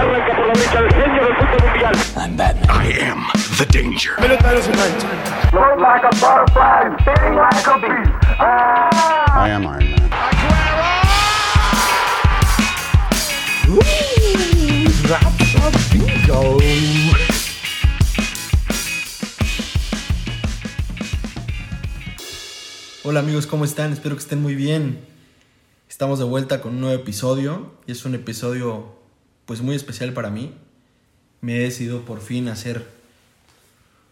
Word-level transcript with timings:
Arranca 0.00 0.34
por 0.34 0.46
la 0.46 0.54
derecha 0.54 0.78
el 0.78 0.94
genio 0.94 1.24
del 1.26 1.36
fútbol 1.36 1.60
mundial. 1.68 1.94
I'm 2.16 2.34
Batman. 2.34 2.70
I 2.70 2.86
am 3.02 3.26
the 3.58 3.66
danger. 3.66 4.16
Pelotaros 4.16 4.66
en 4.66 4.76
mancha. 4.78 5.08
Float 5.50 5.78
like 5.78 6.04
a 6.04 6.10
butterfly, 6.16 6.96
sting 7.02 7.36
like 7.36 7.66
a 7.66 7.78
bee. 7.78 8.10
Ah! 8.38 9.46
I 9.46 9.50
am 9.50 9.64
Iron 9.64 9.92
Man. 9.92 10.00
Hola 23.04 23.20
amigos, 23.20 23.46
¿cómo 23.46 23.66
están? 23.66 23.92
Espero 23.92 24.14
que 24.16 24.22
estén 24.22 24.40
muy 24.40 24.54
bien. 24.54 25.04
Estamos 25.90 26.18
de 26.18 26.24
vuelta 26.24 26.62
con 26.62 26.72
un 26.72 26.80
nuevo 26.80 26.98
episodio 26.98 27.72
y 27.86 27.92
es 27.92 28.06
un 28.06 28.14
episodio 28.14 28.99
pues 29.50 29.62
muy 29.62 29.74
especial 29.74 30.12
para 30.12 30.30
mí. 30.30 30.54
Me 31.40 31.56
he 31.56 31.58
decidido 31.58 32.04
por 32.04 32.20
fin 32.20 32.46
hacer 32.46 32.86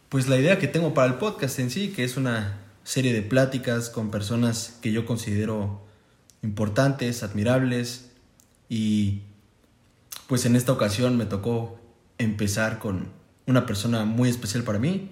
pues 0.08 0.26
la 0.26 0.36
idea 0.36 0.58
que 0.58 0.66
tengo 0.66 0.94
para 0.94 1.06
el 1.06 1.14
podcast 1.14 1.60
en 1.60 1.70
sí, 1.70 1.90
que 1.90 2.02
es 2.02 2.16
una 2.16 2.58
serie 2.82 3.12
de 3.12 3.22
pláticas 3.22 3.88
con 3.88 4.10
personas 4.10 4.80
que 4.82 4.90
yo 4.90 5.06
considero 5.06 5.86
importantes, 6.42 7.22
admirables 7.22 8.10
y 8.68 9.20
pues 10.26 10.44
en 10.44 10.56
esta 10.56 10.72
ocasión 10.72 11.16
me 11.16 11.24
tocó 11.24 11.78
empezar 12.18 12.80
con 12.80 13.12
una 13.46 13.64
persona 13.64 14.04
muy 14.04 14.30
especial 14.30 14.64
para 14.64 14.80
mí. 14.80 15.08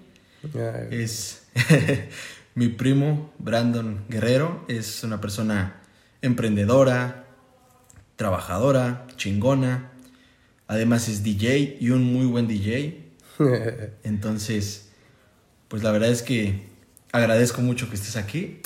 Es 0.90 1.46
mi 2.56 2.66
primo 2.66 3.32
Brandon 3.38 4.04
Guerrero, 4.08 4.64
es 4.66 5.04
una 5.04 5.20
persona 5.20 5.82
emprendedora, 6.20 7.26
trabajadora, 8.16 9.06
chingona. 9.16 9.92
Además 10.68 11.08
es 11.08 11.22
DJ 11.22 11.78
y 11.80 11.90
un 11.90 12.02
muy 12.02 12.26
buen 12.26 12.48
DJ. 12.48 13.10
Entonces, 14.02 14.88
pues 15.68 15.82
la 15.82 15.90
verdad 15.92 16.10
es 16.10 16.22
que 16.22 16.68
agradezco 17.12 17.60
mucho 17.62 17.88
que 17.88 17.96
estés 17.96 18.16
aquí. 18.16 18.60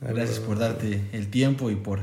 Gracias 0.00 0.38
por 0.38 0.58
darte 0.58 1.02
el 1.12 1.28
tiempo 1.28 1.70
y 1.70 1.76
por 1.76 2.00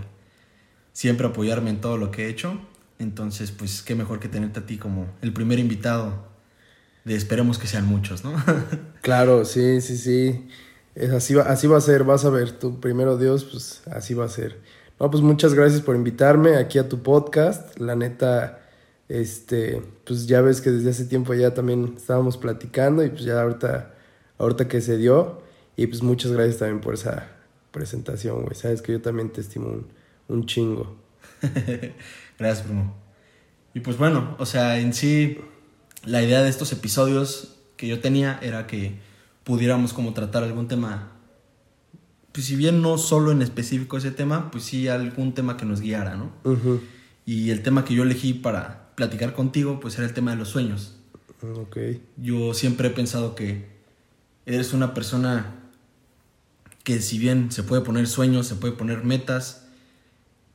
siempre 0.94 1.28
apoyarme 1.28 1.72
en 1.72 1.81
todo 1.81 1.98
lo 1.98 2.11
que 2.11 2.26
he 2.26 2.30
hecho. 2.30 2.59
Entonces, 3.00 3.52
pues 3.52 3.81
qué 3.81 3.95
mejor 3.95 4.20
que 4.20 4.28
tenerte 4.28 4.59
a 4.59 4.66
ti 4.66 4.78
como 4.78 5.08
el 5.22 5.34
primer 5.34 5.59
invitado 5.59 6.28
de 7.06 7.16
esperemos 7.16 7.58
que 7.58 7.67
sean 7.67 7.86
muchos, 7.86 8.23
¿no? 8.23 8.33
Claro, 9.02 9.45
sí, 9.45 9.80
sí, 9.80 9.98
sí. 9.98 10.48
Es 10.94 11.11
así, 11.11 11.33
va, 11.33 11.44
así 11.44 11.66
va 11.66 11.78
a 11.78 11.81
ser, 11.81 12.04
vas 12.04 12.26
a 12.26 12.30
ver, 12.30 12.52
tú 12.52 12.80
primero 12.81 13.17
Dios, 13.17 13.45
pues 13.45 13.81
así 13.89 14.14
va 14.14 14.26
a 14.26 14.30
ser. 14.30 14.59
No, 15.00 15.09
pues 15.09 15.23
muchas 15.23 15.54
gracias 15.54 15.81
por 15.81 15.95
invitarme 15.95 16.58
aquí 16.58 16.78
a 16.80 16.89
tu 16.89 17.04
podcast. 17.04 17.80
La 17.80 17.95
neta, 17.95 18.67
este, 19.09 19.81
pues 20.05 20.27
ya 20.27 20.41
ves 20.41 20.61
que 20.61 20.72
desde 20.72 20.89
hace 20.89 21.05
tiempo 21.05 21.33
ya 21.33 21.53
también 21.53 21.94
estábamos 21.95 22.38
platicando 22.38 23.03
y 23.03 23.09
pues 23.09 23.23
ya 23.23 23.41
ahorita, 23.41 23.94
ahorita 24.38 24.67
que 24.67 24.81
se 24.81 24.97
dio. 24.97 25.41
Y 25.75 25.88
pues 25.88 26.02
muchas 26.02 26.31
gracias 26.31 26.58
también 26.58 26.81
por 26.81 26.95
esa 26.95 27.30
presentación, 27.72 28.44
güey. 28.44 28.55
Sabes 28.55 28.81
que 28.81 28.94
yo 28.94 29.02
también 29.02 29.30
te 29.30 29.41
estimo 29.41 29.67
un, 29.67 29.88
un 30.27 30.45
chingo. 30.45 30.97
Gracias, 32.39 32.66
primo. 32.66 32.95
Y 33.73 33.80
pues 33.81 33.97
bueno, 33.97 34.36
o 34.39 34.45
sea, 34.45 34.80
en 34.80 34.94
sí, 34.94 35.38
la 36.03 36.23
idea 36.23 36.42
de 36.42 36.49
estos 36.49 36.71
episodios 36.71 37.58
que 37.75 37.88
yo 37.88 37.99
tenía 37.99 38.39
era 38.42 38.66
que 38.66 38.99
pudiéramos 39.44 39.94
como 39.94 40.14
tratar 40.14 40.44
algún 40.44 40.67
tema, 40.67 41.11
pues 42.31 42.47
si 42.47 42.55
bien 42.55 42.81
no 42.81 42.97
solo 42.97 43.31
en 43.31 43.42
específico 43.42 43.97
ese 43.97 44.11
tema, 44.11 44.49
pues 44.52 44.64
sí 44.64 44.88
algún 44.88 45.33
tema 45.33 45.58
que 45.58 45.66
nos 45.66 45.80
guiara, 45.80 46.16
¿no? 46.16 46.31
Y 47.25 47.52
el 47.52 47.61
tema 47.61 47.86
que 47.86 47.94
yo 47.94 48.03
elegí 48.03 48.33
para 48.33 48.86
platicar 48.98 49.34
contigo, 49.34 49.80
pues 49.80 49.95
era 50.00 50.08
el 50.08 50.14
tema 50.16 50.31
de 50.31 50.38
los 50.38 50.50
sueños. 50.50 50.95
Ok. 51.44 51.78
Yo 52.17 52.56
siempre 52.56 52.88
he 52.88 52.92
pensado 52.92 53.36
que 53.36 53.67
eres 54.48 54.73
una 54.73 54.95
persona 54.95 55.54
que 56.84 57.00
si 57.00 57.20
bien 57.20 57.52
se 57.52 57.61
puede 57.61 57.83
poner 57.83 58.08
sueños, 58.08 58.48
se 58.48 58.55
puede 58.55 58.73
poner 58.73 59.04
metas, 59.04 59.67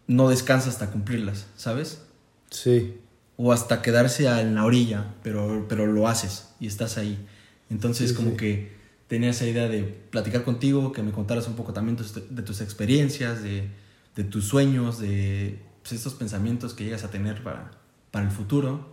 no 0.09 0.28
descansa 0.28 0.71
hasta 0.71 0.91
cumplirlas, 0.91 1.47
¿sabes? 1.56 2.03
Sí. 2.50 2.97
O 3.37 3.53
hasta 3.53 3.81
quedarse 3.81 4.27
en 4.27 4.56
la 4.56 4.65
orilla, 4.65 5.15
pero, 5.22 5.66
pero 5.69 5.87
lo 5.87 6.09
haces 6.09 6.49
y 6.59 6.66
estás 6.66 6.99
ahí. 6.99 7.25
Entonces 7.71 8.11
Sí, 8.11 8.16
como 8.16 8.31
sí. 8.33 8.37
que 8.39 8.72
tenía 9.06 9.31
esa 9.31 9.47
idea 9.47 9.69
de 9.69 9.84
platicar 10.11 10.43
contigo, 10.43 10.91
que 10.91 11.05
me 11.05 11.12
contaras 11.12 11.47
un 11.47 11.55
poco 11.55 11.72
también 11.72 11.97
tus- 11.97 12.15
de 12.34 12.43
tus 12.43 12.61
experiencias, 12.61 13.41
de, 13.45 13.69
de 14.16 14.25
tus 14.25 14.47
sueños, 14.47 14.99
de 14.99 15.61
pues, 15.83 15.93
estos 15.93 16.15
pensamientos 16.15 16.75
que 16.75 16.83
llegas 16.84 17.05
a 17.05 17.11
tener 17.11 17.43
para, 17.45 17.71
para 18.12 18.25
el 18.27 18.31
futuro. 18.31 18.87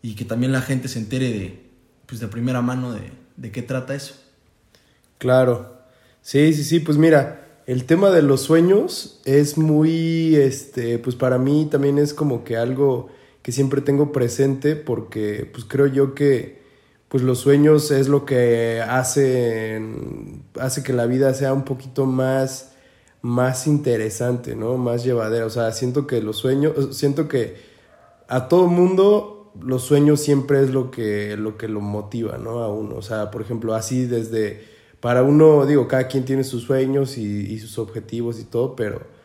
Y 0.00 0.14
que 0.14 0.24
también 0.24 0.52
la 0.52 0.62
gente 0.62 0.88
se 0.88 0.98
entere 0.98 1.30
de, 1.30 1.70
pues, 2.06 2.20
de 2.20 2.28
primera 2.28 2.62
mano 2.62 2.92
de, 2.92 3.12
de 3.36 3.52
qué 3.52 3.60
trata 3.60 3.94
eso. 3.94 4.14
Claro. 5.18 5.76
Sí, 6.22 6.54
sí, 6.54 6.64
sí, 6.64 6.80
pues 6.80 6.96
mira, 6.96 7.60
el 7.66 7.84
tema 7.84 8.10
de 8.10 8.22
los 8.22 8.42
sueños 8.42 9.20
es 9.24 9.58
muy, 9.58 10.36
este, 10.36 10.98
pues 10.98 11.16
para 11.16 11.38
mí 11.38 11.68
también 11.70 11.98
es 11.98 12.14
como 12.14 12.44
que 12.44 12.56
algo 12.56 13.08
que 13.42 13.52
siempre 13.52 13.80
tengo 13.80 14.12
presente 14.12 14.76
porque 14.76 15.48
pues 15.52 15.64
creo 15.64 15.86
yo 15.86 16.14
que 16.14 16.62
pues 17.08 17.22
los 17.22 17.38
sueños 17.38 17.90
es 17.90 18.08
lo 18.08 18.24
que 18.24 18.82
hace, 18.86 19.80
hace 20.58 20.82
que 20.82 20.92
la 20.92 21.06
vida 21.06 21.32
sea 21.34 21.52
un 21.52 21.64
poquito 21.64 22.06
más, 22.06 22.72
más 23.22 23.66
interesante, 23.66 24.56
¿no? 24.56 24.76
Más 24.76 25.04
llevadera. 25.04 25.46
O 25.46 25.50
sea, 25.50 25.72
siento 25.72 26.06
que 26.06 26.20
los 26.20 26.36
sueños, 26.36 26.96
siento 26.96 27.28
que 27.28 27.56
a 28.28 28.48
todo 28.48 28.66
mundo 28.66 29.52
los 29.60 29.82
sueños 29.82 30.20
siempre 30.20 30.62
es 30.62 30.70
lo 30.70 30.90
que 30.90 31.36
lo 31.36 31.56
que 31.56 31.68
lo 31.68 31.80
motiva, 31.80 32.38
¿no? 32.38 32.60
A 32.60 32.72
uno, 32.72 32.96
o 32.96 33.02
sea, 33.02 33.30
por 33.30 33.42
ejemplo, 33.42 33.74
así 33.74 34.06
desde 34.06 34.64
para 35.00 35.22
uno, 35.22 35.66
digo, 35.66 35.88
cada 35.88 36.08
quien 36.08 36.24
tiene 36.24 36.44
sus 36.44 36.64
sueños 36.64 37.18
y, 37.18 37.22
y 37.24 37.58
sus 37.58 37.78
objetivos 37.78 38.40
y 38.40 38.44
todo, 38.44 38.76
pero 38.76 39.16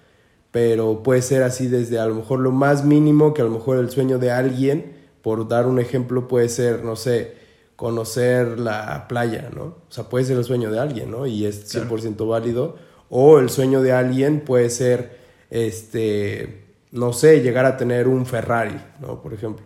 pero 0.52 1.02
puede 1.02 1.22
ser 1.22 1.44
así 1.44 1.68
desde 1.68 1.98
a 2.00 2.06
lo 2.06 2.16
mejor 2.16 2.40
lo 2.40 2.52
más 2.52 2.84
mínimo, 2.84 3.34
que 3.34 3.42
a 3.42 3.46
lo 3.46 3.52
mejor 3.52 3.78
el 3.78 3.90
sueño 3.90 4.20
de 4.20 4.32
alguien, 4.32 4.94
por 5.22 5.48
dar 5.48 5.66
un 5.66 5.80
ejemplo, 5.80 6.28
puede 6.28 6.50
ser, 6.50 6.84
no 6.84 6.98
sé, 6.98 7.36
conocer 7.78 8.60
la 8.60 9.08
playa, 9.08 9.50
¿no? 9.56 9.64
O 9.64 9.86
sea, 9.90 10.10
puede 10.10 10.26
ser 10.26 10.38
el 10.38 10.44
sueño 10.44 10.70
de 10.70 10.80
alguien, 10.80 11.10
¿no? 11.10 11.26
Y 11.26 11.46
es 11.46 11.74
100% 11.74 12.28
válido. 12.28 12.76
O 13.10 13.40
el 13.40 13.50
sueño 13.50 13.82
de 13.82 13.94
alguien 13.94 14.42
puede 14.42 14.70
ser, 14.70 15.18
este, 15.50 16.61
no 16.92 17.14
sé, 17.14 17.42
llegar 17.42 17.66
a 17.66 17.78
tener 17.78 18.08
un 18.08 18.26
Ferrari, 18.26 18.80
¿no? 19.00 19.22
Por 19.22 19.34
ejemplo. 19.34 19.66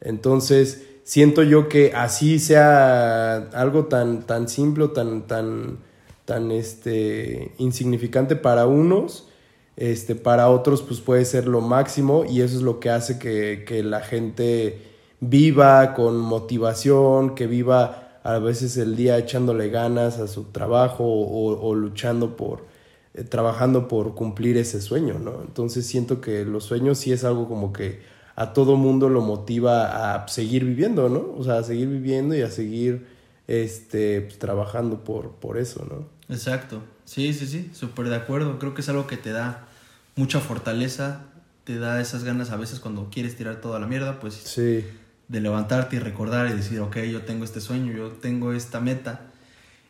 Entonces, 0.00 0.86
siento 1.04 1.42
yo 1.42 1.68
que 1.68 1.92
así 1.94 2.38
sea 2.38 3.36
algo 3.52 3.86
tan, 3.86 4.26
tan 4.26 4.48
simple, 4.48 4.88
tan, 4.88 5.26
tan, 5.26 5.78
tan, 6.24 6.50
este, 6.50 7.52
insignificante 7.58 8.36
para 8.36 8.66
unos, 8.66 9.28
este, 9.76 10.14
para 10.14 10.48
otros 10.50 10.82
pues 10.82 11.00
puede 11.00 11.24
ser 11.24 11.46
lo 11.46 11.60
máximo 11.60 12.24
y 12.24 12.40
eso 12.40 12.56
es 12.56 12.62
lo 12.62 12.80
que 12.80 12.90
hace 12.90 13.18
que, 13.18 13.64
que 13.66 13.82
la 13.82 14.00
gente 14.00 14.82
viva 15.20 15.94
con 15.94 16.18
motivación, 16.18 17.34
que 17.34 17.46
viva 17.46 18.20
a 18.24 18.38
veces 18.38 18.76
el 18.76 18.96
día 18.96 19.18
echándole 19.18 19.68
ganas 19.68 20.18
a 20.18 20.26
su 20.26 20.44
trabajo 20.44 21.04
o, 21.04 21.60
o 21.60 21.74
luchando 21.74 22.36
por, 22.36 22.64
eh, 23.16 23.24
trabajando 23.24 23.88
por 23.88 24.14
cumplir 24.14 24.56
ese 24.56 24.80
sueño, 24.80 25.18
¿no? 25.18 25.40
Entonces 25.42 25.86
siento 25.86 26.20
que 26.20 26.44
los 26.44 26.64
sueños 26.64 26.98
sí 26.98 27.12
es 27.12 27.24
algo 27.24 27.48
como 27.48 27.72
que 27.72 28.02
a 28.36 28.52
todo 28.52 28.76
mundo 28.76 29.08
lo 29.08 29.22
motiva 29.22 30.14
a 30.14 30.28
seguir 30.28 30.64
viviendo, 30.64 31.08
¿no? 31.08 31.34
O 31.38 31.42
sea, 31.42 31.58
a 31.58 31.62
seguir 31.64 31.88
viviendo 31.88 32.34
y 32.34 32.42
a 32.42 32.50
seguir 32.50 33.06
este, 33.48 34.20
pues, 34.20 34.38
trabajando 34.38 35.02
por, 35.04 35.32
por 35.32 35.56
eso, 35.56 35.86
¿no? 35.88 36.06
Exacto. 36.32 36.82
Sí, 37.06 37.32
sí, 37.32 37.46
sí, 37.46 37.70
súper 37.72 38.08
de 38.08 38.16
acuerdo. 38.16 38.58
Creo 38.58 38.74
que 38.74 38.82
es 38.82 38.88
algo 38.88 39.06
que 39.06 39.16
te 39.16 39.30
da 39.30 39.66
mucha 40.16 40.40
fortaleza, 40.40 41.22
te 41.64 41.78
da 41.78 42.00
esas 42.00 42.24
ganas 42.24 42.50
a 42.50 42.56
veces 42.56 42.80
cuando 42.80 43.08
quieres 43.10 43.36
tirar 43.36 43.60
toda 43.60 43.78
la 43.78 43.86
mierda, 43.86 44.20
pues 44.20 44.34
Sí, 44.34 44.84
de 45.28 45.40
levantarte 45.40 45.96
y 45.96 45.98
recordar 45.98 46.48
y 46.48 46.52
decir, 46.52 46.80
ok, 46.80 46.98
yo 46.98 47.22
tengo 47.22 47.44
este 47.44 47.60
sueño, 47.60 47.92
yo 47.92 48.08
tengo 48.10 48.52
esta 48.52 48.80
meta. 48.80 49.22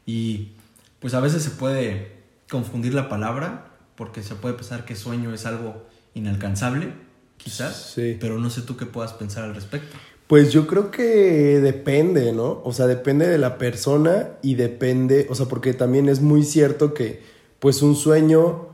Y 0.07 0.53
pues 1.01 1.15
a 1.15 1.21
veces 1.21 1.43
se 1.43 1.51
puede 1.51 2.16
confundir 2.51 2.95
la 2.95 3.09
palabra, 3.09 3.73
porque 3.97 4.23
se 4.23 4.35
puede 4.35 4.55
pensar 4.55 4.85
que 4.85 4.95
sueño 4.95 5.33
es 5.33 5.47
algo 5.47 5.83
inalcanzable, 6.15 6.93
quizás, 7.37 7.93
Sí. 7.95 8.17
pero 8.21 8.39
no 8.39 8.51
sé 8.51 8.63
tú 8.63 8.77
qué 8.77 8.87
puedas 8.87 9.13
pensar 9.13 9.45
al 9.45 9.55
respecto. 9.55 9.97
Pues 10.27 10.53
yo 10.53 10.67
creo 10.67 10.91
que 10.91 11.61
depende, 11.61 12.33
¿no? 12.33 12.61
O 12.65 12.73
sea, 12.73 12.87
depende 12.87 13.29
de 13.29 13.39
la 13.39 13.59
persona 13.59 14.31
y 14.43 14.55
depende, 14.57 15.27
o 15.31 15.35
sea, 15.35 15.47
porque 15.47 15.73
también 15.73 16.09
es 16.09 16.21
muy 16.21 16.43
cierto 16.45 16.95
que 16.95 17.23
pues 17.61 17.81
un 17.83 17.95
sueño 17.95 18.69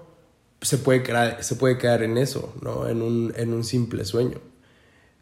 se 0.63 0.79
puede 0.79 1.03
quedar, 1.03 1.43
se 1.45 1.57
puede 1.57 1.77
quedar 1.77 2.03
en 2.03 2.17
eso, 2.17 2.55
¿no? 2.63 2.89
En 2.89 3.03
un, 3.03 3.33
en 3.37 3.53
un 3.53 3.65
simple 3.65 4.05
sueño. 4.05 4.39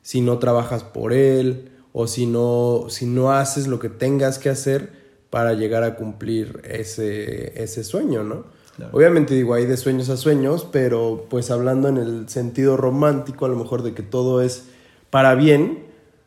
Si 0.02 0.20
no 0.20 0.38
trabajas 0.38 0.85
por 0.85 1.12
él 1.12 1.73
o 1.93 2.06
si 2.06 2.26
no, 2.26 2.87
si 2.88 3.06
no 3.06 3.32
haces 3.32 3.67
lo 3.67 3.81
que 3.81 3.88
tengas 3.88 4.38
que 4.38 4.50
hacer 4.50 5.00
para 5.30 5.54
llegar 5.54 5.84
a 5.84 5.94
cumplir 5.94 6.60
ese, 6.64 7.62
ese 7.62 7.84
sueño, 7.84 8.24
¿no? 8.24 8.44
Claro. 8.76 8.96
Obviamente 8.96 9.34
digo, 9.34 9.54
hay 9.54 9.66
de 9.66 9.76
sueños 9.76 10.08
a 10.10 10.16
sueños, 10.16 10.66
pero 10.70 11.26
pues 11.28 11.50
hablando 11.50 11.88
en 11.88 11.96
el 11.98 12.28
sentido 12.28 12.76
romántico, 12.76 13.46
a 13.46 13.48
lo 13.48 13.56
mejor 13.56 13.82
de 13.82 13.94
que 13.94 14.02
todo 14.02 14.42
es 14.42 14.64
para 15.10 15.34
bien, 15.34 15.86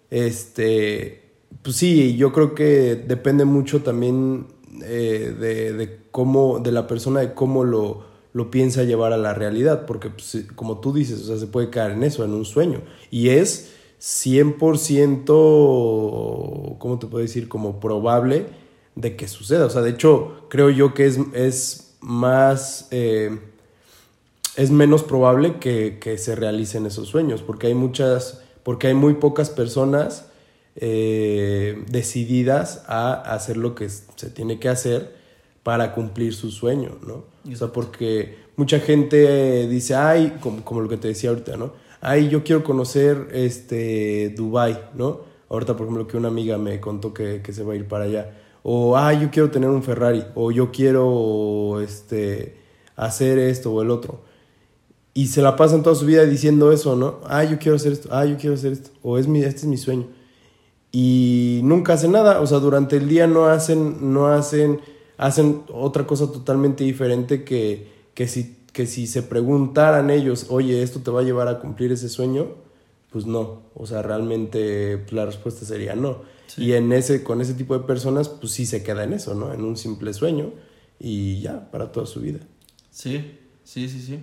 este, 0.10 1.24
pues 1.62 1.76
sí, 1.76 2.16
yo 2.16 2.32
creo 2.32 2.56
que 2.56 2.96
depende 2.96 3.46
mucho 3.46 3.82
también 3.82 4.48
eh, 4.84 5.36
de, 5.38 5.74
de 5.74 6.00
cómo, 6.12 6.60
de 6.60 6.72
la 6.72 6.88
persona, 6.88 7.20
de 7.22 7.34
cómo 7.34 7.64
lo, 7.64 8.04
lo 8.34 8.52
piensa 8.52 8.84
llevar 8.84 9.14
a 9.14 9.18
la 9.18 9.34
realidad, 9.34 9.86
porque 9.86 10.10
pues, 10.10 10.46
como 10.56 10.80
tú 10.80 10.94
dices, 10.94 11.22
o 11.22 11.26
sea, 11.26 11.38
se 11.38 11.48
puede 11.48 11.70
caer 11.70 11.92
en 11.92 12.04
eso, 12.04 12.24
en 12.24 12.34
un 12.34 12.46
sueño, 12.46 12.82
y 13.12 13.30
es 13.30 13.74
100%, 14.02 15.26
¿cómo 16.78 17.00
te 17.00 17.08
puedo 17.08 17.22
decir? 17.22 17.48
Como 17.48 17.80
probable 17.80 18.63
de 18.96 19.16
que 19.16 19.28
suceda, 19.28 19.66
o 19.66 19.70
sea, 19.70 19.82
de 19.82 19.92
hecho, 19.92 20.46
creo 20.50 20.70
yo 20.70 20.94
que 20.94 21.06
es, 21.06 21.20
es 21.34 21.96
más... 22.02 22.88
Eh, 22.92 23.38
es 24.56 24.70
menos 24.70 25.02
probable 25.02 25.58
que, 25.60 25.98
que, 26.00 26.18
se 26.20 26.36
realicen 26.36 26.86
esos 26.86 27.08
sueños, 27.08 27.42
porque 27.42 27.68
hay 27.68 27.74
muchas, 27.74 28.44
porque 28.62 28.86
hay 28.86 28.94
muy 28.94 29.16
pocas 29.16 29.50
personas 29.50 30.28
eh, 30.76 31.84
decididas 31.88 32.84
a 32.88 33.14
hacer 33.14 33.58
lo 33.58 33.76
que 33.76 33.90
se 33.90 34.30
tiene 34.30 34.60
que 34.60 34.70
hacer 34.70 35.16
para 35.64 35.94
cumplir 35.94 36.34
su 36.34 36.52
sueño, 36.52 36.98
¿no? 37.06 37.26
O 37.52 37.56
sea, 37.56 37.68
porque 37.70 38.38
mucha 38.56 38.80
gente 38.80 39.68
dice, 39.68 39.96
ay, 39.96 40.38
como, 40.40 40.64
como, 40.64 40.82
lo 40.82 40.90
que 40.90 40.98
te 40.98 41.08
decía 41.08 41.30
ahorita, 41.30 41.58
¿no? 41.58 41.74
Ay, 42.02 42.30
yo 42.30 42.44
quiero 42.44 42.64
conocer 42.64 43.30
este 43.34 44.30
Dubai, 44.30 44.90
¿no? 44.96 45.22
Ahorita, 45.50 45.78
por 45.78 45.86
ejemplo, 45.86 46.08
que 46.08 46.18
una 46.18 46.28
amiga 46.30 46.58
me 46.58 46.80
contó 46.80 47.14
que, 47.14 47.42
que 47.42 47.54
se 47.54 47.64
va 47.64 47.74
a 47.74 47.76
ir 47.76 47.88
para 47.88 48.06
allá. 48.06 48.34
O, 48.64 48.98
ay, 48.98 49.22
yo 49.22 49.30
quiero 49.30 49.52
tener 49.52 49.70
un 49.70 49.84
Ferrari. 49.84 50.24
O 50.36 50.52
yo 50.52 50.72
quiero 50.72 51.80
este, 51.82 52.58
hacer 52.96 53.38
esto 53.38 53.72
o 53.72 53.82
el 53.82 53.92
otro. 53.92 54.22
Y 55.14 55.28
se 55.28 55.42
la 55.42 55.56
pasan 55.56 55.84
toda 55.84 55.96
su 55.96 56.06
vida 56.06 56.26
diciendo 56.26 56.72
eso, 56.72 56.96
¿no? 56.96 57.20
Ay, 57.28 57.50
yo 57.52 57.60
quiero 57.60 57.76
hacer 57.76 57.92
esto. 57.92 58.10
Ay, 58.12 58.32
yo 58.32 58.38
quiero 58.38 58.56
hacer 58.56 58.72
esto. 58.72 58.90
O 59.04 59.18
es 59.18 59.28
mi, 59.28 59.40
este 59.44 59.62
es 59.62 59.66
mi 59.66 59.78
sueño 59.78 60.08
y 60.96 61.62
nunca 61.64 61.94
hacen 61.94 62.12
nada, 62.12 62.40
o 62.40 62.46
sea, 62.46 62.60
durante 62.60 62.98
el 62.98 63.10
día 63.10 63.26
no 63.26 63.48
hacen, 63.48 64.14
no 64.14 64.28
hacen, 64.28 64.80
hacen 65.18 65.64
otra 65.74 66.06
cosa 66.06 66.32
totalmente 66.32 66.84
diferente 66.84 67.44
que, 67.44 67.88
que, 68.14 68.28
si, 68.28 68.58
que 68.72 68.86
si 68.86 69.08
se 69.08 69.24
preguntaran 69.24 70.12
ellos, 70.12 70.46
oye, 70.50 70.84
¿esto 70.84 71.00
te 71.00 71.10
va 71.10 71.22
a 71.22 71.24
llevar 71.24 71.48
a 71.48 71.60
cumplir 71.60 71.92
ese 71.92 72.10
sueño? 72.10 72.50
Pues 73.12 73.26
no, 73.26 73.64
o 73.74 73.88
sea, 73.88 74.04
realmente 74.04 75.04
la 75.10 75.26
respuesta 75.26 75.66
sería 75.66 75.96
no. 75.96 76.22
Sí. 76.48 76.66
Y 76.66 76.74
en 76.74 76.92
ese, 76.94 77.24
con 77.24 77.42
ese 77.42 77.54
tipo 77.54 77.78
de 77.78 77.86
personas, 77.86 78.30
pues 78.30 78.54
sí 78.54 78.66
se 78.66 78.84
queda 78.84 79.04
en 79.04 79.14
eso, 79.14 79.34
¿no? 79.34 79.54
En 79.54 79.64
un 79.64 79.78
simple 79.78 80.14
sueño 80.14 80.52
y 81.00 81.42
ya, 81.42 81.72
para 81.72 81.92
toda 81.92 82.06
su 82.06 82.22
vida. 82.22 82.40
Sí, 82.92 83.40
sí, 83.64 83.90
sí, 83.90 84.02
sí. 84.02 84.20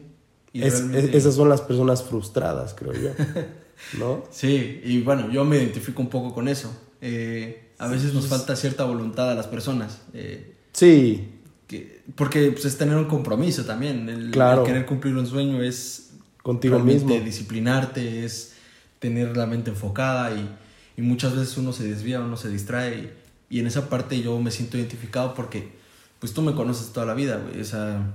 Es, 0.52 0.78
realmente... 0.78 1.08
es, 1.08 1.14
esas 1.14 1.34
son 1.34 1.48
las 1.48 1.60
personas 1.60 2.02
frustradas, 2.02 2.74
creo 2.74 2.92
yo. 2.92 3.10
¿no? 3.98 4.24
Sí, 4.30 4.80
y 4.84 5.00
bueno, 5.02 5.30
yo 5.30 5.44
me 5.44 5.56
identifico 5.56 6.02
un 6.02 6.08
poco 6.08 6.34
con 6.34 6.48
eso. 6.48 6.74
Eh, 7.00 7.72
a 7.78 7.88
veces 7.88 8.12
nos 8.12 8.26
falta 8.26 8.56
cierta 8.56 8.84
voluntad 8.84 9.30
a 9.30 9.34
las 9.34 9.46
personas. 9.46 10.02
Eh, 10.12 10.54
sí. 10.72 11.28
Que, 11.66 12.02
porque 12.14 12.50
pues, 12.52 12.64
es 12.64 12.76
tener 12.76 12.96
un 12.96 13.06
compromiso 13.06 13.64
también. 13.64 14.08
El, 14.08 14.30
claro. 14.30 14.62
el 14.62 14.66
querer 14.66 14.86
cumplir 14.86 15.16
un 15.16 15.26
sueño 15.26 15.62
es 15.62 16.10
contigo 16.42 16.78
mismo. 16.78 17.14
disciplinarte, 17.14 18.24
es 18.24 18.54
tener 18.98 19.36
la 19.36 19.46
mente 19.46 19.70
enfocada 19.70 20.32
y, 20.32 20.48
y, 21.00 21.02
muchas 21.02 21.34
veces 21.34 21.56
uno 21.56 21.72
se 21.72 21.84
desvía, 21.84 22.20
uno 22.20 22.36
se 22.36 22.48
distrae 22.48 23.12
y, 23.50 23.56
y, 23.56 23.60
en 23.60 23.66
esa 23.66 23.88
parte 23.88 24.20
yo 24.20 24.38
me 24.40 24.50
siento 24.50 24.76
identificado 24.76 25.34
porque 25.34 25.68
pues 26.18 26.34
tú 26.34 26.42
me 26.42 26.54
conoces 26.54 26.92
toda 26.92 27.06
la 27.06 27.14
vida, 27.14 27.38
güey. 27.38 27.60
O 27.60 27.64
sea, 27.64 28.12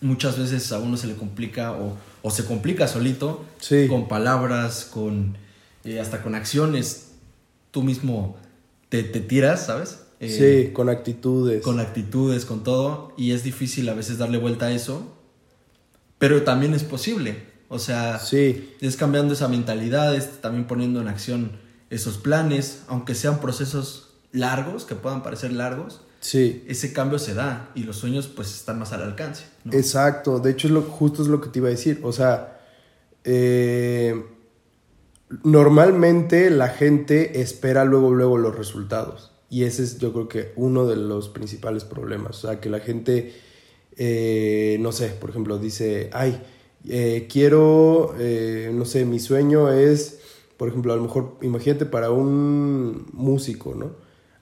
muchas 0.00 0.38
veces 0.38 0.70
a 0.72 0.78
uno 0.78 0.96
se 0.96 1.06
le 1.06 1.14
complica 1.14 1.72
o, 1.72 1.96
o 2.22 2.30
se 2.30 2.44
complica 2.44 2.88
solito 2.88 3.44
sí. 3.60 3.86
con 3.88 4.08
palabras, 4.08 4.84
con 4.84 5.36
eh, 5.84 6.00
hasta 6.00 6.22
con 6.22 6.34
acciones. 6.34 7.12
Tú 7.70 7.82
mismo 7.82 8.36
te, 8.88 9.02
te 9.02 9.20
tiras, 9.20 9.66
¿sabes? 9.66 10.04
Eh, 10.20 10.66
sí, 10.66 10.72
con 10.72 10.88
actitudes. 10.88 11.62
Con 11.62 11.80
actitudes, 11.80 12.44
con 12.44 12.64
todo. 12.64 13.12
Y 13.16 13.32
es 13.32 13.44
difícil 13.44 13.88
a 13.88 13.94
veces 13.94 14.18
darle 14.18 14.38
vuelta 14.38 14.66
a 14.66 14.72
eso. 14.72 15.12
Pero 16.18 16.42
también 16.42 16.74
es 16.74 16.84
posible. 16.84 17.42
O 17.68 17.78
sea, 17.78 18.18
sí. 18.18 18.74
es 18.80 18.96
cambiando 18.96 19.34
esa 19.34 19.48
mentalidad, 19.48 20.14
es 20.14 20.40
también 20.40 20.66
poniendo 20.66 21.00
en 21.00 21.08
acción 21.08 21.50
esos 21.90 22.18
planes, 22.18 22.82
aunque 22.88 23.14
sean 23.14 23.40
procesos 23.40 24.14
largos, 24.32 24.84
que 24.84 24.94
puedan 24.94 25.22
parecer 25.22 25.52
largos. 25.52 26.00
Sí. 26.20 26.64
Ese 26.66 26.92
cambio 26.92 27.18
se 27.18 27.34
da 27.34 27.70
y 27.74 27.84
los 27.84 27.96
sueños 27.96 28.26
pues 28.26 28.54
están 28.54 28.78
más 28.78 28.92
al 28.92 29.02
alcance. 29.02 29.44
¿no? 29.64 29.72
Exacto, 29.72 30.40
de 30.40 30.50
hecho 30.50 30.66
es 30.66 30.72
lo, 30.72 30.82
justo 30.82 31.22
es 31.22 31.28
lo 31.28 31.40
que 31.40 31.48
te 31.48 31.60
iba 31.60 31.68
a 31.68 31.70
decir. 31.70 32.00
O 32.02 32.12
sea, 32.12 32.60
eh, 33.24 34.24
normalmente 35.44 36.50
la 36.50 36.68
gente 36.68 37.40
espera 37.40 37.84
luego, 37.84 38.12
luego 38.12 38.38
los 38.38 38.56
resultados. 38.56 39.32
Y 39.48 39.64
ese 39.64 39.84
es 39.84 39.98
yo 39.98 40.12
creo 40.12 40.28
que 40.28 40.52
uno 40.56 40.86
de 40.86 40.96
los 40.96 41.28
principales 41.28 41.84
problemas. 41.84 42.44
O 42.44 42.48
sea, 42.48 42.60
que 42.60 42.68
la 42.68 42.80
gente, 42.80 43.34
eh, 43.96 44.76
no 44.80 44.92
sé, 44.92 45.08
por 45.08 45.30
ejemplo, 45.30 45.58
dice, 45.58 46.10
ay, 46.12 46.40
eh, 46.88 47.26
quiero, 47.30 48.14
eh, 48.18 48.70
no 48.72 48.84
sé, 48.84 49.04
mi 49.04 49.18
sueño 49.18 49.72
es, 49.72 50.20
por 50.56 50.68
ejemplo, 50.68 50.92
a 50.92 50.96
lo 50.96 51.02
mejor, 51.02 51.36
imagínate 51.42 51.86
para 51.86 52.10
un 52.10 53.06
músico, 53.12 53.74
¿no? 53.74 53.90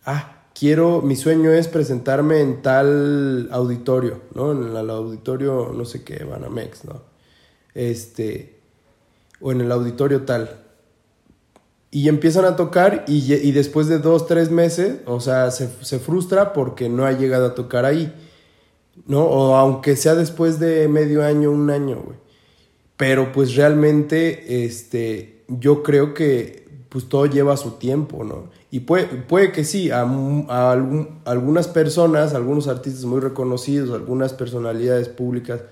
Ah, 0.05 0.47
quiero, 0.55 1.03
mi 1.03 1.17
sueño 1.17 1.53
es 1.53 1.69
presentarme 1.69 2.41
en 2.41 2.63
tal 2.63 3.49
auditorio, 3.51 4.21
¿no? 4.35 4.53
En 4.53 4.77
el 4.77 4.91
auditorio, 4.91 5.73
no 5.75 5.85
sé 5.85 6.05
qué, 6.05 6.25
Banamex, 6.25 6.85
¿no? 6.85 7.03
Este, 7.75 8.61
o 9.41 9.53
en 9.53 9.61
el 9.61 9.73
auditorio 9.73 10.23
tal. 10.23 10.61
Y 11.91 12.09
empiezan 12.09 12.45
a 12.45 12.57
tocar 12.57 13.05
y, 13.07 13.33
y 13.33 13.53
después 13.53 13.89
de 13.89 13.99
dos, 13.99 14.27
tres 14.27 14.51
meses, 14.51 15.01
o 15.07 15.21
sea, 15.21 15.51
se, 15.51 15.69
se, 15.83 15.99
frustra 15.99 16.53
porque 16.53 16.89
no 16.89 17.05
ha 17.05 17.13
llegado 17.13 17.47
a 17.47 17.55
tocar 17.55 17.85
ahí, 17.85 18.13
¿no? 19.07 19.25
O 19.25 19.57
aunque 19.57 19.97
sea 19.97 20.15
después 20.15 20.59
de 20.59 20.89
medio 20.89 21.25
año, 21.25 21.51
un 21.51 21.71
año, 21.71 22.01
güey. 22.05 22.24
Pero 22.96 23.32
pues 23.32 23.55
realmente, 23.56 24.64
este, 24.64 25.43
yo 25.49 25.82
creo 25.82 26.14
que 26.14 26.64
pues 26.88 27.08
todo 27.08 27.26
lleva 27.26 27.56
su 27.56 27.73
tiempo, 27.73 28.23
¿no? 28.23 28.50
Y 28.70 28.81
puede, 28.81 29.06
puede 29.06 29.50
que 29.50 29.64
sí, 29.64 29.91
a, 29.91 30.02
a, 30.02 30.70
algún, 30.70 31.20
algunas 31.25 31.67
personas, 31.67 32.35
algunos 32.35 32.69
artistas 32.69 33.05
muy 33.05 33.20
reconocidos, 33.20 33.91
algunas 33.91 34.32
personalidades 34.32 35.08
públicas 35.08 35.62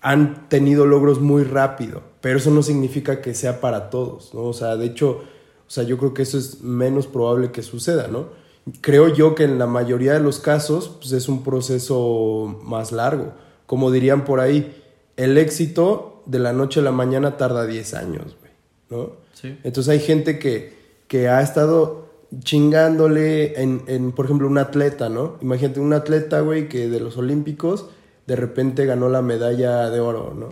han 0.00 0.48
tenido 0.48 0.86
logros 0.86 1.20
muy 1.20 1.44
rápido, 1.44 2.02
pero 2.20 2.38
eso 2.38 2.50
no 2.50 2.62
significa 2.62 3.20
que 3.20 3.34
sea 3.34 3.60
para 3.60 3.90
todos, 3.90 4.32
¿no? 4.34 4.44
O 4.44 4.52
sea, 4.52 4.76
de 4.76 4.86
hecho, 4.86 5.22
o 5.66 5.70
sea, 5.70 5.84
yo 5.84 5.98
creo 5.98 6.14
que 6.14 6.22
eso 6.22 6.38
es 6.38 6.62
menos 6.62 7.06
probable 7.06 7.50
que 7.50 7.62
suceda, 7.62 8.06
¿no? 8.08 8.28
Creo 8.80 9.08
yo 9.08 9.34
que 9.34 9.44
en 9.44 9.58
la 9.58 9.66
mayoría 9.66 10.12
de 10.12 10.20
los 10.20 10.38
casos 10.38 10.88
pues 11.00 11.12
es 11.12 11.28
un 11.28 11.42
proceso 11.44 12.60
más 12.64 12.92
largo. 12.92 13.32
Como 13.66 13.90
dirían 13.90 14.24
por 14.24 14.40
ahí, 14.40 14.80
el 15.16 15.38
éxito 15.38 16.15
de 16.26 16.38
la 16.38 16.52
noche 16.52 16.80
a 16.80 16.82
la 16.82 16.92
mañana 16.92 17.36
tarda 17.36 17.66
10 17.66 17.94
años, 17.94 18.36
güey, 18.40 18.52
¿no? 18.90 19.12
Sí. 19.32 19.58
Entonces 19.64 19.88
hay 19.88 20.00
gente 20.00 20.38
que, 20.38 20.74
que 21.08 21.28
ha 21.28 21.40
estado 21.40 22.06
chingándole 22.40 23.60
en, 23.60 23.82
en, 23.86 24.12
por 24.12 24.26
ejemplo, 24.26 24.48
un 24.48 24.58
atleta, 24.58 25.08
¿no? 25.08 25.36
Imagínate 25.40 25.80
un 25.80 25.92
atleta, 25.92 26.40
güey, 26.40 26.68
que 26.68 26.88
de 26.88 27.00
los 27.00 27.16
Olímpicos 27.16 27.86
de 28.26 28.36
repente 28.36 28.84
ganó 28.86 29.08
la 29.08 29.22
medalla 29.22 29.88
de 29.90 30.00
oro, 30.00 30.34
¿no? 30.36 30.48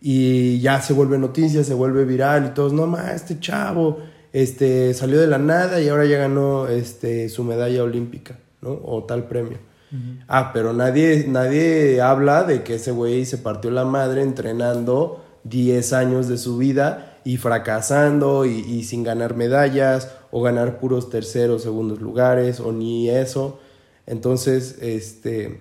Y 0.00 0.60
ya 0.60 0.80
se 0.80 0.92
vuelve 0.92 1.18
noticia, 1.18 1.64
se 1.64 1.74
vuelve 1.74 2.04
viral 2.04 2.46
y 2.46 2.54
todos, 2.54 2.72
no, 2.72 2.86
ma, 2.86 3.12
este 3.12 3.40
chavo, 3.40 3.98
este, 4.32 4.94
salió 4.94 5.20
de 5.20 5.26
la 5.26 5.38
nada 5.38 5.80
y 5.80 5.88
ahora 5.88 6.04
ya 6.04 6.18
ganó, 6.18 6.68
este, 6.68 7.28
su 7.28 7.42
medalla 7.42 7.82
olímpica, 7.82 8.38
¿no? 8.60 8.80
O 8.84 9.04
tal 9.04 9.26
premio. 9.26 9.58
Ah, 10.26 10.50
pero 10.52 10.72
nadie, 10.72 11.24
nadie 11.28 12.00
habla 12.00 12.44
de 12.44 12.62
que 12.62 12.74
ese 12.74 12.90
güey 12.90 13.24
se 13.24 13.38
partió 13.38 13.70
la 13.70 13.84
madre 13.84 14.22
entrenando 14.22 15.24
10 15.44 15.92
años 15.94 16.28
de 16.28 16.36
su 16.36 16.58
vida 16.58 17.18
y 17.24 17.38
fracasando 17.38 18.44
y, 18.44 18.58
y, 18.58 18.84
sin 18.84 19.02
ganar 19.02 19.34
medallas 19.34 20.12
o 20.30 20.42
ganar 20.42 20.78
puros 20.78 21.10
terceros, 21.10 21.62
segundos 21.62 22.00
lugares 22.00 22.60
o 22.60 22.72
ni 22.72 23.08
eso. 23.08 23.60
Entonces, 24.06 24.78
este, 24.80 25.60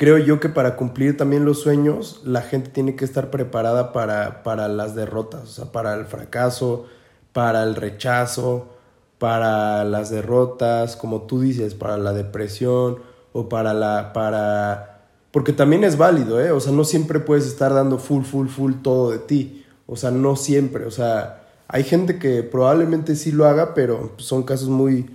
creo 0.00 0.18
yo 0.18 0.40
que 0.40 0.48
para 0.48 0.76
cumplir 0.76 1.16
también 1.16 1.44
los 1.44 1.60
sueños, 1.60 2.22
la 2.24 2.42
gente 2.42 2.70
tiene 2.70 2.96
que 2.96 3.04
estar 3.04 3.30
preparada 3.30 3.92
para, 3.92 4.42
para 4.42 4.66
las 4.66 4.94
derrotas, 4.94 5.42
o 5.42 5.46
sea, 5.46 5.64
para 5.72 5.94
el 5.94 6.06
fracaso, 6.06 6.86
para 7.32 7.62
el 7.62 7.76
rechazo, 7.76 8.79
para 9.20 9.84
las 9.84 10.08
derrotas, 10.08 10.96
como 10.96 11.22
tú 11.22 11.42
dices, 11.42 11.74
para 11.74 11.98
la 11.98 12.14
depresión 12.14 13.00
o 13.34 13.50
para 13.50 13.74
la, 13.74 14.14
para, 14.14 15.04
porque 15.30 15.52
también 15.52 15.84
es 15.84 15.98
válido, 15.98 16.40
¿eh? 16.40 16.52
O 16.52 16.58
sea, 16.58 16.72
no 16.72 16.84
siempre 16.84 17.20
puedes 17.20 17.46
estar 17.46 17.74
dando 17.74 17.98
full, 17.98 18.24
full, 18.24 18.48
full 18.48 18.72
todo 18.82 19.10
de 19.10 19.18
ti. 19.18 19.66
O 19.86 19.96
sea, 19.96 20.10
no 20.10 20.36
siempre. 20.36 20.86
O 20.86 20.90
sea, 20.90 21.46
hay 21.68 21.84
gente 21.84 22.18
que 22.18 22.42
probablemente 22.42 23.14
sí 23.14 23.30
lo 23.30 23.44
haga, 23.44 23.74
pero 23.74 24.14
son 24.16 24.42
casos 24.42 24.70
muy, 24.70 25.10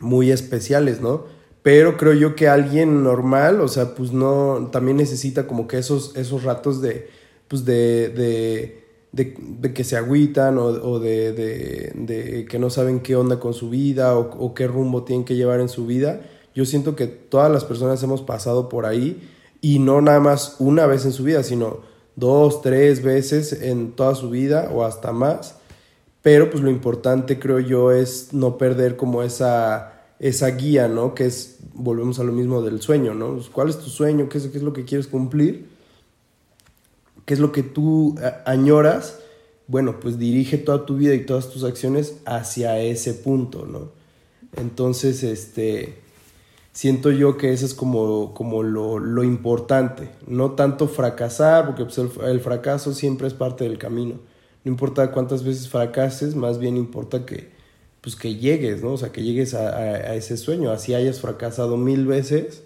muy 0.00 0.30
especiales, 0.30 1.00
¿no? 1.00 1.24
Pero 1.62 1.96
creo 1.96 2.12
yo 2.12 2.36
que 2.36 2.46
alguien 2.46 3.02
normal, 3.02 3.62
o 3.62 3.68
sea, 3.68 3.94
pues 3.94 4.12
no, 4.12 4.68
también 4.70 4.98
necesita 4.98 5.46
como 5.46 5.66
que 5.66 5.78
esos, 5.78 6.14
esos 6.14 6.44
ratos 6.44 6.82
de, 6.82 7.08
pues 7.48 7.64
de, 7.64 8.10
de, 8.10 8.87
de, 9.12 9.34
de 9.38 9.72
que 9.72 9.84
se 9.84 9.96
agüitan 9.96 10.58
o, 10.58 10.64
o 10.66 10.98
de, 11.00 11.32
de- 11.32 11.92
de 11.94 12.44
que 12.46 12.58
no 12.58 12.70
saben 12.70 13.00
qué 13.00 13.16
onda 13.16 13.40
con 13.40 13.54
su 13.54 13.70
vida 13.70 14.16
o, 14.18 14.30
o 14.38 14.54
qué 14.54 14.66
rumbo 14.66 15.04
tienen 15.04 15.24
que 15.24 15.36
llevar 15.36 15.60
en 15.60 15.68
su 15.68 15.86
vida. 15.86 16.20
Yo 16.54 16.64
siento 16.64 16.96
que 16.96 17.06
todas 17.06 17.50
las 17.50 17.64
personas 17.64 18.02
hemos 18.02 18.22
pasado 18.22 18.68
por 18.68 18.84
ahí 18.86 19.28
y 19.60 19.78
no 19.78 20.00
nada 20.00 20.20
más 20.20 20.56
una 20.58 20.86
vez 20.86 21.04
en 21.04 21.12
su 21.12 21.24
vida, 21.24 21.42
sino 21.42 21.78
dos, 22.16 22.62
tres 22.62 23.02
veces 23.02 23.52
en 23.62 23.92
toda 23.92 24.14
su 24.14 24.30
vida 24.30 24.70
o 24.72 24.84
hasta 24.84 25.12
más. 25.12 25.56
Pero 26.22 26.50
pues 26.50 26.62
lo 26.62 26.70
importante 26.70 27.38
creo 27.38 27.60
yo 27.60 27.92
es 27.92 28.32
no 28.32 28.58
perder 28.58 28.96
como 28.96 29.22
esa, 29.22 29.92
esa 30.18 30.48
guía, 30.50 30.88
¿no? 30.88 31.14
Que 31.14 31.26
es, 31.26 31.58
volvemos 31.74 32.18
a 32.18 32.24
lo 32.24 32.32
mismo 32.32 32.60
del 32.60 32.80
sueño, 32.82 33.14
¿no? 33.14 33.34
Pues, 33.34 33.48
¿Cuál 33.48 33.68
es 33.70 33.78
tu 33.78 33.88
sueño? 33.88 34.28
¿Qué 34.28 34.38
es, 34.38 34.48
qué 34.48 34.58
es 34.58 34.64
lo 34.64 34.72
que 34.72 34.84
quieres 34.84 35.06
cumplir? 35.06 35.67
¿Qué 37.28 37.34
es 37.34 37.40
lo 37.40 37.52
que 37.52 37.62
tú 37.62 38.14
a- 38.22 38.50
añoras? 38.50 39.18
Bueno, 39.66 40.00
pues 40.00 40.18
dirige 40.18 40.56
toda 40.56 40.86
tu 40.86 40.96
vida 40.96 41.12
y 41.12 41.26
todas 41.26 41.50
tus 41.50 41.62
acciones 41.62 42.14
hacia 42.24 42.80
ese 42.80 43.12
punto, 43.12 43.66
¿no? 43.66 43.90
Entonces, 44.56 45.22
este, 45.22 45.98
siento 46.72 47.10
yo 47.10 47.36
que 47.36 47.52
eso 47.52 47.66
es 47.66 47.74
como, 47.74 48.32
como 48.32 48.62
lo, 48.62 48.98
lo 48.98 49.24
importante. 49.24 50.08
No 50.26 50.52
tanto 50.52 50.88
fracasar, 50.88 51.66
porque 51.66 51.84
pues, 51.84 51.98
el, 51.98 52.40
fracaso 52.40 52.94
siempre 52.94 53.26
es 53.28 53.34
parte 53.34 53.64
del 53.64 53.76
camino. 53.76 54.14
No 54.64 54.70
importa 54.72 55.12
cuántas 55.12 55.44
veces 55.44 55.68
fracases, 55.68 56.34
más 56.34 56.58
bien 56.58 56.78
importa 56.78 57.26
que, 57.26 57.50
pues, 58.00 58.16
que 58.16 58.36
llegues, 58.36 58.82
¿no? 58.82 58.94
O 58.94 58.96
sea, 58.96 59.12
que 59.12 59.22
llegues 59.22 59.52
a- 59.52 59.68
a 59.68 60.14
ese 60.14 60.38
sueño. 60.38 60.70
Así 60.70 60.94
hayas 60.94 61.20
fracasado 61.20 61.76
mil 61.76 62.06
veces, 62.06 62.62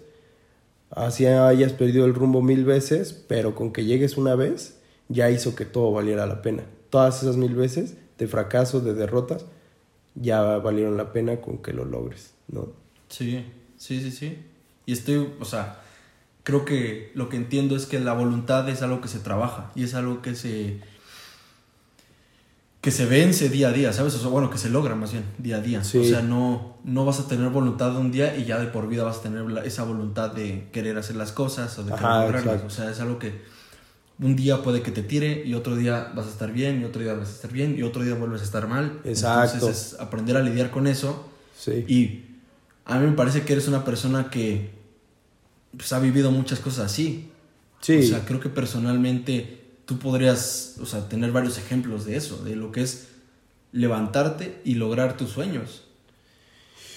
así 0.95 1.25
hayas 1.25 1.73
perdido 1.73 2.05
el 2.05 2.13
rumbo 2.13 2.41
mil 2.41 2.65
veces, 2.65 3.13
pero 3.27 3.55
con 3.55 3.71
que 3.71 3.85
llegues 3.85 4.17
una 4.17 4.35
vez, 4.35 4.79
ya 5.09 5.29
hizo 5.29 5.55
que 5.55 5.65
todo 5.65 5.91
valiera 5.91 6.25
la 6.25 6.41
pena. 6.41 6.63
Todas 6.89 7.23
esas 7.23 7.37
mil 7.37 7.55
veces 7.55 7.97
de 8.17 8.27
fracasos, 8.27 8.83
de 8.83 8.93
derrotas, 8.93 9.45
ya 10.15 10.41
valieron 10.57 10.97
la 10.97 11.11
pena 11.11 11.41
con 11.41 11.57
que 11.57 11.73
lo 11.73 11.85
logres, 11.85 12.33
¿no? 12.47 12.69
Sí, 13.09 13.45
sí, 13.77 14.01
sí, 14.01 14.11
sí. 14.11 14.37
Y 14.85 14.93
estoy, 14.93 15.29
o 15.39 15.45
sea, 15.45 15.81
creo 16.43 16.65
que 16.65 17.11
lo 17.15 17.29
que 17.29 17.37
entiendo 17.37 17.75
es 17.75 17.85
que 17.85 17.99
la 17.99 18.13
voluntad 18.13 18.67
es 18.69 18.81
algo 18.81 19.01
que 19.01 19.07
se 19.07 19.19
trabaja 19.19 19.71
y 19.75 19.83
es 19.83 19.95
algo 19.95 20.21
que 20.21 20.35
se 20.35 20.81
que 22.83 22.91
se 22.91 23.05
vence 23.05 23.47
día 23.49 23.69
a 23.69 23.71
día, 23.71 23.93
¿sabes? 23.93 24.13
O 24.15 24.19
sea, 24.19 24.27
bueno, 24.27 24.49
que 24.49 24.57
se 24.57 24.69
logra 24.69 24.93
más 24.93 25.13
bien 25.13 25.23
día 25.37 25.55
a 25.57 25.61
día. 25.61 25.83
Sí. 25.85 25.99
O 25.99 26.03
sea, 26.03 26.21
no, 26.21 26.75
no 26.83 27.05
vas 27.05 27.19
a 27.21 27.27
tener 27.29 27.47
voluntad 27.49 27.91
de 27.93 27.97
un 27.97 28.11
día 28.11 28.35
y 28.37 28.43
ya 28.43 28.59
de 28.59 28.67
por 28.67 28.89
vida 28.89 29.03
vas 29.05 29.17
a 29.19 29.21
tener 29.21 29.41
la- 29.49 29.63
esa 29.63 29.83
voluntad 29.85 30.31
de 30.31 30.67
querer 30.73 30.97
hacer 30.97 31.15
las 31.15 31.31
cosas 31.31 31.79
o 31.79 31.83
de 31.85 31.91
querer 31.93 32.05
Ajá, 32.05 32.19
lograrlas. 32.23 32.43
exacto. 32.55 32.67
O 32.67 32.69
sea, 32.69 32.91
es 32.91 32.99
algo 32.99 33.17
que 33.19 33.41
un 34.19 34.35
día 34.35 34.61
puede 34.61 34.81
que 34.81 34.91
te 34.91 35.01
tire 35.01 35.43
y 35.45 35.53
otro 35.53 35.77
día 35.77 36.11
vas 36.13 36.25
a 36.27 36.29
estar 36.29 36.51
bien 36.51 36.81
y 36.81 36.83
otro 36.83 37.01
día 37.01 37.13
vas 37.13 37.29
a 37.29 37.31
estar 37.31 37.51
bien 37.53 37.75
y 37.79 37.83
otro 37.83 38.03
día 38.03 38.15
vuelves 38.15 38.41
a 38.41 38.43
estar 38.43 38.67
mal. 38.67 38.99
Exacto. 39.05 39.53
Entonces 39.55 39.93
es 39.93 39.99
aprender 40.01 40.35
a 40.35 40.41
lidiar 40.41 40.69
con 40.69 40.85
eso 40.85 41.29
Sí. 41.57 41.85
y 41.87 42.25
a 42.85 42.99
mí 42.99 43.07
me 43.07 43.13
parece 43.13 43.43
que 43.43 43.53
eres 43.53 43.69
una 43.69 43.85
persona 43.85 44.29
que 44.29 44.71
pues, 45.77 45.93
ha 45.93 45.99
vivido 45.99 46.31
muchas 46.31 46.59
cosas 46.59 46.87
así. 46.91 47.29
Sí. 47.79 47.97
O 47.99 48.03
sea, 48.03 48.25
creo 48.25 48.41
que 48.41 48.49
personalmente 48.49 49.62
tú 49.85 49.99
podrías, 49.99 50.77
o 50.81 50.85
sea, 50.85 51.09
tener 51.09 51.31
varios 51.31 51.57
ejemplos 51.57 52.05
de 52.05 52.15
eso, 52.17 52.43
de 52.43 52.55
lo 52.55 52.71
que 52.71 52.81
es 52.83 53.09
levantarte 53.71 54.61
y 54.63 54.75
lograr 54.75 55.17
tus 55.17 55.31
sueños. 55.31 55.83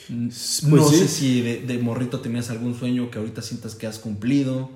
Pues 0.09 0.63
no 0.63 0.89
sí. 0.89 0.97
sé 0.97 1.09
si 1.09 1.41
de, 1.43 1.63
de 1.63 1.79
morrito 1.79 2.21
tenías 2.21 2.51
algún 2.51 2.75
sueño 2.75 3.11
que 3.11 3.19
ahorita 3.19 3.43
sientas 3.43 3.75
que 3.75 3.87
has 3.87 3.99
cumplido, 3.99 4.71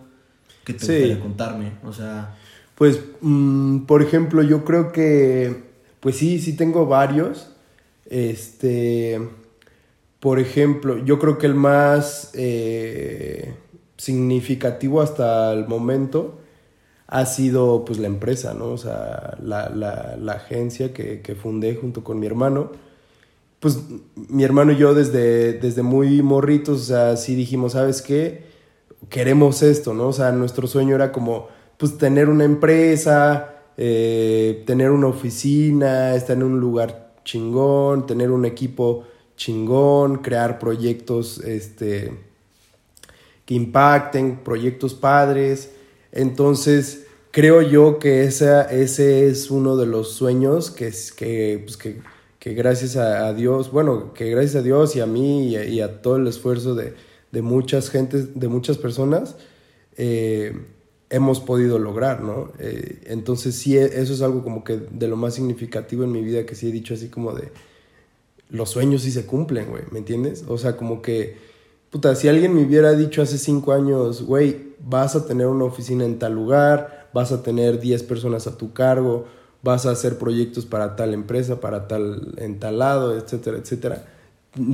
que 0.64 0.74
te 0.74 0.86
Sí. 0.86 0.86
gustaría 0.86 1.20
contarme. 1.20 1.72
O 1.84 1.92
sea, 1.92 2.36
Pues, 2.74 3.00
mm, 3.20 3.80
por 3.80 4.02
ejemplo, 4.02 4.42
yo 4.42 4.64
creo 4.64 4.90
que, 4.92 5.64
pues 6.00 6.16
sí, 6.16 6.40
sí 6.40 6.54
tengo 6.56 6.86
varios. 6.86 7.50
Este, 8.06 9.20
por 10.20 10.38
ejemplo, 10.40 10.98
yo 11.04 11.18
creo 11.18 11.38
que 11.38 11.46
el 11.46 11.54
más 11.54 12.30
eh, 12.34 13.54
significativo 13.96 15.00
hasta 15.02 15.52
el 15.52 15.66
momento 15.68 16.39
ha 17.10 17.26
sido 17.26 17.84
pues 17.84 17.98
la 17.98 18.06
empresa, 18.06 18.54
¿no? 18.54 18.66
O 18.66 18.78
sea, 18.78 19.36
la, 19.42 19.68
la, 19.68 20.32
agencia 20.32 20.94
que, 20.94 21.20
que 21.22 21.34
fundé 21.34 21.74
junto 21.74 22.04
con 22.04 22.20
mi 22.20 22.26
hermano. 22.26 22.70
Pues 23.58 23.80
mi 24.14 24.44
hermano 24.44 24.70
y 24.72 24.76
yo 24.76 24.94
desde, 24.94 25.54
desde 25.54 25.82
muy 25.82 26.22
morritos, 26.22 26.82
o 26.82 26.84
sea, 26.84 27.16
sí 27.16 27.34
dijimos, 27.34 27.72
¿sabes 27.72 28.00
qué? 28.00 28.44
Queremos 29.08 29.62
esto, 29.62 29.92
¿no? 29.92 30.08
O 30.08 30.12
sea, 30.12 30.30
nuestro 30.30 30.68
sueño 30.68 30.94
era 30.94 31.10
como, 31.10 31.48
pues, 31.78 31.98
tener 31.98 32.28
una 32.28 32.44
empresa, 32.44 33.56
eh, 33.76 34.62
tener 34.64 34.92
una 34.92 35.08
oficina, 35.08 36.14
estar 36.14 36.36
en 36.36 36.44
un 36.44 36.60
lugar 36.60 37.14
chingón, 37.24 38.06
tener 38.06 38.30
un 38.30 38.44
equipo 38.44 39.04
chingón, 39.36 40.18
crear 40.18 40.60
proyectos, 40.60 41.40
este, 41.40 42.16
que 43.44 43.54
impacten, 43.54 44.44
proyectos 44.44 44.94
padres. 44.94 45.72
Entonces, 46.12 47.06
creo 47.30 47.62
yo 47.62 47.98
que 47.98 48.24
ese 48.24 49.26
es 49.26 49.50
uno 49.50 49.76
de 49.76 49.86
los 49.86 50.12
sueños 50.12 50.70
que, 50.70 50.92
que, 51.16 51.62
pues, 51.64 51.76
que, 51.76 52.00
que 52.38 52.54
gracias 52.54 52.96
a, 52.96 53.32
Dios, 53.34 53.70
bueno, 53.70 54.12
que 54.14 54.30
gracias 54.30 54.56
a 54.56 54.62
Dios 54.62 54.96
y 54.96 55.00
a 55.00 55.06
mí 55.06 55.48
y 55.48 55.56
a, 55.56 55.64
y 55.64 55.80
a 55.80 56.02
todo 56.02 56.16
el 56.16 56.26
esfuerzo 56.26 56.74
de, 56.74 56.94
de 57.32 57.42
muchas 57.42 57.90
gentes, 57.90 58.38
de 58.38 58.48
muchas 58.48 58.78
personas, 58.78 59.36
eh, 59.96 60.58
hemos 61.10 61.40
podido 61.40 61.78
lograr, 61.78 62.22
¿no? 62.22 62.52
Eh, 62.58 63.02
entonces, 63.06 63.56
sí, 63.56 63.76
eso 63.76 64.12
es 64.12 64.22
algo 64.22 64.42
como 64.42 64.64
que 64.64 64.76
de 64.76 65.08
lo 65.08 65.16
más 65.16 65.34
significativo 65.34 66.04
en 66.04 66.12
mi 66.12 66.22
vida 66.22 66.46
que 66.46 66.54
sí 66.54 66.68
he 66.68 66.72
dicho 66.72 66.94
así 66.94 67.08
como 67.08 67.32
de, 67.34 67.50
los 68.50 68.70
sueños 68.70 69.02
sí 69.02 69.10
se 69.10 69.26
cumplen, 69.26 69.70
güey, 69.70 69.84
¿me 69.90 69.98
entiendes? 69.98 70.44
O 70.48 70.58
sea, 70.58 70.76
como 70.76 71.02
que, 71.02 71.36
puta, 71.90 72.14
si 72.14 72.28
alguien 72.28 72.54
me 72.54 72.64
hubiera 72.64 72.92
dicho 72.92 73.22
hace 73.22 73.38
cinco 73.38 73.72
años, 73.72 74.22
güey, 74.22 74.69
vas 74.84 75.16
a 75.16 75.26
tener 75.26 75.46
una 75.46 75.64
oficina 75.64 76.04
en 76.04 76.18
tal 76.18 76.34
lugar, 76.34 77.08
vas 77.12 77.32
a 77.32 77.42
tener 77.42 77.80
10 77.80 78.02
personas 78.02 78.46
a 78.46 78.56
tu 78.56 78.72
cargo, 78.72 79.26
vas 79.62 79.84
a 79.86 79.90
hacer 79.90 80.18
proyectos 80.18 80.64
para 80.66 80.96
tal 80.96 81.12
empresa, 81.14 81.60
para 81.60 81.86
tal, 81.88 82.34
en 82.38 82.58
tal 82.58 82.78
lado, 82.78 83.16
etcétera, 83.16 83.58
etcétera, 83.58 84.04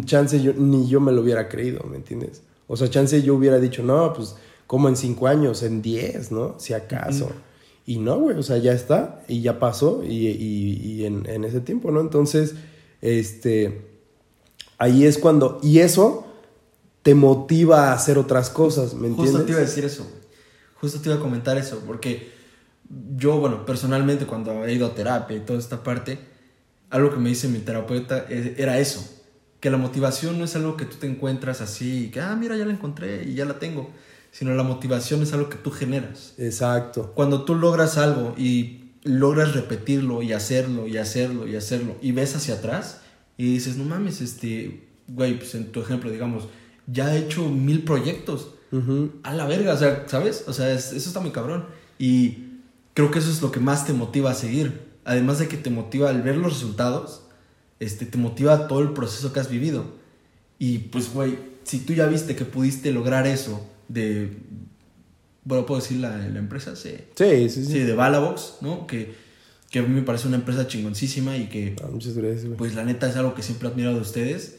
chance 0.04 0.40
yo, 0.40 0.52
ni 0.54 0.88
yo 0.88 1.00
me 1.00 1.12
lo 1.12 1.22
hubiera 1.22 1.48
creído, 1.48 1.84
¿me 1.90 1.96
entiendes? 1.96 2.42
O 2.68 2.76
sea, 2.76 2.88
chance 2.88 3.20
yo 3.22 3.34
hubiera 3.34 3.58
dicho, 3.58 3.82
no, 3.82 4.12
pues, 4.12 4.36
como 4.66 4.88
en 4.88 4.96
cinco 4.96 5.26
años, 5.28 5.62
en 5.62 5.82
10, 5.82 6.32
¿no? 6.32 6.54
Si 6.58 6.72
acaso. 6.74 7.30
Y 7.84 7.98
no, 7.98 8.18
güey, 8.18 8.36
o 8.36 8.42
sea, 8.42 8.58
ya 8.58 8.72
está, 8.72 9.22
y 9.28 9.42
ya 9.42 9.58
pasó, 9.60 10.02
y, 10.04 10.26
y- 10.28 10.80
y 10.92 11.04
en, 11.04 11.24
en 11.28 11.44
ese 11.44 11.60
tiempo, 11.60 11.90
¿no? 11.92 12.00
Entonces, 12.00 12.54
este, 13.00 13.86
ahí 14.78 15.04
es 15.04 15.18
cuando, 15.18 15.60
y 15.62 15.78
eso 15.78 16.25
te 17.06 17.14
motiva 17.14 17.90
a 17.90 17.92
hacer 17.92 18.18
otras 18.18 18.50
cosas, 18.50 18.94
¿me 18.94 19.06
entiendes? 19.06 19.30
Justo 19.30 19.46
te 19.46 19.52
iba 19.52 19.60
a 19.60 19.64
decir 19.64 19.84
eso. 19.84 20.04
Justo 20.80 20.98
te 20.98 21.08
iba 21.08 21.16
a 21.16 21.20
comentar 21.20 21.56
eso, 21.56 21.80
porque 21.86 22.32
yo, 23.16 23.38
bueno, 23.38 23.64
personalmente 23.64 24.26
cuando 24.26 24.64
he 24.64 24.72
ido 24.72 24.88
a 24.88 24.94
terapia 24.96 25.36
y 25.36 25.40
toda 25.40 25.60
esta 25.60 25.84
parte, 25.84 26.18
algo 26.90 27.12
que 27.12 27.18
me 27.18 27.28
dice 27.28 27.46
mi 27.46 27.60
terapeuta 27.60 28.26
eh, 28.28 28.56
era 28.58 28.80
eso, 28.80 29.08
que 29.60 29.70
la 29.70 29.76
motivación 29.76 30.36
no 30.36 30.44
es 30.44 30.56
algo 30.56 30.76
que 30.76 30.84
tú 30.84 30.96
te 30.96 31.06
encuentras 31.06 31.60
así, 31.60 32.10
que, 32.12 32.20
ah, 32.20 32.34
mira, 32.34 32.56
ya 32.56 32.64
la 32.64 32.72
encontré 32.72 33.22
y 33.22 33.34
ya 33.34 33.44
la 33.44 33.60
tengo, 33.60 33.88
sino 34.32 34.52
la 34.56 34.64
motivación 34.64 35.22
es 35.22 35.32
algo 35.32 35.48
que 35.48 35.58
tú 35.58 35.70
generas. 35.70 36.34
Exacto. 36.38 37.12
Cuando 37.14 37.44
tú 37.44 37.54
logras 37.54 37.98
algo 37.98 38.34
y 38.36 38.94
logras 39.04 39.54
repetirlo 39.54 40.22
y 40.22 40.32
hacerlo 40.32 40.88
y 40.88 40.96
hacerlo 40.96 41.46
y 41.46 41.54
hacerlo 41.54 41.94
y 42.02 42.10
ves 42.10 42.34
hacia 42.34 42.54
atrás 42.54 43.02
y 43.36 43.44
dices, 43.44 43.76
no 43.76 43.84
mames, 43.84 44.20
este, 44.20 44.88
güey, 45.06 45.38
pues 45.38 45.54
en 45.54 45.70
tu 45.70 45.80
ejemplo, 45.80 46.10
digamos, 46.10 46.48
ya 46.86 47.14
he 47.14 47.18
hecho 47.18 47.48
mil 47.48 47.82
proyectos. 47.84 48.50
Ujú. 48.72 49.12
A 49.22 49.32
la 49.32 49.46
verga, 49.46 49.74
o 49.74 49.76
sea, 49.78 50.04
¿sabes? 50.08 50.44
O 50.48 50.52
sea, 50.52 50.72
es- 50.72 50.92
eso 50.92 51.08
está 51.08 51.20
muy 51.20 51.30
cabrón. 51.30 51.64
Y 51.98 52.38
creo 52.94 53.10
que 53.10 53.18
eso 53.20 53.30
es 53.30 53.40
lo 53.42 53.50
que 53.52 53.60
más 53.60 53.86
te 53.86 53.92
motiva 53.92 54.30
a 54.30 54.34
seguir. 54.34 54.86
Además 55.04 55.38
de 55.38 55.46
que 55.48 55.56
te 55.56 55.70
motiva 55.70 56.10
al 56.10 56.22
ver 56.22 56.36
los 56.36 56.52
resultados, 56.54 57.22
este, 57.78 58.06
te 58.06 58.18
motiva 58.18 58.66
todo 58.68 58.80
el 58.80 58.92
proceso 58.92 59.32
que 59.32 59.40
has 59.40 59.48
vivido. 59.50 59.84
Y 60.58 60.78
pues, 60.78 61.12
güey, 61.12 61.38
si 61.64 61.78
tú 61.80 61.92
ya 61.92 62.06
viste 62.06 62.34
que 62.34 62.44
pudiste 62.44 62.90
lograr 62.92 63.26
eso 63.26 63.66
de... 63.88 64.36
Bueno, 65.44 65.64
¿puedo 65.64 65.80
decir 65.80 65.98
la, 65.98 66.16
la 66.16 66.38
empresa? 66.40 66.74
Sí. 66.74 66.96
Sí, 67.14 67.48
sí, 67.48 67.64
sí. 67.64 67.72
Sí, 67.72 67.78
de 67.80 67.94
Balabox, 67.94 68.56
¿no? 68.62 68.86
Que, 68.88 69.14
que 69.70 69.78
a 69.78 69.82
mí 69.82 69.88
me 69.90 70.02
parece 70.02 70.26
una 70.26 70.38
empresa 70.38 70.66
chingoncísima 70.66 71.36
y 71.36 71.46
que 71.48 71.76
Ah, 71.84 71.88
muchas 71.92 72.14
gracias, 72.16 72.46
güey. 72.46 72.56
pues 72.56 72.74
la 72.74 72.82
neta 72.84 73.08
es 73.08 73.14
algo 73.16 73.34
que 73.34 73.42
siempre 73.44 73.68
he 73.68 73.70
admirado 73.70 73.94
de 73.94 74.00
ustedes. 74.02 74.58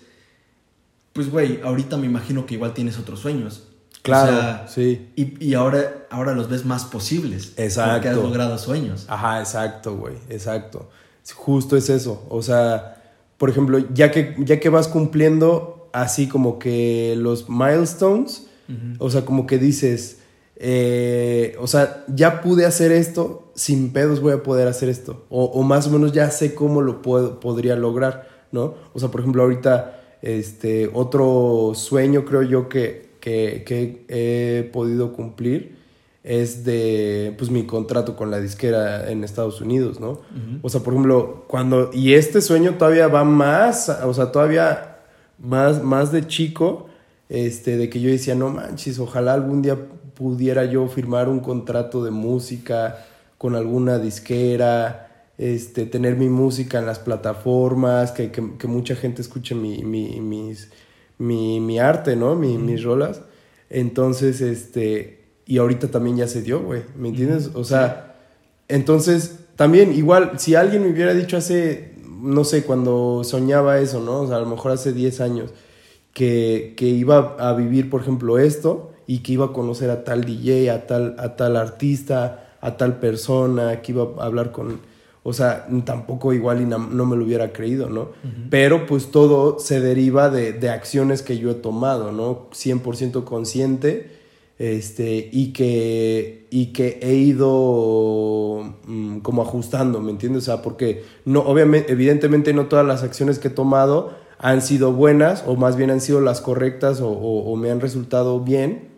Pues, 1.18 1.32
güey, 1.32 1.60
ahorita 1.64 1.98
me 1.98 2.06
imagino 2.06 2.46
que 2.46 2.54
igual 2.54 2.76
tienes 2.76 3.00
otros 3.00 3.22
sueños. 3.22 3.64
Claro, 4.04 4.34
O 4.34 4.40
sea, 4.40 4.68
sí. 4.68 5.10
Y, 5.16 5.44
y 5.44 5.56
ahora, 5.56 6.06
ahora 6.12 6.36
los 6.36 6.48
ves 6.48 6.64
más 6.64 6.86
posibles. 6.86 7.54
Exacto. 7.58 7.94
Porque 7.94 8.10
has 8.10 8.16
logrado 8.18 8.58
sueños. 8.60 9.06
Ajá, 9.08 9.40
exacto, 9.40 9.98
güey, 9.98 10.14
exacto. 10.30 10.92
Justo 11.34 11.76
es 11.76 11.90
eso. 11.90 12.24
O 12.30 12.44
sea, 12.44 13.02
por 13.40 13.50
ejemplo, 13.50 13.80
ya 13.96 14.12
que, 14.12 14.36
ya 14.38 14.60
que 14.60 14.70
vas 14.70 14.88
cumpliendo 14.88 15.90
así 15.92 16.28
como 16.28 16.60
que 16.60 17.16
los 17.18 17.50
milestones, 17.50 18.46
o 19.00 19.10
sea, 19.10 19.26
como 19.26 19.48
que 19.48 19.58
dices, 19.58 20.20
eh, 20.58 21.56
o 21.60 21.66
sea, 21.66 22.06
ya 22.10 22.42
pude 22.42 22.68
hacer 22.68 22.92
esto, 22.92 23.52
sin 23.56 23.92
pedos 23.92 24.22
voy 24.22 24.34
a 24.34 24.44
poder 24.44 24.68
hacer 24.68 24.88
esto. 24.88 25.26
O, 25.30 25.46
o 25.46 25.64
más 25.64 25.88
o 25.88 25.90
menos 25.90 26.12
ya 26.12 26.30
sé 26.30 26.54
cómo 26.54 26.84
lo 26.84 27.02
puedo, 27.02 27.40
podría 27.40 27.76
lograr, 27.76 28.28
¿no? 28.52 28.76
O 28.94 29.00
sea, 29.00 29.10
por 29.10 29.22
ejemplo, 29.22 29.42
ahorita, 29.42 29.97
este, 30.28 30.90
otro 30.94 31.72
sueño 31.74 32.26
creo 32.26 32.42
yo 32.42 32.68
que, 32.68 33.12
que, 33.22 33.64
que 33.66 34.06
he 34.10 34.64
podido 34.64 35.14
cumplir 35.14 35.78
es 36.22 36.66
de, 36.66 37.34
pues, 37.38 37.50
mi 37.50 37.64
contrato 37.66 38.18
con 38.18 38.30
la 38.30 38.42
disquera 38.42 39.10
en 39.10 39.24
Estados 39.24 39.62
Unidos, 39.62 40.02
¿no? 40.02 40.20
O 40.62 40.68
sea, 40.68 40.82
por 40.82 40.92
ejemplo, 40.92 41.46
cuando, 41.48 41.90
y 41.94 42.16
este 42.16 42.42
sueño 42.42 42.76
todavía 42.76 43.08
va 43.08 43.24
más, 43.24 43.88
o 43.88 44.14
sea, 44.14 44.34
todavía 44.34 44.98
más, 45.40 45.82
más 45.82 46.12
de 46.12 46.28
chico, 46.28 46.88
este, 47.30 47.78
de 47.78 47.90
que 47.90 48.02
yo 48.02 48.10
decía, 48.10 48.36
no 48.36 48.50
manches, 48.50 49.00
ojalá 49.00 49.34
algún 49.34 49.62
día 49.62 49.78
pudiera 50.14 50.66
yo 50.66 50.86
firmar 50.90 51.30
un 51.30 51.40
contrato 51.40 52.04
de 52.04 52.12
música 52.12 53.06
con 53.38 53.56
alguna 53.56 53.98
disquera, 53.98 55.07
este, 55.38 55.86
tener 55.86 56.16
mi 56.16 56.30
música 56.30 56.80
en 56.80 56.86
las 56.86 57.00
plataformas, 57.00 58.12
que, 58.12 58.32
que, 58.32 58.58
que 58.58 58.68
mucha 58.68 58.96
gente 58.96 59.22
escuche 59.22 59.56
mi, 59.56 59.84
mi, 59.84 60.20
mis, 60.20 60.70
mi, 61.18 61.60
mi 61.60 61.80
arte, 61.80 62.16
¿no? 62.16 62.36
Mi, 62.36 62.58
Mis 62.58 62.84
rolas. 62.84 63.22
Entonces, 63.70 64.42
este, 64.42 65.26
y 65.46 65.58
ahorita 65.58 65.90
también 65.90 66.18
ya 66.18 66.28
se 66.28 66.42
dio, 66.42 66.62
güey, 66.62 66.84
¿me 66.96 67.10
entiendes? 67.10 67.52
O 67.54 67.64
sea, 67.64 68.16
entonces, 68.68 69.40
también 69.56 69.94
igual, 69.94 70.40
si 70.40 70.56
alguien 70.56 70.84
me 70.84 70.92
hubiera 70.92 71.14
dicho 71.14 71.38
hace, 71.38 71.96
no 72.06 72.44
sé, 72.44 72.64
cuando 72.64 73.24
soñaba 73.24 73.80
eso, 73.80 74.02
¿no? 74.02 74.22
O 74.22 74.28
sea, 74.28 74.38
a 74.38 74.42
lo 74.42 74.48
mejor 74.48 74.72
hace 74.72 74.94
10 74.94 75.22
años, 75.22 75.52
que, 76.14 76.74
que 76.76 76.86
iba 76.86 77.36
a 77.40 77.54
vivir, 77.54 77.90
por 77.90 78.02
ejemplo, 78.02 78.40
esto 78.40 78.92
y 79.06 79.20
que 79.20 79.34
iba 79.34 79.46
a 79.46 79.54
conocer 79.54 79.90
a 79.90 80.04
tal 80.04 80.26
DJ, 80.26 80.72
a 80.72 80.88
tal, 80.88 81.16
a 81.20 81.36
tal 81.36 81.56
artista, 81.56 82.58
a 82.60 82.76
tal 82.76 83.00
persona, 83.00 83.82
que 83.82 83.92
iba 83.92 84.08
a 84.20 84.26
hablar 84.26 84.52
con... 84.52 84.80
O 85.30 85.34
sea, 85.34 85.68
tampoco 85.84 86.32
igual 86.32 86.62
y 86.62 86.66
no, 86.66 86.80
me 86.80 87.18
lo 87.18 87.26
hubiera 87.26 87.52
creído, 87.52 87.90
¿no? 87.90 88.12
Pero 88.50 88.86
pues 88.86 89.12
todo 89.12 89.60
se 89.60 89.82
deriva 89.82 90.30
de, 90.30 90.54
de, 90.54 90.70
acciones 90.70 91.22
que 91.22 91.38
yo 91.38 91.52
he 91.52 91.56
tomado, 91.56 92.14
¿no? 92.14 92.50
100% 92.52 93.26
consciente 93.26 94.10
este, 94.58 95.30
y, 95.30 95.52
que, 95.52 96.48
y 96.50 96.68
que 96.68 97.00
he 97.02 97.16
ido 97.16 98.74
mmm, 98.86 99.18
como 99.18 99.42
ajustando, 99.42 100.00
¿me 100.00 100.12
entiendes? 100.12 100.44
O 100.44 100.46
sea, 100.46 100.62
porque 100.62 101.04
no, 101.26 101.42
obviamente, 101.42 101.92
evidentemente 101.92 102.54
no 102.54 102.68
todas 102.68 102.88
las 102.88 103.04
acciones 103.04 103.38
que 103.38 103.50
he 103.50 103.52
tomado 103.52 104.16
han 104.40 104.62
sido 104.62 104.94
buenas 104.94 105.44
o 105.46 105.58
más 105.58 105.76
bien 105.76 105.92
han 105.92 106.00
sido 106.00 106.22
las 106.22 106.40
correctas 106.40 107.02
o, 107.02 107.10
o, 107.10 107.52
o 107.52 107.56
me 107.58 107.70
han 107.70 107.82
resultado 107.82 108.40
bien, 108.40 108.92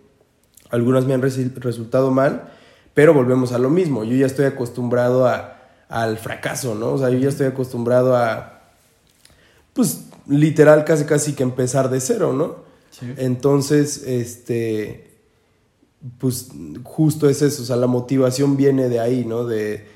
algunas 0.70 1.08
me 1.08 1.16
han 1.16 1.24
res 1.24 1.56
resultado 1.56 2.12
mal, 2.12 2.52
pero 2.94 3.16
volvemos 3.16 3.52
a 3.52 3.58
lo 3.58 3.72
mismo, 3.72 4.04
yo 4.04 4.16
ya 4.16 4.28
estoy 4.28 4.46
acostumbrado 4.46 5.26
a, 5.26 5.59
al 5.90 6.18
fracaso, 6.20 6.76
¿no? 6.76 6.94
O 6.94 6.98
sea, 6.98 7.10
yo 7.10 7.18
ya 7.18 7.30
estoy 7.30 7.48
acostumbrado 7.48 8.16
a, 8.16 8.62
pues, 9.74 10.06
literal, 10.28 10.86
casi 10.86 11.04
casi 11.06 11.34
que 11.34 11.44
empezar 11.44 11.90
de 11.90 12.00
cero, 12.00 12.32
¿no? 12.32 12.58
Sí. 12.92 13.12
Entonces, 13.18 14.04
este, 14.06 15.18
pues, 16.20 16.50
justo 16.84 17.28
es 17.28 17.42
eso, 17.42 17.64
o 17.64 17.66
sea, 17.66 17.76
la 17.76 17.88
motivación 17.88 18.56
viene 18.56 18.88
de 18.88 19.00
ahí, 19.00 19.26
¿no? 19.26 19.46
De, 19.46 19.88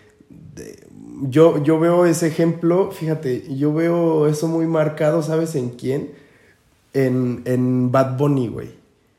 de 0.56 0.84
yo, 1.30 1.64
yo 1.64 1.80
veo 1.80 2.06
ese 2.06 2.28
ejemplo, 2.28 2.92
fíjate, 2.92 3.56
yo 3.56 3.72
veo 3.74 4.28
eso 4.28 4.48
muy 4.48 4.66
marcado, 4.66 5.22
¿sabes 5.22 5.56
en 5.56 5.70
quién? 5.70 6.12
En, 6.94 7.44
en 7.46 7.92
Bad 7.92 8.18
Bunny, 8.18 8.48
güey. 8.48 8.70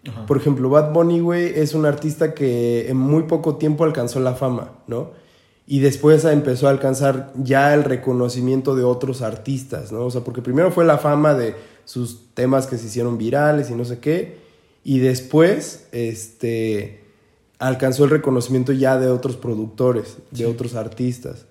Ajá. 0.09 0.27
Por 0.27 0.37
ejemplo, 0.37 0.69
Bad 0.69 0.93
Bunny, 0.93 1.21
güey, 1.21 1.59
es 1.59 1.73
un 1.73 1.87
artista 1.87 2.35
que 2.35 2.91
en 2.91 2.97
muy 2.97 3.23
poco 3.23 3.57
tiempo 3.57 3.85
alcanzó 3.85 4.19
la 4.21 4.35
fama, 4.35 4.73
¿no? 4.87 5.24
Y 5.67 5.81
después 5.81 6.25
empezó 6.25 6.67
a 6.69 6.71
alcanzar 6.71 7.33
ya 7.37 7.73
el 7.75 7.85
reconocimiento 7.85 8.77
de 8.77 8.85
otros 8.85 9.23
artistas, 9.23 9.93
¿no? 9.93 10.05
O 10.05 10.11
sea, 10.11 10.23
porque 10.23 10.43
primero 10.43 10.71
fue 10.71 10.85
la 10.85 10.99
fama 10.99 11.35
de 11.35 11.55
sus 11.85 12.35
temas 12.35 12.67
que 12.67 12.77
se 12.77 12.87
hicieron 12.87 13.17
virales 13.17 13.71
y 13.71 13.75
no 13.75 13.85
sé 13.85 13.99
qué, 13.99 14.39
y 14.85 14.99
después, 14.99 15.87
este, 15.93 17.01
alcanzó 17.59 18.05
el 18.05 18.11
reconocimiento 18.11 18.73
ya 18.73 18.99
de 18.99 19.09
otros 19.09 19.37
productores, 19.37 20.19
de 20.31 20.39
sí. 20.39 20.45
otros 20.45 20.75
artistas. 20.75 21.47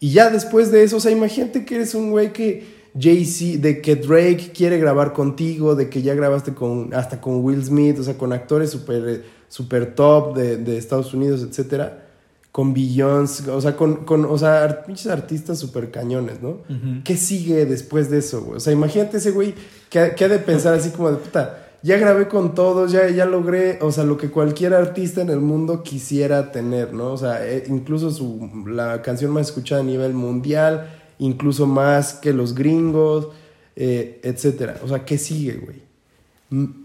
Y 0.00 0.12
ya 0.12 0.30
después 0.30 0.72
de 0.72 0.82
eso, 0.82 0.96
o 0.96 1.00
sea, 1.00 1.12
imagínate 1.12 1.66
que 1.66 1.74
eres 1.76 1.94
un 1.94 2.10
güey 2.10 2.32
que 2.32 2.82
Jay-Z, 2.98 3.60
de 3.60 3.80
que 3.80 3.96
Drake 3.96 4.52
quiere 4.54 4.78
grabar 4.78 5.12
contigo, 5.12 5.74
de 5.74 5.90
que 5.90 6.02
ya 6.02 6.14
grabaste 6.14 6.54
con, 6.54 6.92
hasta 6.94 7.20
con 7.20 7.44
Will 7.44 7.64
Smith, 7.64 7.98
o 7.98 8.02
sea, 8.02 8.16
con 8.16 8.32
actores 8.32 8.70
super, 8.70 9.24
super 9.48 9.94
top 9.94 10.36
de, 10.36 10.56
de 10.56 10.78
Estados 10.78 11.12
Unidos, 11.12 11.42
etcétera, 11.42 12.06
con 12.52 12.74
Beyoncé, 12.74 13.50
o 13.50 13.60
sea, 13.60 13.76
con, 13.76 14.04
con 14.04 14.24
o 14.26 14.38
sea, 14.38 14.84
muchos 14.86 15.06
artistas 15.06 15.58
super 15.58 15.90
cañones, 15.90 16.42
¿no? 16.42 16.50
Uh 16.50 16.62
-huh. 16.68 17.02
¿Qué 17.02 17.16
sigue 17.16 17.64
después 17.66 18.10
de 18.10 18.18
eso, 18.18 18.42
güey? 18.42 18.58
O 18.58 18.60
sea, 18.60 18.72
imagínate 18.72 19.16
ese 19.16 19.30
güey 19.30 19.54
que, 19.88 20.14
que 20.14 20.24
ha 20.24 20.28
de 20.28 20.38
pensar 20.38 20.74
así 20.74 20.90
como 20.90 21.10
de 21.10 21.16
puta 21.16 21.62
ya 21.82 21.96
grabé 21.98 22.28
con 22.28 22.54
todos, 22.54 22.92
ya, 22.92 23.08
ya 23.10 23.26
logré, 23.26 23.78
o 23.82 23.90
sea, 23.90 24.04
lo 24.04 24.16
que 24.16 24.30
cualquier 24.30 24.72
artista 24.72 25.20
en 25.20 25.30
el 25.30 25.40
mundo 25.40 25.82
quisiera 25.82 26.52
tener, 26.52 26.94
¿no? 26.94 27.12
O 27.12 27.16
sea, 27.16 27.44
eh, 27.44 27.64
incluso 27.68 28.12
su, 28.12 28.64
la 28.66 29.02
canción 29.02 29.32
más 29.32 29.48
escuchada 29.48 29.80
a 29.80 29.84
nivel 29.84 30.14
mundial, 30.14 30.88
incluso 31.18 31.66
más 31.66 32.14
que 32.14 32.32
los 32.32 32.54
gringos, 32.54 33.28
eh, 33.74 34.20
etcétera. 34.22 34.76
O 34.84 34.88
sea, 34.88 35.04
¿qué 35.04 35.18
sigue, 35.18 35.54
güey? 35.54 35.82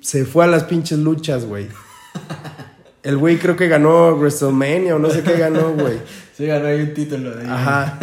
Se 0.01 0.25
fue 0.25 0.45
a 0.45 0.47
las 0.47 0.63
pinches 0.63 0.97
luchas, 0.97 1.45
güey. 1.45 1.67
El 3.07 3.15
güey 3.15 3.37
creo 3.37 3.55
que 3.55 3.69
ganó 3.69 4.17
WrestleMania 4.17 4.97
o 4.97 4.99
no 4.99 5.09
sé 5.09 5.23
qué 5.23 5.37
ganó, 5.37 5.73
güey. 5.73 5.97
Sí, 6.37 6.45
ganó 6.45 6.67
ahí 6.67 6.81
un 6.81 6.93
título 6.93 7.35
de 7.35 7.41
ahí. 7.41 7.49
Ajá. 7.49 7.97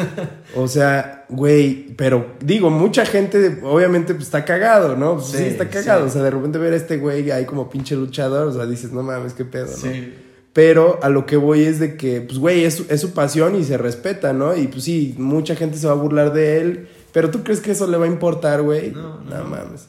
O 0.56 0.66
sea, 0.66 1.24
güey, 1.28 1.94
pero 1.96 2.32
digo, 2.40 2.68
mucha 2.68 3.06
gente 3.06 3.60
obviamente 3.62 4.12
pues, 4.12 4.26
está 4.26 4.44
cagado, 4.44 4.96
¿no? 4.96 5.14
Pues, 5.14 5.26
sí, 5.26 5.36
sí, 5.36 5.44
está 5.44 5.68
cagado. 5.68 6.00
Sí. 6.00 6.08
O 6.08 6.12
sea, 6.14 6.22
de 6.24 6.30
repente 6.32 6.58
ver 6.58 6.72
a 6.72 6.76
este 6.76 6.96
güey 6.96 7.30
ahí 7.30 7.44
como 7.44 7.70
pinche 7.70 7.94
luchador, 7.94 8.48
o 8.48 8.52
sea, 8.52 8.66
dices, 8.66 8.90
no 8.90 9.04
mames, 9.04 9.34
qué 9.34 9.44
pedo, 9.44 9.66
¿no? 9.66 9.76
Sí. 9.76 10.14
Pero 10.52 10.98
a 11.02 11.10
lo 11.10 11.26
que 11.26 11.36
voy 11.36 11.62
es 11.62 11.78
de 11.78 11.96
que, 11.96 12.22
pues, 12.22 12.40
güey, 12.40 12.64
es, 12.64 12.82
es 12.88 13.00
su 13.00 13.12
pasión 13.12 13.54
y 13.54 13.62
se 13.62 13.78
respeta, 13.78 14.32
¿no? 14.32 14.56
Y 14.56 14.66
pues 14.66 14.82
sí, 14.82 15.14
mucha 15.16 15.54
gente 15.54 15.78
se 15.78 15.86
va 15.86 15.92
a 15.92 15.96
burlar 15.96 16.32
de 16.32 16.60
él, 16.60 16.88
pero 17.12 17.30
¿tú 17.30 17.44
crees 17.44 17.60
que 17.60 17.70
eso 17.70 17.86
le 17.86 17.98
va 17.98 18.06
a 18.06 18.08
importar, 18.08 18.62
güey? 18.62 18.90
No, 18.90 19.20
no. 19.20 19.38
no 19.38 19.44
mames. 19.44 19.86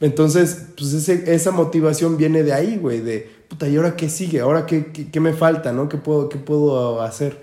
Entonces, 0.00 0.66
pues 0.76 0.92
ese, 0.92 1.34
esa 1.34 1.50
motivación 1.50 2.18
viene 2.18 2.42
de 2.42 2.52
ahí, 2.52 2.76
güey, 2.76 3.00
de, 3.00 3.30
puta, 3.48 3.68
¿y 3.68 3.76
ahora 3.76 3.96
qué 3.96 4.08
sigue? 4.08 4.40
¿Ahora 4.40 4.66
qué, 4.66 4.92
qué, 4.92 5.20
me 5.20 5.32
falta, 5.32 5.72
no? 5.72 5.88
¿Qué 5.88 5.98
puedo, 5.98 6.28
qué 6.28 6.38
puedo 6.38 7.02
hacer? 7.02 7.38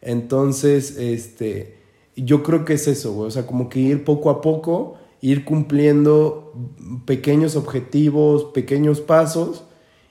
Entonces, 0.00 0.96
este, 0.98 1.78
yo 2.16 2.42
creo 2.42 2.64
que 2.64 2.74
es 2.74 2.86
eso, 2.88 3.12
güey. 3.12 3.28
O 3.28 3.30
sea, 3.30 3.46
como 3.46 3.68
que 3.68 3.80
ir 3.80 4.04
poco 4.04 4.30
a 4.30 4.40
poco, 4.40 4.96
ir 5.20 5.44
cumpliendo 5.44 6.54
pequeños 7.06 7.56
objetivos, 7.56 8.44
pequeños 8.52 9.00
pasos, 9.00 9.64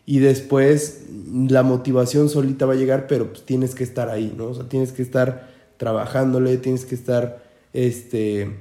y 0.06 0.20
después 0.20 1.06
la 1.50 1.64
motivación 1.64 2.30
solita 2.30 2.66
va 2.66 2.74
a 2.74 2.78
llegar, 2.78 3.08
pero 3.08 3.30
pues 3.30 3.46
tienes 3.46 3.76
que 3.76 3.84
estar 3.84 4.10
ahí, 4.10 4.34
¿no? 4.36 4.48
O 4.48 4.54
sea, 4.54 4.68
tienes 4.68 4.92
que 4.92 5.04
estar 5.04 5.50
trabajándole, 5.78 6.58
tienes 6.58 6.86
que 6.86 6.96
estar, 6.96 7.44
este, 7.74 8.58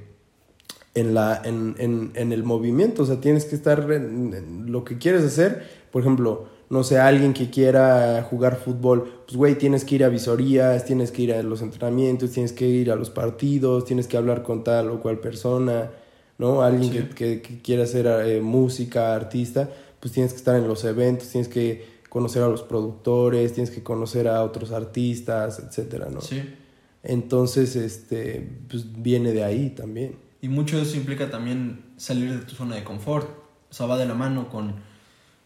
en, 0.95 1.15
la, 1.15 1.41
en, 1.45 1.75
en, 1.79 2.11
en 2.15 2.33
el 2.33 2.45
movimiento, 2.45 3.03
o 3.03 3.07
sea, 3.07 3.21
tienes 3.21 3.45
que 3.47 3.57
estar 3.57 3.91
en 3.91 4.71
lo 4.71 4.85
que 4.85 4.99
quieres 4.99 5.25
hacer. 5.25 5.63
Por 5.91 6.03
ejemplo, 6.03 6.49
no 6.71 6.85
sé, 6.85 6.99
alguien 6.99 7.33
que 7.33 7.49
quiera 7.49 8.23
jugar 8.29 8.57
fútbol, 8.57 9.23
pues 9.27 9.37
güey, 9.37 9.57
tienes 9.57 9.85
que 9.85 9.95
ir 9.95 10.05
a 10.05 10.09
visorías, 10.09 10.85
tienes 10.85 11.11
que 11.11 11.23
ir 11.23 11.33
a 11.33 11.43
los 11.43 11.63
entrenamientos, 11.63 12.33
tienes 12.33 12.53
que 12.53 12.67
ir 12.67 12.91
a 12.91 12.97
los 12.97 13.11
partidos, 13.11 13.85
tienes 13.87 14.07
que 14.07 14.17
hablar 14.17 14.43
con 14.43 14.65
tal 14.65 14.91
o 14.91 15.01
cual 15.01 15.19
persona, 15.19 15.91
¿no? 16.37 16.63
Alguien 16.63 16.93
sí. 16.93 16.99
que, 16.99 17.09
que, 17.09 17.43
que, 17.43 17.63
quiera 17.63 17.85
hacer 17.85 18.07
eh, 18.07 18.41
música, 18.43 19.15
artista, 19.15 19.71
pues 19.99 20.13
tienes 20.13 20.33
que 20.33 20.39
estar 20.39 20.57
en 20.57 20.69
los 20.69 20.85
eventos, 20.85 21.29
tienes 21.29 21.49
que 21.49 21.99
conocer 22.09 22.43
a 22.43 22.49
los 22.49 22.63
productores, 22.63 23.53
tienes 23.53 23.71
que 23.71 23.83
conocer 23.83 24.29
a 24.29 24.43
otros 24.43 24.71
artistas, 24.73 25.59
etcétera, 25.61 26.09
¿no? 26.11 26.21
Sí. 26.21 26.43
Entonces, 27.03 27.77
este, 27.77 28.47
pues 28.69 28.85
viene 29.01 29.33
de 29.33 29.45
ahí 29.45 29.71
también. 29.71 30.17
Y 30.41 30.49
mucho 30.49 30.77
de 30.77 30.83
eso 30.83 30.97
implica 30.97 31.31
también 31.31 31.85
salir 31.97 32.39
de 32.39 32.45
tu 32.45 32.55
zona 32.55 32.77
de 32.77 32.85
confort. 32.85 33.29
O 33.71 33.75
sea, 33.75 33.87
va 33.87 33.99
de 33.99 34.07
la 34.07 34.15
mano 34.15 34.49
con 34.49 34.75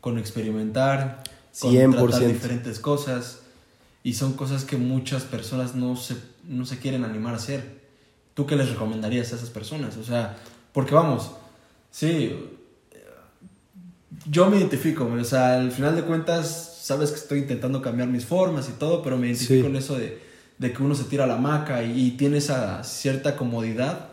con 0.03 0.19
experimentar, 0.19 1.23
con 1.59 1.73
100%. 1.73 2.11
tratar 2.11 2.27
diferentes 2.27 2.79
cosas. 2.81 3.38
Y 4.03 4.15
son 4.15 4.33
cosas 4.33 4.65
que 4.65 4.77
muchas 4.77 5.23
personas 5.23 5.77
no 5.77 5.95
se, 5.95 6.17
no 6.43 6.67
se 6.67 6.79
quieren 6.79 7.05
animar 7.05 7.35
a 7.35 7.37
hacer. 7.37 7.81
¿Tú 8.35 8.45
qué 8.45 8.57
les 8.57 8.69
recomendarías 8.69 9.33
a 9.33 9.37
esas 9.37 9.51
personas? 9.51 9.97
O 9.97 10.03
sea, 10.03 10.37
porque 10.73 10.93
vamos, 10.93 11.31
sí, 11.93 12.37
yo 14.29 14.51
me 14.51 14.57
identifico, 14.57 15.05
o 15.05 15.25
sea, 15.25 15.55
al 15.55 15.71
final 15.71 15.95
de 15.95 16.03
cuentas, 16.03 16.79
sabes 16.83 17.11
que 17.12 17.21
estoy 17.21 17.38
intentando 17.38 17.81
cambiar 17.81 18.09
mis 18.09 18.25
formas 18.25 18.69
y 18.69 18.73
todo, 18.73 19.03
pero 19.03 19.17
me 19.17 19.29
identifico 19.29 19.62
sí. 19.62 19.67
en 19.67 19.77
eso 19.77 19.97
de, 19.97 20.21
de, 20.59 20.73
que 20.73 20.83
uno 20.83 20.97
se 20.97 21.05
tira 21.05 21.25
a 21.25 21.27
la 21.29 21.35
hamaca 21.35 21.85
y, 21.85 22.09
y 22.09 22.11
tiene 22.12 22.38
esa 22.38 22.83
cierta 22.83 23.37
comodidad 23.37 24.12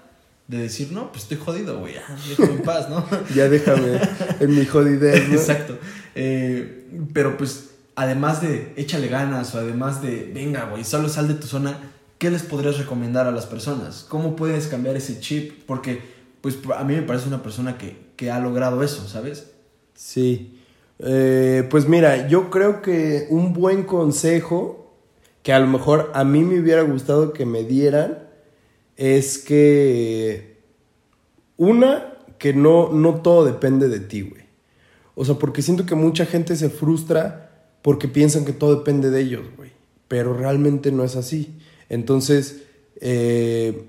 de 0.50 0.58
decir, 0.58 0.92
no, 0.92 1.12
pues 1.12 1.24
estoy 1.24 1.38
jodido, 1.38 1.80
güey, 1.80 1.94
ya, 1.94 2.04
déjame 2.28 2.54
en 2.54 2.64
paz, 2.64 2.90
¿no? 2.90 3.06
ya 3.36 3.48
déjame 3.48 4.02
en 4.40 4.56
mi 4.56 4.66
jodidez, 4.66 5.30
¿no? 5.30 5.36
Exacto. 5.36 5.78
Eh, 6.16 6.88
pero 7.14 7.38
pues 7.38 7.70
además 7.94 8.42
de 8.42 8.74
échale 8.76 9.10
ganas 9.10 9.54
o 9.54 9.60
además 9.60 10.02
de 10.02 10.32
venga, 10.34 10.66
güey, 10.66 10.84
solo 10.84 11.08
sal 11.08 11.28
de 11.28 11.36
tu 11.36 11.46
zona, 11.46 11.78
¿qué 12.18 12.32
les 12.32 12.42
podrías 12.42 12.80
recomendar 12.80 13.28
a 13.28 13.32
las 13.32 13.46
personas? 13.46 14.04
¿Cómo 14.10 14.36
puedes 14.36 14.66
cambiar 14.66 14.96
ese 14.96 15.20
chip? 15.20 15.54
Porque, 15.68 16.02
pues, 16.42 16.58
a 16.76 16.84
mí 16.84 16.96
me 16.96 17.04
parece 17.04 17.28
una 17.28 17.44
persona 17.44 17.78
que, 17.78 17.96
que 18.16 18.32
ha 18.32 18.40
logrado 18.40 18.82
eso, 18.82 19.08
¿sabes? 19.08 19.52
Sí. 19.94 20.60
Eh, 20.98 21.68
pues 21.70 21.88
mira, 21.88 22.28
yo 22.28 22.50
creo 22.50 22.82
que 22.82 23.28
un 23.30 23.54
buen 23.54 23.84
consejo 23.84 24.96
que 25.44 25.54
a 25.54 25.60
lo 25.60 25.68
mejor 25.68 26.12
a 26.16 26.24
mí 26.24 26.44
me 26.44 26.60
hubiera 26.60 26.82
gustado 26.82 27.34
que 27.34 27.46
me 27.46 27.64
dieran 27.64 28.29
es 29.00 29.38
que 29.38 30.58
una, 31.56 32.18
que 32.38 32.54
no, 32.54 32.92
no 32.92 33.22
todo 33.22 33.46
depende 33.46 33.88
de 33.88 34.02
ti, 34.02 34.24
güey. 34.24 34.44
O 35.16 35.24
sea, 35.24 35.36
porque 35.36 35.62
siento 35.62 35.86
que 35.86 35.96
mucha 35.96 36.26
gente 36.26 36.58
se 36.58 36.70
frustra 36.70 37.50
porque 37.82 38.10
piensan 38.10 38.44
que 38.44 38.52
todo 38.52 38.76
depende 38.76 39.10
de 39.10 39.22
ellos, 39.22 39.46
güey. 39.56 39.72
Pero 40.10 40.34
realmente 40.34 40.92
no 40.92 41.06
es 41.06 41.16
así. 41.16 41.58
Entonces, 41.88 42.64
eh, 43.00 43.86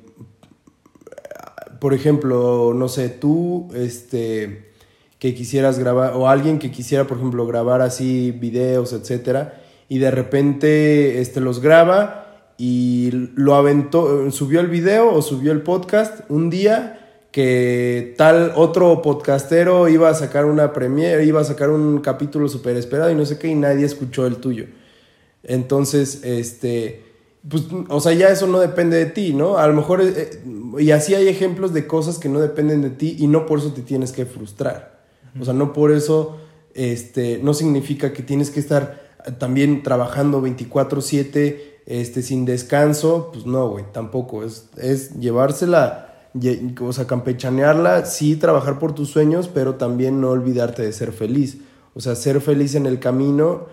por 1.80 1.92
ejemplo, 1.92 2.72
no 2.72 2.86
sé, 2.86 3.08
tú, 3.08 3.68
este, 3.74 4.70
que 5.18 5.34
quisieras 5.34 5.80
grabar, 5.80 6.12
o 6.14 6.28
alguien 6.28 6.60
que 6.60 6.70
quisiera, 6.70 7.08
por 7.08 7.16
ejemplo, 7.16 7.48
grabar 7.48 7.82
así 7.82 8.30
videos, 8.30 8.92
etcétera, 8.92 9.60
y 9.88 9.98
de 9.98 10.12
repente, 10.12 11.20
este, 11.20 11.40
los 11.40 11.60
graba 11.60 12.19
y 12.62 13.10
lo 13.36 13.54
aventó, 13.54 14.30
subió 14.30 14.60
el 14.60 14.66
video 14.66 15.14
o 15.14 15.22
subió 15.22 15.50
el 15.50 15.62
podcast 15.62 16.28
un 16.28 16.50
día 16.50 17.24
que 17.32 18.12
tal 18.18 18.52
otro 18.54 19.00
podcastero 19.00 19.88
iba 19.88 20.10
a 20.10 20.14
sacar 20.14 20.44
una 20.44 20.74
premiere, 20.74 21.24
iba 21.24 21.40
a 21.40 21.44
sacar 21.44 21.70
un 21.70 22.02
capítulo 22.02 22.48
súper 22.48 22.76
esperado 22.76 23.10
y 23.10 23.14
no 23.14 23.24
sé 23.24 23.38
qué, 23.38 23.48
y 23.48 23.54
nadie 23.54 23.86
escuchó 23.86 24.26
el 24.26 24.36
tuyo. 24.36 24.66
Entonces, 25.42 26.20
este, 26.22 27.02
pues, 27.48 27.64
o 27.88 27.98
sea, 27.98 28.12
ya 28.12 28.28
eso 28.28 28.46
no 28.46 28.60
depende 28.60 28.98
de 28.98 29.06
ti, 29.06 29.32
¿no? 29.32 29.56
A 29.56 29.66
lo 29.66 29.72
mejor, 29.72 30.02
eh, 30.02 30.42
y 30.78 30.90
así 30.90 31.14
hay 31.14 31.28
ejemplos 31.28 31.72
de 31.72 31.86
cosas 31.86 32.18
que 32.18 32.28
no 32.28 32.40
dependen 32.40 32.82
de 32.82 32.90
ti 32.90 33.16
y 33.18 33.26
no 33.26 33.46
por 33.46 33.60
eso 33.60 33.72
te 33.72 33.80
tienes 33.80 34.12
que 34.12 34.26
frustrar. 34.26 35.00
O 35.40 35.46
sea, 35.46 35.54
no 35.54 35.72
por 35.72 35.92
eso, 35.92 36.36
este, 36.74 37.40
no 37.42 37.54
significa 37.54 38.12
que 38.12 38.22
tienes 38.22 38.50
que 38.50 38.60
estar 38.60 39.08
también 39.38 39.82
trabajando 39.82 40.42
24/7, 40.42 41.69
este, 41.86 42.22
sin 42.22 42.44
descanso, 42.44 43.30
pues 43.32 43.46
no, 43.46 43.68
güey, 43.68 43.84
tampoco, 43.92 44.44
es, 44.44 44.68
es 44.76 45.18
llevársela 45.18 46.10
o 46.80 46.92
sea, 46.92 47.06
campechanearla, 47.06 48.06
sí 48.06 48.36
trabajar 48.36 48.78
por 48.78 48.94
tus 48.94 49.10
sueños, 49.10 49.48
pero 49.52 49.74
también 49.74 50.20
no 50.20 50.30
olvidarte 50.30 50.82
de 50.82 50.92
ser 50.92 51.12
feliz. 51.12 51.58
O 51.94 52.00
sea, 52.00 52.14
ser 52.14 52.40
feliz 52.40 52.74
en 52.74 52.86
el 52.86 53.00
camino 53.00 53.66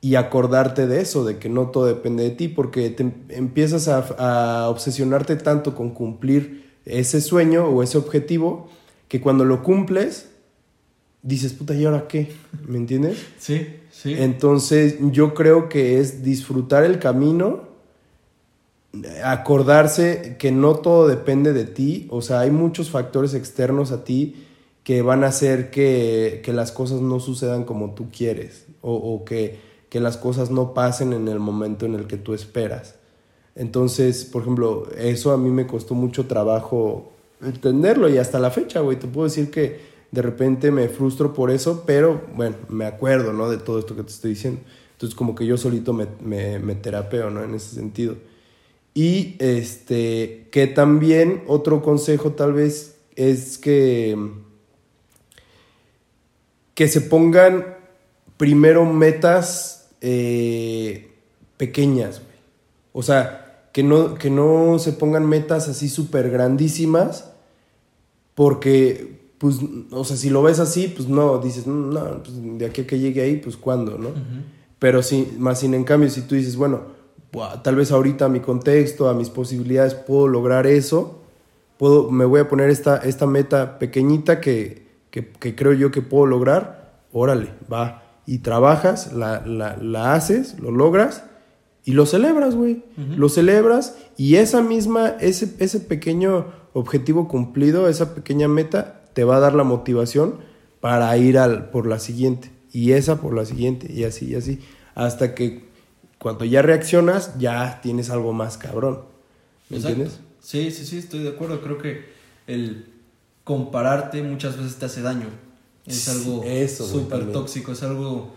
y 0.00 0.16
acordarte 0.16 0.86
de 0.86 1.00
eso, 1.00 1.24
de 1.24 1.38
que 1.38 1.48
no 1.48 1.68
todo 1.68 1.86
depende 1.86 2.24
de 2.24 2.30
ti, 2.30 2.48
porque 2.48 2.90
te 2.90 3.10
empiezas 3.30 3.88
a, 3.88 4.64
a 4.64 4.68
obsesionarte 4.68 5.36
tanto 5.36 5.74
con 5.74 5.90
cumplir 5.90 6.70
ese 6.84 7.20
sueño 7.20 7.66
o 7.68 7.82
ese 7.82 7.96
objetivo, 7.96 8.68
que 9.08 9.20
cuando 9.20 9.44
lo 9.44 9.62
cumples, 9.62 10.28
dices, 11.22 11.52
puta, 11.54 11.74
¿y 11.74 11.84
ahora 11.84 12.08
qué? 12.08 12.32
¿Me 12.66 12.76
entiendes? 12.76 13.18
Sí, 13.38 13.66
Entonces, 14.04 14.96
yo 15.12 15.34
creo 15.34 15.68
que 15.68 16.00
es 16.00 16.22
disfrutar 16.22 16.84
el 16.84 16.98
camino 16.98 17.72
acordarse 19.24 20.36
que 20.38 20.52
no 20.52 20.76
todo 20.76 21.08
depende 21.08 21.52
de 21.52 21.64
ti, 21.64 22.06
o 22.10 22.20
sea, 22.20 22.40
hay 22.40 22.50
muchos 22.50 22.90
factores 22.90 23.34
externos 23.34 23.90
a 23.90 24.04
ti 24.04 24.46
que 24.84 25.02
van 25.02 25.24
a 25.24 25.28
hacer 25.28 25.70
que, 25.70 26.42
las 26.48 26.72
cosas 26.72 27.00
no 27.00 27.20
sucedan 27.20 27.64
como 27.64 27.94
tú 27.94 28.08
quieres 28.10 28.66
o, 28.82 29.24
que, 29.24 29.58
que, 29.88 30.00
las 30.00 30.16
cosas 30.16 30.50
no 30.50 30.74
pasen 30.74 31.12
en 31.12 31.28
el 31.28 31.38
momento 31.38 31.86
en 31.86 31.94
el 31.94 32.06
que 32.06 32.16
tú 32.16 32.34
esperas. 32.34 32.96
Entonces, 33.54 34.24
por 34.24 34.42
ejemplo, 34.42 34.88
eso 34.98 35.32
a 35.32 35.38
mí 35.38 35.50
me 35.50 35.66
costó 35.66 35.94
mucho 35.94 36.26
trabajo 36.26 37.12
entenderlo 37.40 38.08
y 38.08 38.18
hasta 38.18 38.38
la 38.38 38.50
fecha, 38.50 38.80
güey, 38.80 38.98
te 38.98 39.06
puedo 39.06 39.28
decir 39.28 39.50
que 39.50 39.91
de 40.12 40.22
repente 40.22 40.70
me 40.70 40.88
frustro 40.88 41.34
por 41.34 41.50
eso, 41.50 41.82
pero 41.84 42.22
bueno, 42.36 42.56
me 42.68 42.84
acuerdo, 42.84 43.32
¿no? 43.32 43.50
De 43.50 43.58
todo 43.58 43.80
esto 43.80 43.96
que 43.96 44.04
te 44.04 44.10
estoy 44.10 44.30
diciendo. 44.30 44.60
Entonces, 44.92 45.16
como 45.16 45.34
que 45.34 45.46
yo 45.46 45.56
solito 45.56 45.92
me, 45.92 46.06
me, 46.20 46.60
me 46.60 46.76
terapeo, 46.76 47.30
¿no? 47.30 47.42
En 47.42 47.54
ese 47.54 47.74
sentido. 47.74 48.16
Y 48.94 49.36
este, 49.40 50.48
que 50.52 50.66
también 50.66 51.42
otro 51.46 51.82
consejo 51.82 52.32
tal 52.32 52.52
vez 52.52 52.96
es 53.16 53.58
que, 53.58 54.16
que 56.74 56.88
se 56.88 57.00
pongan 57.00 57.78
primero 58.36 58.84
metas 58.84 59.88
eh, 60.00 61.10
pequeñas, 61.56 62.22
O 62.92 63.02
sea, 63.02 63.68
que 63.72 63.82
no, 63.82 64.14
que 64.14 64.30
no 64.30 64.78
se 64.78 64.92
pongan 64.92 65.26
metas 65.26 65.68
así 65.68 65.88
súper 65.88 66.30
grandísimas, 66.30 67.30
porque, 68.34 69.21
pues, 69.42 69.58
o 69.90 70.04
sea, 70.04 70.16
si 70.16 70.30
lo 70.30 70.40
ves 70.40 70.60
así, 70.60 70.86
pues 70.86 71.08
no, 71.08 71.38
dices, 71.38 71.66
no, 71.66 72.22
pues, 72.22 72.58
de 72.58 72.64
aquí 72.64 72.82
a 72.82 72.86
que 72.86 73.00
llegue 73.00 73.22
ahí, 73.22 73.38
pues 73.38 73.56
cuándo, 73.56 73.98
¿no? 73.98 74.10
Pero 74.78 75.02
sí, 75.02 75.34
más 75.36 75.58
sin 75.58 75.74
en 75.74 75.82
cambio, 75.82 76.08
si 76.10 76.20
tú 76.22 76.36
dices, 76.36 76.54
bueno, 76.54 76.82
tal 77.64 77.74
vez 77.74 77.90
ahorita 77.90 78.26
a 78.26 78.28
mi 78.28 78.38
contexto, 78.38 79.08
a 79.08 79.14
mis 79.14 79.30
posibilidades, 79.30 79.94
puedo 79.94 80.28
lograr 80.28 80.68
eso, 80.68 81.22
puedo, 81.76 82.08
me 82.08 82.24
voy 82.24 82.38
a 82.38 82.48
poner 82.48 82.70
esta, 82.70 82.98
esta 82.98 83.26
meta 83.26 83.80
pequeñita 83.80 84.40
que, 84.40 84.86
creo 85.10 85.72
yo 85.72 85.90
que 85.90 86.02
puedo 86.02 86.26
lograr, 86.26 87.00
órale, 87.12 87.48
va, 87.70 88.20
y 88.24 88.38
trabajas, 88.38 89.12
la, 89.12 90.14
haces, 90.14 90.56
lo 90.60 90.70
logras 90.70 91.24
y 91.84 91.94
lo 91.94 92.06
celebras, 92.06 92.54
güey, 92.54 92.84
lo 93.16 93.28
celebras 93.28 93.96
y 94.16 94.36
esa 94.36 94.62
misma, 94.62 95.16
ese, 95.18 95.56
ese 95.58 95.80
pequeño 95.80 96.46
objetivo 96.74 97.26
cumplido, 97.26 97.88
esa 97.88 98.14
pequeña 98.14 98.46
meta, 98.46 99.01
te 99.12 99.24
va 99.24 99.36
a 99.36 99.40
dar 99.40 99.54
la 99.54 99.64
motivación 99.64 100.38
para 100.80 101.16
ir 101.16 101.38
al, 101.38 101.70
por 101.70 101.86
la 101.86 101.98
siguiente 101.98 102.50
y 102.72 102.92
esa 102.92 103.20
por 103.20 103.34
la 103.34 103.44
siguiente 103.44 103.92
y 103.92 104.04
así 104.04 104.26
y 104.26 104.34
así, 104.34 104.60
hasta 104.94 105.34
que 105.34 105.70
cuando 106.18 106.44
ya 106.44 106.62
reaccionas, 106.62 107.36
ya 107.38 107.80
tienes 107.82 108.08
algo 108.08 108.32
más 108.32 108.56
cabrón. 108.56 109.00
¿Me 109.68 109.78
entiendes? 109.78 110.20
Sí, 110.40 110.70
sí, 110.70 110.86
sí, 110.86 110.98
estoy 110.98 111.20
de 111.20 111.30
acuerdo. 111.30 111.60
Creo 111.60 111.78
que 111.78 112.04
el 112.46 112.86
compararte 113.42 114.22
muchas 114.22 114.56
veces 114.56 114.76
te 114.76 114.86
hace 114.86 115.02
daño. 115.02 115.26
Es 115.84 116.08
algo 116.08 116.44
súper 116.68 117.32
tóxico, 117.32 117.72
es 117.72 117.82
algo 117.82 118.32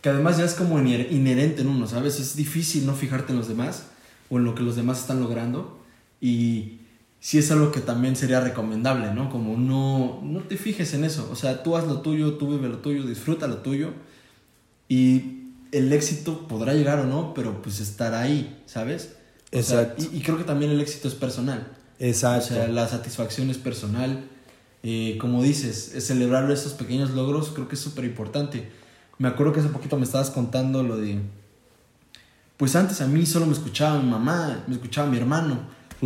que 0.00 0.08
además 0.08 0.38
ya 0.38 0.44
es 0.44 0.54
como 0.54 0.80
inherente 0.80 1.60
en 1.60 1.68
uno, 1.68 1.86
¿sabes? 1.86 2.18
Es 2.18 2.34
difícil 2.34 2.86
no 2.86 2.94
fijarte 2.94 3.32
en 3.32 3.38
los 3.38 3.46
demás 3.46 3.84
o 4.30 4.38
en 4.38 4.44
lo 4.44 4.54
que 4.54 4.62
los 4.62 4.74
demás 4.74 5.00
están 5.00 5.20
logrando 5.20 5.78
y 6.18 6.78
sí 7.22 7.38
es 7.38 7.52
algo 7.52 7.70
que 7.70 7.80
también 7.80 8.16
sería 8.16 8.40
recomendable, 8.40 9.14
¿no? 9.14 9.30
Como 9.30 9.56
no, 9.56 10.20
no 10.24 10.40
te 10.40 10.56
fijes 10.56 10.92
en 10.92 11.04
eso, 11.04 11.28
o 11.30 11.36
sea, 11.36 11.62
tú 11.62 11.76
haz 11.76 11.86
lo 11.86 12.00
tuyo, 12.00 12.34
tú 12.34 12.50
vive 12.50 12.68
lo 12.68 12.78
tuyo, 12.78 13.04
disfruta 13.04 13.46
lo 13.46 13.58
tuyo 13.58 13.90
y 14.88 15.44
el 15.70 15.92
éxito 15.92 16.48
podrá 16.48 16.74
llegar 16.74 16.98
o 16.98 17.06
no, 17.06 17.32
pero 17.32 17.62
pues 17.62 17.78
estar 17.78 18.12
ahí, 18.14 18.60
¿sabes? 18.66 19.14
Exacto. 19.52 20.02
y, 20.12 20.20
creo 20.20 20.36
que 20.36 20.42
también 20.42 20.72
el 20.72 20.80
éxito 20.80 21.06
es 21.06 21.14
personal. 21.14 21.68
Exacto. 22.00 22.46
O 22.46 22.48
sea, 22.48 22.66
la 22.66 22.88
satisfacción 22.88 23.50
es 23.50 23.58
personal. 23.58 24.24
Eh, 24.82 25.16
como 25.20 25.44
dices, 25.44 25.94
celebrar 26.04 26.50
esos 26.50 26.72
pequeños 26.72 27.10
logros 27.10 27.50
creo 27.50 27.68
que 27.68 27.76
es 27.76 27.80
súper 27.80 28.04
importante. 28.04 28.68
Me 29.18 29.28
acuerdo 29.28 29.52
que 29.52 29.60
hace 29.60 29.68
poquito 29.68 29.96
me 29.96 30.04
estabas 30.04 30.30
contando 30.30 30.82
lo 30.82 30.96
de... 30.96 31.20
Pues 32.56 32.74
antes 32.74 33.00
a 33.00 33.06
mí 33.06 33.24
solo 33.26 33.46
me 33.46 33.52
escuchaba 33.52 34.00
mi 34.00 34.10
mamá, 34.10 34.64
me 34.66 34.74
escuchaba 34.74 35.08
mi 35.08 35.18
hermano, 35.18 35.60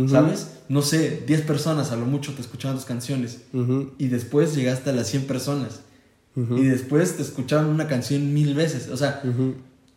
¿sabes? 0.07 0.56
No 0.69 0.81
sé, 0.81 1.23
10 1.25 1.41
personas 1.41 1.91
a 1.91 1.95
lo 1.95 2.05
mucho 2.05 2.33
te 2.33 2.41
escuchaban 2.41 2.77
tus 2.77 2.85
canciones. 2.85 3.41
Y 3.97 4.07
después 4.07 4.55
llegaste 4.55 4.89
a 4.89 4.93
las 4.93 5.07
100 5.07 5.25
personas 5.25 5.81
y 6.35 6.65
después 6.65 7.17
te 7.17 7.23
escuchaban 7.23 7.65
una 7.65 7.87
canción 7.87 8.33
mil 8.33 8.53
veces. 8.53 8.89
O 8.89 8.97
sea, 8.97 9.21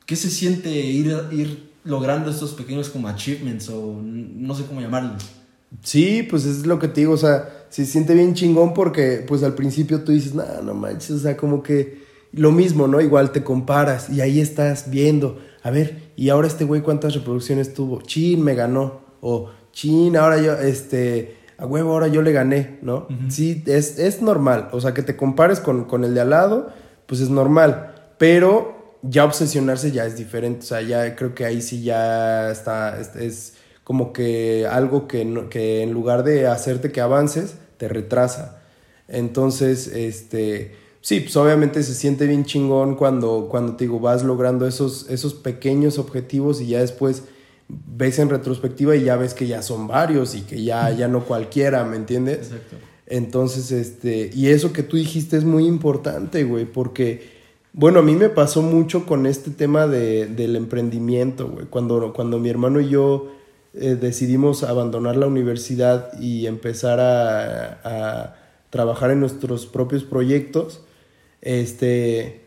¿qué 0.06 0.16
se 0.16 0.30
siente 0.30 0.70
ir, 0.70 1.14
ir 1.32 1.70
logrando 1.84 2.30
estos 2.30 2.52
pequeños 2.52 2.88
como 2.88 3.08
achievements 3.08 3.68
o 3.68 4.00
no 4.02 4.54
sé 4.54 4.64
cómo 4.64 4.80
llamarlos? 4.80 5.22
Sí, 5.82 6.26
pues 6.28 6.46
es 6.46 6.66
lo 6.66 6.78
que 6.78 6.88
te 6.88 7.02
digo, 7.02 7.12
o 7.12 7.18
sea, 7.18 7.66
se 7.68 7.86
siente 7.86 8.14
bien 8.14 8.34
chingón 8.34 8.74
porque 8.74 9.24
pues 9.26 9.42
al 9.44 9.54
principio 9.54 10.02
tú 10.02 10.12
dices, 10.12 10.34
no, 10.34 10.44
no 10.62 10.74
manches, 10.74 11.12
o 11.12 11.18
sea, 11.18 11.36
como 11.36 11.62
que 11.62 12.02
lo 12.32 12.50
mismo, 12.50 12.88
¿no? 12.88 13.00
Igual 13.00 13.30
te 13.30 13.44
comparas 13.44 14.10
y 14.10 14.20
ahí 14.20 14.40
estás 14.40 14.90
viendo, 14.90 15.38
a 15.62 15.70
ver, 15.70 16.10
y 16.16 16.30
ahora 16.30 16.48
este 16.48 16.64
güey 16.64 16.82
cuántas 16.82 17.14
reproducciones 17.14 17.72
tuvo, 17.72 18.02
chin, 18.02 18.42
me 18.42 18.54
ganó, 18.56 19.00
o 19.20 19.50
chin, 19.72 20.16
ahora 20.16 20.40
yo, 20.40 20.54
este, 20.54 21.36
a 21.58 21.66
huevo, 21.66 21.92
ahora 21.92 22.08
yo 22.08 22.22
le 22.22 22.32
gané, 22.32 22.78
¿no? 22.82 23.06
Sí, 23.28 23.62
es, 23.66 23.98
es, 23.98 24.22
normal. 24.22 24.68
O 24.72 24.80
sea, 24.80 24.94
que 24.94 25.02
te 25.02 25.16
compares 25.16 25.60
con, 25.60 25.84
con, 25.84 26.04
el 26.04 26.14
de 26.14 26.22
al 26.22 26.30
lado, 26.30 26.70
pues 27.06 27.20
es 27.20 27.28
normal. 27.28 27.94
Pero 28.18 28.98
ya 29.02 29.24
obsesionarse 29.24 29.92
ya 29.92 30.06
es 30.06 30.16
diferente. 30.16 30.60
O 30.60 30.66
sea, 30.66 30.80
ya 30.80 31.14
creo 31.16 31.34
que 31.34 31.44
ahí 31.44 31.60
sí 31.60 31.82
ya 31.82 32.50
está, 32.50 32.98
es, 32.98 33.54
como 33.84 34.12
que 34.12 34.66
algo 34.70 35.08
que, 35.08 35.48
que 35.50 35.82
en 35.82 35.92
lugar 35.92 36.22
de 36.24 36.46
hacerte 36.46 36.92
que 36.92 37.00
avances, 37.00 37.56
te 37.76 37.88
retrasa. 37.88 38.62
Entonces, 39.08 39.88
este, 39.88 40.76
sí, 41.00 41.20
pues 41.20 41.36
obviamente 41.36 41.82
se 41.82 41.94
siente 41.94 42.26
bien 42.26 42.44
chingón 42.44 42.94
cuando, 42.94 43.48
cuando 43.50 43.76
te 43.76 43.84
digo, 43.84 44.00
vas 44.00 44.22
logrando 44.22 44.66
esos, 44.66 45.10
esos 45.10 45.34
pequeños 45.34 45.98
objetivos 45.98 46.60
y 46.60 46.68
ya 46.68 46.80
después 46.80 47.24
ves 47.86 48.18
en 48.18 48.30
retrospectiva 48.30 48.96
y 48.96 49.04
ya 49.04 49.16
ves 49.16 49.34
que 49.34 49.46
ya 49.46 49.62
son 49.62 49.86
varios 49.86 50.34
y 50.34 50.42
que 50.42 50.62
ya, 50.62 50.90
ya 50.90 51.08
no 51.08 51.24
cualquiera, 51.24 51.84
¿me 51.84 51.96
entiendes? 51.96 52.38
Exacto. 52.38 52.76
Entonces, 53.06 53.72
este, 53.72 54.30
y 54.32 54.48
eso 54.48 54.72
que 54.72 54.82
tú 54.82 54.96
dijiste 54.96 55.36
es 55.36 55.44
muy 55.44 55.66
importante, 55.66 56.44
güey, 56.44 56.64
porque, 56.64 57.28
bueno, 57.72 57.98
a 57.98 58.02
mí 58.02 58.14
me 58.14 58.28
pasó 58.28 58.62
mucho 58.62 59.04
con 59.04 59.26
este 59.26 59.50
tema 59.50 59.88
de, 59.88 60.26
del 60.26 60.54
emprendimiento, 60.54 61.48
güey, 61.48 61.66
cuando, 61.66 62.12
cuando 62.12 62.38
mi 62.38 62.48
hermano 62.48 62.80
y 62.80 62.88
yo 62.88 63.32
eh, 63.74 63.96
decidimos 64.00 64.62
abandonar 64.62 65.16
la 65.16 65.26
universidad 65.26 66.12
y 66.20 66.46
empezar 66.46 67.00
a, 67.00 67.80
a 67.82 68.36
trabajar 68.70 69.10
en 69.10 69.18
nuestros 69.18 69.66
propios 69.66 70.04
proyectos, 70.04 70.82
este, 71.42 72.39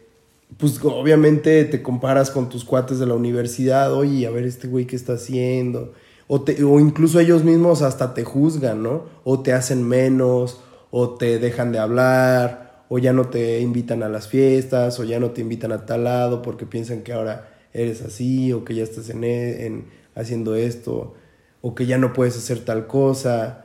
pues 0.58 0.80
obviamente 0.84 1.63
te 1.66 1.82
comparas 1.82 2.32
con 2.32 2.50
tus 2.50 2.66
cuates 2.66 3.00
de 3.00 3.06
la 3.06 3.13
universidad, 3.16 3.94
oye, 3.94 4.28
a 4.28 4.32
ver 4.32 4.46
este 4.46 4.68
güey 4.68 4.86
qué 4.86 4.96
está 4.96 5.13
haciendo, 5.13 5.94
o, 6.28 6.42
te, 6.44 6.63
o 6.63 6.80
incluso 6.80 7.20
ellos 7.20 7.44
mismos 7.44 7.82
hasta 7.82 8.13
te 8.13 8.24
juzgan, 8.24 8.84
¿no? 8.84 9.06
O 9.24 9.42
te 9.42 9.54
hacen 9.54 9.88
menos, 9.88 10.62
o 10.92 11.16
te 11.16 11.39
dejan 11.39 11.72
de 11.72 11.80
hablar, 11.80 12.86
o 12.89 13.00
ya 13.00 13.13
no 13.13 13.30
te 13.30 13.60
invitan 13.62 14.04
a 14.04 14.10
las 14.10 14.28
fiestas, 14.28 15.00
o 15.00 15.04
ya 15.04 15.20
no 15.20 15.32
te 15.32 15.42
invitan 15.42 15.72
a 15.72 15.86
tal 15.86 16.04
lado 16.06 16.42
porque 16.42 16.66
piensan 16.66 17.02
que 17.04 17.13
ahora 17.13 17.50
eres 17.74 18.02
así, 18.02 18.54
o 18.54 18.63
que 18.66 18.76
ya 18.76 18.84
estás 18.84 19.10
en, 19.10 19.24
e- 19.24 19.66
en 19.66 19.86
haciendo 20.16 20.56
esto, 20.56 21.16
o 21.62 21.76
que 21.76 21.86
ya 21.86 21.98
no 21.98 22.13
puedes 22.13 22.38
hacer 22.38 22.60
tal 22.66 22.88
cosa. 22.88 23.62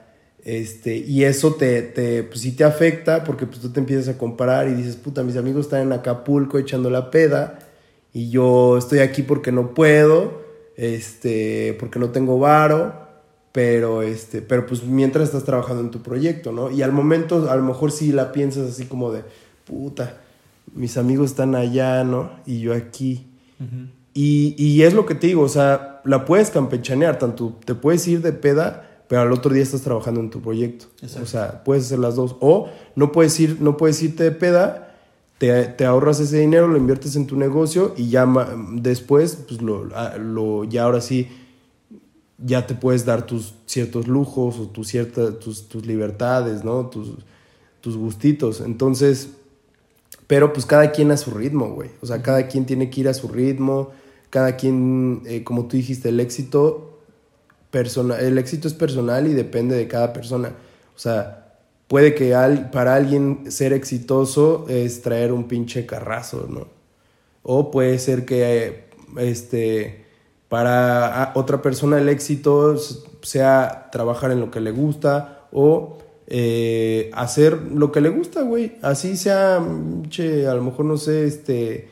Este, 0.48 0.96
y 0.96 1.24
eso 1.24 1.56
te, 1.56 1.82
te, 1.82 2.22
pues 2.22 2.40
sí 2.40 2.52
te 2.52 2.64
afecta 2.64 3.22
porque 3.22 3.44
pues 3.44 3.60
tú 3.60 3.68
te 3.68 3.80
empiezas 3.80 4.08
a 4.08 4.16
comparar 4.16 4.66
y 4.66 4.72
dices, 4.72 4.96
puta, 4.96 5.22
mis 5.22 5.36
amigos 5.36 5.66
están 5.66 5.82
en 5.82 5.92
Acapulco 5.92 6.56
echando 6.56 6.88
la 6.88 7.10
peda 7.10 7.58
y 8.14 8.30
yo 8.30 8.78
estoy 8.78 9.00
aquí 9.00 9.22
porque 9.22 9.52
no 9.52 9.74
puedo, 9.74 10.40
este, 10.74 11.76
porque 11.78 11.98
no 11.98 12.12
tengo 12.12 12.38
varo, 12.38 12.94
pero 13.52 14.00
este, 14.00 14.40
pero 14.40 14.64
pues 14.64 14.84
mientras 14.84 15.26
estás 15.26 15.44
trabajando 15.44 15.82
en 15.82 15.90
tu 15.90 16.00
proyecto, 16.00 16.50
¿no? 16.50 16.70
Y 16.70 16.80
al 16.80 16.92
momento 16.92 17.50
a 17.50 17.56
lo 17.56 17.62
mejor 17.62 17.92
sí 17.92 18.10
la 18.12 18.32
piensas 18.32 18.70
así 18.70 18.86
como 18.86 19.12
de, 19.12 19.24
puta, 19.66 20.16
mis 20.74 20.96
amigos 20.96 21.32
están 21.32 21.56
allá, 21.56 22.04
¿no? 22.04 22.30
Y 22.46 22.60
yo 22.60 22.72
aquí. 22.72 23.26
Y, 24.14 24.54
y 24.56 24.82
es 24.84 24.94
lo 24.94 25.04
que 25.04 25.14
te 25.14 25.26
digo, 25.26 25.42
o 25.42 25.48
sea, 25.50 26.00
la 26.06 26.24
puedes 26.24 26.48
campechanear, 26.48 27.18
tanto 27.18 27.58
te 27.66 27.74
puedes 27.74 28.08
ir 28.08 28.22
de 28.22 28.32
peda, 28.32 28.87
pero 29.08 29.22
al 29.22 29.32
otro 29.32 29.52
día 29.52 29.62
estás 29.62 29.80
trabajando 29.82 30.20
en 30.20 30.30
tu 30.30 30.40
proyecto. 30.40 30.86
Exacto. 31.02 31.22
O 31.22 31.26
sea, 31.26 31.64
puedes 31.64 31.86
hacer 31.86 31.98
las 31.98 32.14
dos. 32.16 32.36
O 32.40 32.68
no 32.94 33.10
puedes 33.10 33.38
ir, 33.40 33.60
no 33.60 33.76
puedes 33.76 34.02
irte 34.02 34.22
de 34.24 34.30
peda, 34.32 34.94
te, 35.38 35.64
te 35.64 35.84
ahorras 35.86 36.20
ese 36.20 36.38
dinero, 36.38 36.68
lo 36.68 36.76
inviertes 36.76 37.16
en 37.16 37.26
tu 37.26 37.36
negocio 37.36 37.94
y 37.96 38.10
ya 38.10 38.26
después, 38.72 39.36
pues 39.48 39.62
lo, 39.62 39.88
a- 39.96 40.16
lo, 40.18 40.64
ya 40.64 40.84
ahora 40.84 41.00
sí, 41.00 41.28
ya 42.38 42.66
te 42.66 42.74
puedes 42.74 43.04
dar 43.04 43.26
tus 43.26 43.54
ciertos 43.66 44.06
lujos 44.06 44.58
o 44.58 44.68
tus, 44.68 44.88
ciertas, 44.88 45.38
tus, 45.38 45.68
tus 45.68 45.86
libertades, 45.86 46.64
¿no? 46.64 46.86
Tus, 46.86 47.10
tus 47.80 47.96
gustitos. 47.96 48.60
Entonces, 48.60 49.30
pero 50.26 50.52
pues 50.52 50.66
cada 50.66 50.92
quien 50.92 51.10
a 51.10 51.16
su 51.16 51.30
ritmo, 51.30 51.70
güey. 51.70 51.90
O 52.02 52.06
sea, 52.06 52.22
cada 52.22 52.46
quien 52.46 52.66
tiene 52.66 52.90
que 52.90 53.00
ir 53.00 53.08
a 53.08 53.14
su 53.14 53.28
ritmo. 53.28 53.90
Cada 54.30 54.56
quien, 54.56 55.22
eh, 55.24 55.42
como 55.42 55.66
tú 55.66 55.76
dijiste, 55.78 56.10
el 56.10 56.20
éxito, 56.20 56.97
el 57.72 58.38
éxito 58.38 58.68
es 58.68 58.74
personal 58.74 59.26
y 59.26 59.34
depende 59.34 59.76
de 59.76 59.88
cada 59.88 60.12
persona. 60.12 60.52
O 60.96 60.98
sea, 60.98 61.54
puede 61.86 62.14
que 62.14 62.34
al- 62.34 62.70
para 62.70 62.94
alguien 62.94 63.50
ser 63.50 63.72
exitoso 63.72 64.66
es 64.68 65.02
traer 65.02 65.32
un 65.32 65.48
pinche 65.48 65.86
carrazo, 65.86 66.46
¿no? 66.48 66.68
O 67.42 67.70
puede 67.70 67.98
ser 67.98 68.24
que 68.24 68.88
este, 69.18 70.04
para 70.48 71.32
otra 71.34 71.62
persona 71.62 71.98
el 71.98 72.08
éxito 72.08 72.76
sea 73.22 73.88
trabajar 73.92 74.30
en 74.32 74.40
lo 74.40 74.50
que 74.50 74.60
le 74.60 74.70
gusta 74.70 75.46
o 75.52 75.98
eh, 76.26 77.10
hacer 77.14 77.54
lo 77.74 77.90
que 77.92 78.00
le 78.00 78.10
gusta, 78.10 78.42
güey. 78.42 78.76
Así 78.82 79.16
sea, 79.16 79.60
mm, 79.60 80.08
che, 80.10 80.46
a 80.46 80.54
lo 80.54 80.62
mejor 80.62 80.84
no 80.84 80.96
sé, 80.98 81.26
este, 81.26 81.88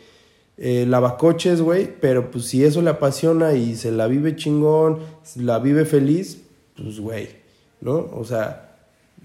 eh, 0.58 0.86
lavacoches, 0.86 1.60
güey, 1.60 1.90
pero 2.00 2.30
pues 2.30 2.46
si 2.46 2.64
eso 2.64 2.80
le 2.80 2.90
apasiona 2.90 3.54
y 3.54 3.76
se 3.76 3.92
la 3.92 4.06
vive 4.06 4.36
chingón, 4.36 5.00
la 5.36 5.58
vive 5.58 5.84
feliz, 5.84 6.42
pues, 6.76 6.98
güey, 6.98 7.28
¿no? 7.80 8.08
O 8.12 8.24
sea, 8.24 8.78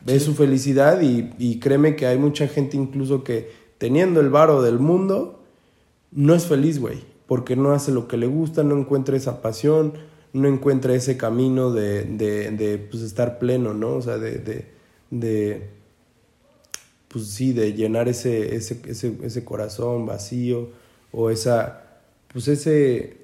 ve 0.05 0.19
su 0.19 0.33
felicidad 0.33 1.01
y, 1.01 1.31
y 1.37 1.59
créeme 1.59 1.95
que 1.95 2.05
hay 2.05 2.17
mucha 2.17 2.47
gente 2.47 2.75
incluso 2.75 3.23
que 3.23 3.49
teniendo 3.77 4.19
el 4.19 4.29
varo 4.29 4.61
del 4.61 4.79
mundo, 4.79 5.39
no 6.11 6.35
es 6.35 6.45
feliz, 6.47 6.79
güey, 6.79 6.99
porque 7.27 7.55
no 7.55 7.71
hace 7.71 7.93
lo 7.93 8.09
que 8.09 8.17
le 8.17 8.27
gusta, 8.27 8.63
no 8.63 8.77
encuentra 8.77 9.15
esa 9.15 9.41
pasión, 9.41 9.93
no 10.33 10.49
encuentra 10.49 10.93
ese 10.93 11.15
camino 11.15 11.71
de, 11.71 12.03
de, 12.03 12.51
de, 12.51 12.77
pues, 12.77 13.03
estar 13.03 13.39
pleno, 13.39 13.73
¿no? 13.73 13.95
O 13.95 14.01
sea, 14.01 14.17
de, 14.17 14.37
de, 14.39 14.65
de, 15.11 15.69
pues 17.07 17.27
sí, 17.27 17.53
de 17.53 17.73
llenar 17.73 18.09
ese, 18.09 18.53
ese, 18.55 18.81
ese, 18.85 19.17
ese 19.23 19.45
corazón 19.45 20.05
vacío 20.05 20.80
o 21.11 21.29
esa, 21.29 21.83
pues 22.29 22.47
ese, 22.47 23.17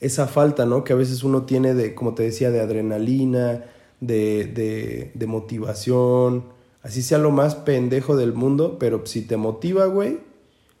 esa 0.00 0.26
falta, 0.26 0.66
¿no? 0.66 0.84
Que 0.84 0.92
a 0.92 0.96
veces 0.96 1.22
uno 1.24 1.42
tiene 1.42 1.74
de, 1.74 1.94
como 1.94 2.14
te 2.14 2.22
decía, 2.22 2.50
de 2.50 2.60
adrenalina, 2.60 3.64
de, 4.00 4.44
de, 4.46 5.12
de 5.14 5.26
motivación, 5.26 6.44
así 6.82 7.02
sea 7.02 7.18
lo 7.18 7.30
más 7.30 7.54
pendejo 7.54 8.16
del 8.16 8.32
mundo, 8.34 8.78
pero 8.78 9.06
si 9.06 9.22
te 9.22 9.36
motiva, 9.36 9.86
güey, 9.86 10.20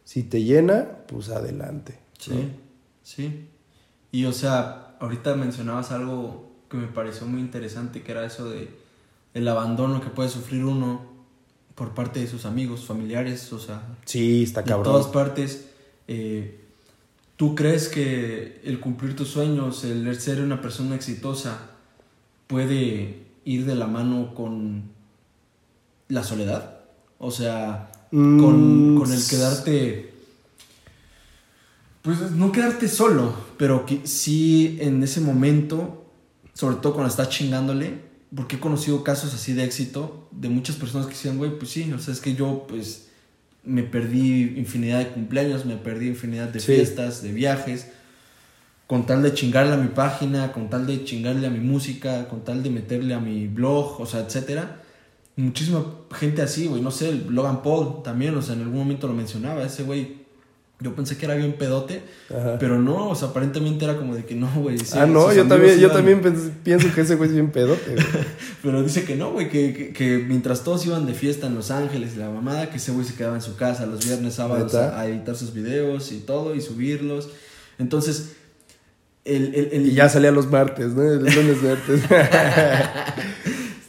si 0.04 0.22
te 0.22 0.42
llena, 0.42 0.98
pues 1.06 1.30
adelante. 1.30 1.98
Sí, 2.18 2.50
sí. 3.02 3.48
Y 4.12 4.26
o 4.26 4.32
sea, 4.32 4.96
ahorita 5.00 5.34
mencionabas 5.36 5.90
algo 5.90 6.50
que 6.70 6.76
me 6.76 6.86
pareció 6.86 7.26
muy 7.26 7.40
interesante, 7.40 8.02
que 8.02 8.12
era 8.12 8.24
eso 8.24 8.50
de 8.50 8.68
el 9.32 9.48
abandono 9.48 10.00
que 10.00 10.08
puede 10.10 10.28
sufrir 10.28 10.64
uno 10.64 11.02
por 11.74 11.94
parte 11.94 12.20
de 12.20 12.28
sus 12.28 12.44
amigos, 12.44 12.84
familiares, 12.86 13.52
o 13.52 13.58
sea, 13.58 13.82
Sí, 14.04 14.44
está 14.44 14.62
de 14.62 14.68
cabrón. 14.68 14.92
todas 14.92 15.08
partes. 15.08 15.70
Eh, 16.08 16.60
¿Tú 17.36 17.54
crees 17.54 17.88
que 17.88 18.60
el 18.64 18.80
cumplir 18.80 19.16
tus 19.16 19.28
sueños, 19.28 19.84
el 19.84 20.20
ser 20.20 20.40
una 20.40 20.60
persona 20.60 20.94
exitosa, 20.94 21.70
puede 22.46 23.24
ir 23.44 23.66
de 23.66 23.74
la 23.74 23.86
mano 23.86 24.34
con 24.34 24.84
la 26.08 26.22
soledad? 26.22 26.80
O 27.18 27.30
sea, 27.30 27.90
Mm, 28.14 28.40
con, 28.40 28.94
con 28.96 29.12
el 29.12 29.26
quedarte... 29.26 30.14
Pues 32.02 32.30
no 32.32 32.52
quedarte 32.52 32.86
solo, 32.86 33.34
pero 33.56 33.86
que 33.86 34.06
sí 34.06 34.76
en 34.80 35.02
ese 35.02 35.20
momento, 35.20 36.06
sobre 36.52 36.76
todo 36.76 36.92
cuando 36.92 37.10
estás 37.10 37.30
chingándole, 37.30 38.02
porque 38.36 38.56
he 38.56 38.60
conocido 38.60 39.02
casos 39.02 39.34
así 39.34 39.52
de 39.54 39.64
éxito 39.64 40.28
de 40.30 40.48
muchas 40.50 40.76
personas 40.76 41.06
que 41.06 41.14
decían, 41.14 41.38
güey, 41.38 41.58
pues 41.58 41.70
sí, 41.70 41.90
o 41.92 41.98
sea, 41.98 42.12
es 42.12 42.20
que 42.20 42.34
yo 42.34 42.66
pues 42.68 43.08
me 43.64 43.82
perdí 43.82 44.54
infinidad 44.56 44.98
de 44.98 45.08
cumpleaños, 45.08 45.64
me 45.64 45.76
perdí 45.76 46.08
infinidad 46.08 46.48
de 46.48 46.60
Sí. 46.60 46.74
fiestas, 46.74 47.22
de 47.22 47.32
viajes, 47.32 47.88
con 48.86 49.06
tal 49.06 49.22
de 49.22 49.32
chingarle 49.32 49.72
a 49.72 49.76
mi 49.78 49.88
página, 49.88 50.52
con 50.52 50.68
tal 50.68 50.86
de 50.86 51.04
chingarle 51.04 51.46
a 51.46 51.50
mi 51.50 51.60
música, 51.60 52.28
con 52.28 52.44
tal 52.44 52.62
de 52.62 52.70
meterle 52.70 53.14
a 53.14 53.20
mi 53.20 53.46
blog, 53.46 54.00
o 54.00 54.06
sea, 54.06 54.20
etcétera. 54.20 54.80
Muchísima 55.36 55.84
gente 56.12 56.42
así, 56.42 56.66
güey, 56.66 56.80
no 56.82 56.90
sé, 56.90 57.12
Logan 57.28 57.62
Paul 57.62 58.02
también, 58.04 58.36
o 58.36 58.42
sea, 58.42 58.54
en 58.54 58.62
algún 58.62 58.78
momento 58.78 59.08
lo 59.08 59.14
mencionaba, 59.14 59.64
ese 59.64 59.82
güey, 59.82 60.23
yo 60.80 60.94
pensé 60.94 61.16
que 61.16 61.24
era 61.24 61.34
bien 61.34 61.54
pedote, 61.54 62.02
Ajá. 62.28 62.58
pero 62.58 62.78
no, 62.80 63.08
o 63.10 63.14
sea, 63.14 63.28
aparentemente 63.28 63.84
era 63.84 63.96
como 63.96 64.14
de 64.14 64.24
que 64.24 64.34
no, 64.34 64.50
güey. 64.56 64.78
sí, 64.78 64.98
ah, 64.98 65.06
no, 65.06 65.32
yo 65.32 65.46
también, 65.46 65.78
yo 65.78 65.90
también 65.90 66.20
pienso 66.62 66.92
que 66.92 67.00
ese 67.02 67.14
güey 67.14 67.28
es 67.30 67.34
bien 67.34 67.50
pedote, 67.52 67.94
güey. 67.94 68.06
Pero 68.62 68.82
dice 68.82 69.04
que 69.04 69.14
no, 69.16 69.32
güey, 69.32 69.48
que, 69.48 69.72
que, 69.72 69.92
que 69.92 70.18
mientras 70.18 70.62
todos 70.64 70.84
iban 70.84 71.06
de 71.06 71.14
fiesta 71.14 71.46
en 71.46 71.54
Los 71.54 71.70
Ángeles 71.70 72.14
y 72.16 72.18
la 72.18 72.28
mamada, 72.28 72.70
que 72.70 72.76
ese 72.78 72.92
güey 72.92 73.06
se 73.06 73.14
quedaba 73.14 73.36
en 73.36 73.42
su 73.42 73.56
casa 73.56 73.86
los 73.86 74.04
viernes, 74.04 74.34
sábados 74.34 74.74
a, 74.74 74.98
a 75.00 75.06
editar 75.06 75.36
sus 75.36 75.54
videos 75.54 76.10
y 76.12 76.18
todo 76.18 76.54
y 76.54 76.60
subirlos. 76.60 77.28
Entonces, 77.78 78.32
el... 79.24 79.54
el, 79.54 79.68
el- 79.72 79.86
Y 79.86 79.94
ya 79.94 80.08
salía 80.08 80.32
los 80.32 80.50
martes, 80.50 80.92
¿no? 80.92 81.02
Los 81.02 81.34
lunes 81.34 81.62
martes. 81.62 82.00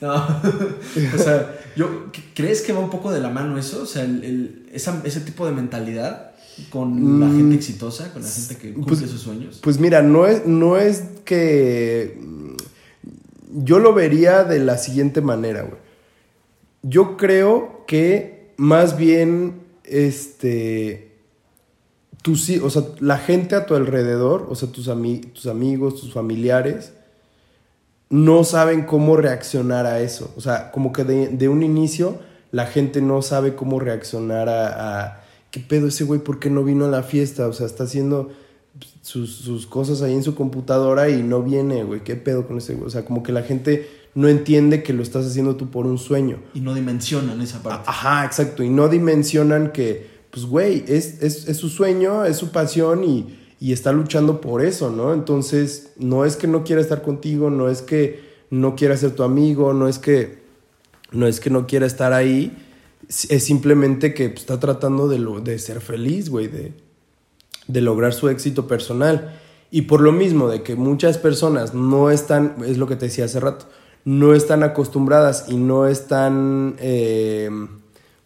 No, 0.01 0.13
o 0.13 1.17
sea, 1.17 1.55
yo, 1.75 2.11
¿crees 2.35 2.61
que 2.61 2.73
va 2.73 2.79
un 2.79 2.89
poco 2.89 3.11
de 3.11 3.21
la 3.21 3.29
mano 3.29 3.57
eso? 3.57 3.83
O 3.83 3.85
sea, 3.85 4.03
el, 4.03 4.23
el- 4.23 4.69
esa- 4.73 5.01
ese 5.05 5.21
tipo 5.21 5.45
de 5.45 5.53
mentalidad 5.53 6.31
con 6.69 7.19
la 7.19 7.25
Mm, 7.27 7.37
gente 7.37 7.55
exitosa, 7.55 8.11
con 8.13 8.21
la 8.23 8.29
gente 8.29 8.55
que 8.57 8.73
cumple 8.73 8.95
pues- 8.97 9.09
sus 9.09 9.21
sueños. 9.21 9.59
Pues 9.61 9.79
mira, 9.79 10.01
no 10.01 10.25
es, 10.27 10.45
no 10.45 10.77
es 10.77 11.03
que. 11.25 12.17
mm, 12.21 12.55
Yo 13.63 13.79
lo 13.79 13.93
vería 13.93 14.43
de 14.43 14.59
la 14.59 14.77
siguiente 14.77 15.21
manera, 15.21 15.61
güey. 15.61 15.79
Yo 16.83 17.15
creo 17.17 17.83
que 17.87 18.51
más 18.57 18.97
bien, 18.97 19.61
este. 19.85 21.11
Tú 22.21 22.35
sí, 22.35 22.59
o 22.59 22.69
sea, 22.69 22.83
la 22.99 23.17
gente 23.17 23.55
a 23.55 23.65
tu 23.65 23.75
alrededor, 23.75 24.47
o 24.49 24.55
sea, 24.55 24.69
tus, 24.71 24.87
ami- 24.89 25.31
tus 25.31 25.45
amigos, 25.47 26.01
tus 26.01 26.11
familiares, 26.11 26.93
no 28.09 28.43
saben 28.43 28.83
cómo 28.83 29.15
reaccionar 29.15 29.85
a 29.85 29.99
eso. 29.99 30.33
O 30.35 30.41
sea, 30.41 30.71
como 30.71 30.91
que 30.91 31.03
de, 31.03 31.27
de 31.27 31.47
un 31.49 31.63
inicio, 31.63 32.17
la 32.51 32.65
gente 32.65 33.01
no 33.01 33.21
sabe 33.21 33.55
cómo 33.55 33.79
reaccionar 33.79 34.49
a, 34.49 35.01
a 35.05 35.23
¿qué 35.55 35.61
pedo 35.61 35.87
ese 35.87 36.03
güey? 36.03 36.19
¿Por 36.19 36.37
qué 36.37 36.49
no 36.49 36.65
vino 36.65 36.83
a 36.83 36.89
la 36.89 37.01
fiesta? 37.01 37.47
O 37.47 37.53
sea, 37.53 37.65
está 37.65 37.85
haciendo 37.85 38.29
sus, 39.01 39.33
sus 39.33 39.65
cosas 39.65 40.01
ahí 40.01 40.13
en 40.13 40.21
su 40.21 40.35
computadora 40.35 41.09
y 41.09 41.23
no 41.23 41.41
viene, 41.43 41.85
güey. 41.85 42.03
¿Qué 42.03 42.17
pedo 42.17 42.45
con 42.45 42.57
ese 42.57 42.73
güey? 42.75 42.87
O 42.87 42.89
sea, 42.89 43.05
como 43.05 43.23
que 43.23 43.31
la 43.31 43.41
gente 43.41 43.87
no 44.15 44.27
entiende 44.27 44.83
que 44.83 44.91
lo 44.91 45.01
estás 45.01 45.25
haciendo 45.25 45.55
tú 45.55 45.71
por 45.71 45.85
un 45.85 45.97
sueño. 45.97 46.39
Y 46.53 46.59
no 46.59 46.73
dimensionan 46.73 47.39
esa 47.39 47.63
parte. 47.63 47.89
Ajá, 47.89 48.25
exacto. 48.25 48.63
Y 48.63 48.69
no 48.69 48.89
dimensionan 48.89 49.71
que, 49.71 50.05
pues, 50.29 50.45
güey, 50.45 50.83
es, 50.89 51.23
es, 51.23 51.47
es 51.47 51.55
su 51.55 51.69
sueño, 51.69 52.25
es 52.25 52.35
su 52.35 52.51
pasión 52.51 53.05
y, 53.05 53.39
y 53.61 53.71
está 53.71 53.93
luchando 53.93 54.41
por 54.41 54.61
eso, 54.61 54.91
¿no? 54.91 55.13
Entonces, 55.13 55.93
no 55.95 56.25
es 56.25 56.35
que 56.35 56.47
no 56.47 56.65
quiera 56.65 56.81
estar 56.81 57.01
contigo, 57.01 57.49
no 57.49 57.69
es 57.69 57.81
que 57.81 58.25
no 58.49 58.75
quiera 58.75 58.97
ser 58.97 59.11
tu 59.11 59.23
amigo, 59.23 59.73
no 59.73 59.87
es 59.87 59.99
que 59.99 60.43
no, 61.13 61.27
es 61.27 61.39
que 61.39 61.49
no 61.49 61.65
quiera 61.65 61.85
estar 61.85 62.11
ahí, 62.11 62.51
es 63.07 63.43
simplemente 63.43 64.13
que 64.13 64.29
pues, 64.29 64.41
está 64.41 64.59
tratando 64.59 65.07
de, 65.07 65.19
lo, 65.19 65.41
de 65.41 65.59
ser 65.59 65.81
feliz, 65.81 66.29
güey, 66.29 66.47
de, 66.47 66.73
de 67.67 67.81
lograr 67.81 68.13
su 68.13 68.29
éxito 68.29 68.67
personal. 68.67 69.39
Y 69.71 69.83
por 69.83 70.01
lo 70.01 70.11
mismo 70.11 70.47
de 70.47 70.63
que 70.63 70.75
muchas 70.75 71.17
personas 71.17 71.73
no 71.73 72.11
están, 72.11 72.55
es 72.65 72.77
lo 72.77 72.87
que 72.87 72.95
te 72.95 73.05
decía 73.05 73.25
hace 73.25 73.39
rato, 73.39 73.65
no 74.05 74.33
están 74.33 74.63
acostumbradas 74.63 75.45
y 75.49 75.57
no 75.57 75.87
están, 75.87 76.75
eh, 76.79 77.49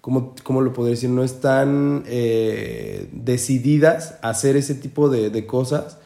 ¿cómo, 0.01 0.35
¿cómo, 0.43 0.61
lo 0.61 0.73
podría 0.73 0.95
decir? 0.95 1.09
No 1.09 1.23
están 1.23 2.03
eh, 2.05 3.09
decididas 3.13 4.15
a 4.21 4.29
hacer 4.29 4.57
ese 4.57 4.75
tipo 4.75 5.09
de, 5.09 5.29
de, 5.29 5.45
cosas, 5.45 5.97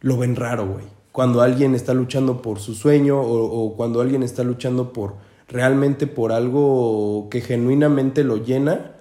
lo 0.00 0.16
ven 0.16 0.34
raro, 0.34 0.66
güey. 0.66 0.84
Cuando 1.12 1.42
alguien 1.42 1.74
está 1.74 1.92
luchando 1.92 2.40
por 2.40 2.58
su 2.58 2.74
sueño 2.74 3.20
o 3.20 3.76
cuando 3.76 4.00
alguien 4.00 4.22
está 4.22 4.44
luchando 4.44 4.94
por 4.94 5.16
realmente 5.52 6.06
por 6.06 6.32
algo 6.32 7.28
que 7.30 7.42
genuinamente 7.42 8.24
lo 8.24 8.38
llena, 8.38 8.92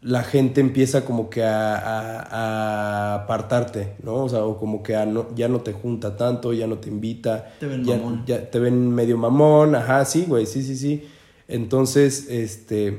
la 0.00 0.22
gente 0.22 0.60
empieza 0.60 1.04
como 1.04 1.30
que 1.30 1.42
a, 1.42 1.76
a, 1.76 2.20
a, 2.20 3.14
apartarte, 3.22 3.96
¿no? 4.02 4.24
O 4.24 4.28
sea, 4.28 4.44
o 4.44 4.58
como 4.58 4.82
que 4.82 4.94
no, 5.06 5.34
ya 5.34 5.48
no 5.48 5.60
te 5.60 5.72
junta 5.72 6.16
tanto, 6.16 6.52
ya 6.52 6.66
no 6.66 6.78
te 6.78 6.90
invita. 6.90 7.54
Te 7.58 7.66
ven 7.66 7.84
ya, 7.84 7.96
mamón. 7.96 8.22
Ya 8.26 8.50
te 8.50 8.58
ven 8.58 8.90
medio 8.90 9.16
mamón, 9.16 9.74
ajá, 9.74 10.04
sí, 10.04 10.26
güey, 10.28 10.46
sí, 10.46 10.62
sí, 10.62 10.76
sí. 10.76 11.08
Entonces, 11.48 12.26
este, 12.28 12.98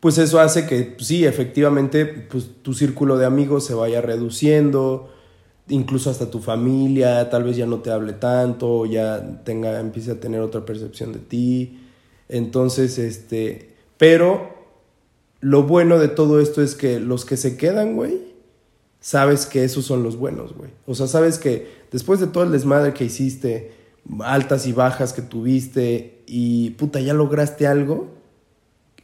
pues 0.00 0.18
eso 0.18 0.40
hace 0.40 0.66
que, 0.66 0.82
pues, 0.96 1.06
sí, 1.06 1.24
efectivamente, 1.24 2.06
pues 2.06 2.50
tu 2.62 2.74
círculo 2.74 3.16
de 3.16 3.26
amigos 3.26 3.64
se 3.64 3.74
vaya 3.74 4.00
reduciendo, 4.00 5.11
incluso 5.72 6.10
hasta 6.10 6.30
tu 6.30 6.38
familia, 6.38 7.30
tal 7.30 7.44
vez 7.44 7.56
ya 7.56 7.66
no 7.66 7.80
te 7.80 7.90
hable 7.90 8.12
tanto, 8.12 8.84
ya 8.86 9.42
tenga, 9.44 9.80
empiece 9.80 10.12
a 10.12 10.20
tener 10.20 10.40
otra 10.40 10.64
percepción 10.64 11.12
de 11.12 11.18
ti. 11.18 11.80
Entonces, 12.28 12.98
este, 12.98 13.74
pero 13.96 14.50
lo 15.40 15.62
bueno 15.64 15.98
de 15.98 16.08
todo 16.08 16.40
esto 16.40 16.62
es 16.62 16.74
que 16.74 17.00
los 17.00 17.24
que 17.24 17.36
se 17.36 17.56
quedan, 17.56 17.96
güey, 17.96 18.34
sabes 19.00 19.46
que 19.46 19.64
esos 19.64 19.84
son 19.84 20.02
los 20.02 20.16
buenos, 20.16 20.54
güey. 20.54 20.70
O 20.86 20.94
sea, 20.94 21.06
sabes 21.06 21.38
que 21.38 21.68
después 21.90 22.20
de 22.20 22.26
todo 22.26 22.44
el 22.44 22.52
desmadre 22.52 22.92
que 22.92 23.04
hiciste, 23.04 23.72
altas 24.20 24.66
y 24.66 24.72
bajas 24.72 25.12
que 25.12 25.22
tuviste 25.22 26.22
y 26.26 26.70
puta, 26.70 27.00
ya 27.00 27.14
lograste 27.14 27.66
algo 27.66 28.10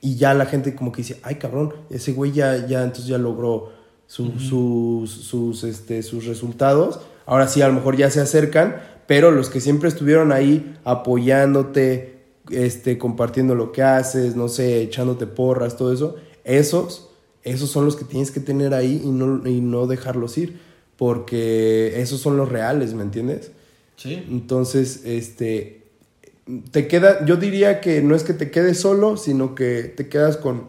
y 0.01 0.17
ya 0.17 0.35
la 0.35 0.47
gente 0.47 0.75
como 0.75 0.93
que 0.93 1.03
dice, 1.03 1.19
ay 1.23 1.37
cabrón, 1.37 1.73
ese 1.91 2.13
güey 2.13 2.33
ya, 2.33 2.67
ya, 2.67 2.83
entonces 2.83 3.07
ya 3.07 3.19
logró 3.19 3.73
su, 4.09 4.25
uh 4.25 4.33
-huh. 4.33 4.39
sus, 4.41 5.11
sus, 5.11 5.63
este, 5.63 6.03
sus 6.03 6.25
resultados. 6.25 6.99
Ahora 7.27 7.47
sí, 7.47 7.63
a 7.63 7.69
lo 7.69 7.75
mejor 7.75 7.97
ya 7.97 8.11
se 8.11 8.21
acercan, 8.21 8.83
pero 9.07 9.31
los 9.31 9.51
que 9.51 9.61
siempre 9.61 9.89
estuvieron 9.89 10.33
ahí 10.33 10.77
apoyándote, 10.83 12.19
este, 12.51 12.99
compartiendo 12.99 13.55
lo 13.55 13.71
que 13.71 13.83
haces, 13.83 14.35
no 14.35 14.49
sé, 14.49 14.83
echándote 14.83 15.27
porras, 15.27 15.77
todo 15.77 15.93
eso, 15.93 16.17
esos, 16.45 17.11
esos 17.45 17.71
son 17.71 17.85
los 17.85 17.97
que 17.97 18.05
tienes 18.05 18.31
que 18.31 18.41
tener 18.41 18.75
ahí 18.75 19.01
y 19.05 19.11
no, 19.11 19.47
y 19.47 19.61
no 19.61 19.87
dejarlos 19.87 20.37
ir, 20.39 20.59
porque 20.97 22.01
esos 22.01 22.21
son 22.21 22.37
los 22.37 22.49
reales, 22.49 22.95
¿me 22.95 23.03
entiendes? 23.03 23.53
Sí. 23.97 24.25
Entonces, 24.31 25.03
este, 25.05 25.83
te 26.71 26.89
queda, 26.89 27.27
yo 27.27 27.37
diría 27.37 27.81
que 27.81 28.01
no 28.01 28.15
es 28.15 28.23
que 28.23 28.33
te 28.33 28.51
quedes 28.51 28.81
solo, 28.81 29.19
sino 29.19 29.55
que 29.55 29.83
te 29.83 30.09
quedas 30.09 30.39
con, 30.39 30.69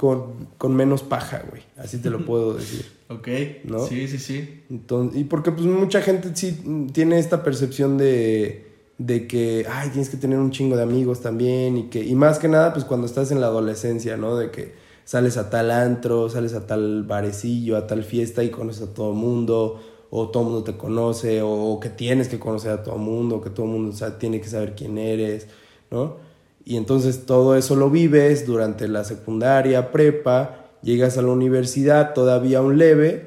con, 0.00 0.48
con 0.56 0.74
menos 0.74 1.02
paja, 1.02 1.42
güey, 1.50 1.62
así 1.76 1.98
te 1.98 2.08
lo 2.08 2.20
puedo 2.24 2.54
decir. 2.54 2.90
ok, 3.10 3.28
¿no? 3.64 3.86
sí, 3.86 4.08
sí, 4.08 4.16
sí. 4.16 4.62
Entonces, 4.70 5.20
y 5.20 5.24
porque 5.24 5.52
pues 5.52 5.66
mucha 5.66 6.00
gente 6.00 6.30
sí 6.32 6.88
tiene 6.94 7.18
esta 7.18 7.42
percepción 7.42 7.98
de, 7.98 8.64
de 8.96 9.26
que, 9.26 9.66
ay, 9.68 9.90
tienes 9.90 10.08
que 10.08 10.16
tener 10.16 10.38
un 10.38 10.52
chingo 10.52 10.74
de 10.74 10.84
amigos 10.84 11.20
también 11.20 11.76
y 11.76 11.82
que, 11.90 12.02
y 12.02 12.14
más 12.14 12.38
que 12.38 12.48
nada, 12.48 12.72
pues 12.72 12.86
cuando 12.86 13.06
estás 13.06 13.30
en 13.30 13.42
la 13.42 13.48
adolescencia, 13.48 14.16
¿no? 14.16 14.36
De 14.36 14.50
que 14.50 14.72
sales 15.04 15.36
a 15.36 15.50
tal 15.50 15.70
antro, 15.70 16.30
sales 16.30 16.54
a 16.54 16.66
tal 16.66 17.02
barecillo, 17.02 17.76
a 17.76 17.86
tal 17.86 18.02
fiesta 18.02 18.42
y 18.42 18.48
conoces 18.48 18.88
a 18.88 18.94
todo 18.94 19.12
mundo, 19.12 19.82
o 20.08 20.30
todo 20.30 20.44
el 20.44 20.48
mundo 20.48 20.64
te 20.64 20.78
conoce, 20.78 21.42
o, 21.42 21.50
o, 21.50 21.78
que 21.78 21.90
tienes 21.90 22.28
que 22.28 22.38
conocer 22.38 22.70
a 22.70 22.82
todo 22.82 22.94
el 22.94 23.02
mundo, 23.02 23.36
o 23.36 23.40
que 23.42 23.50
todo 23.50 23.66
el 23.66 23.72
mundo 23.72 23.90
o 23.90 23.94
sea, 23.94 24.18
tiene 24.18 24.40
que 24.40 24.48
saber 24.48 24.74
quién 24.74 24.96
eres, 24.96 25.46
¿no? 25.90 26.29
Y 26.70 26.76
entonces 26.76 27.26
todo 27.26 27.56
eso 27.56 27.74
lo 27.74 27.90
vives 27.90 28.46
durante 28.46 28.86
la 28.86 29.02
secundaria, 29.02 29.90
prepa, 29.90 30.68
llegas 30.82 31.18
a 31.18 31.22
la 31.22 31.32
universidad 31.32 32.14
todavía 32.14 32.62
un 32.62 32.78
leve, 32.78 33.26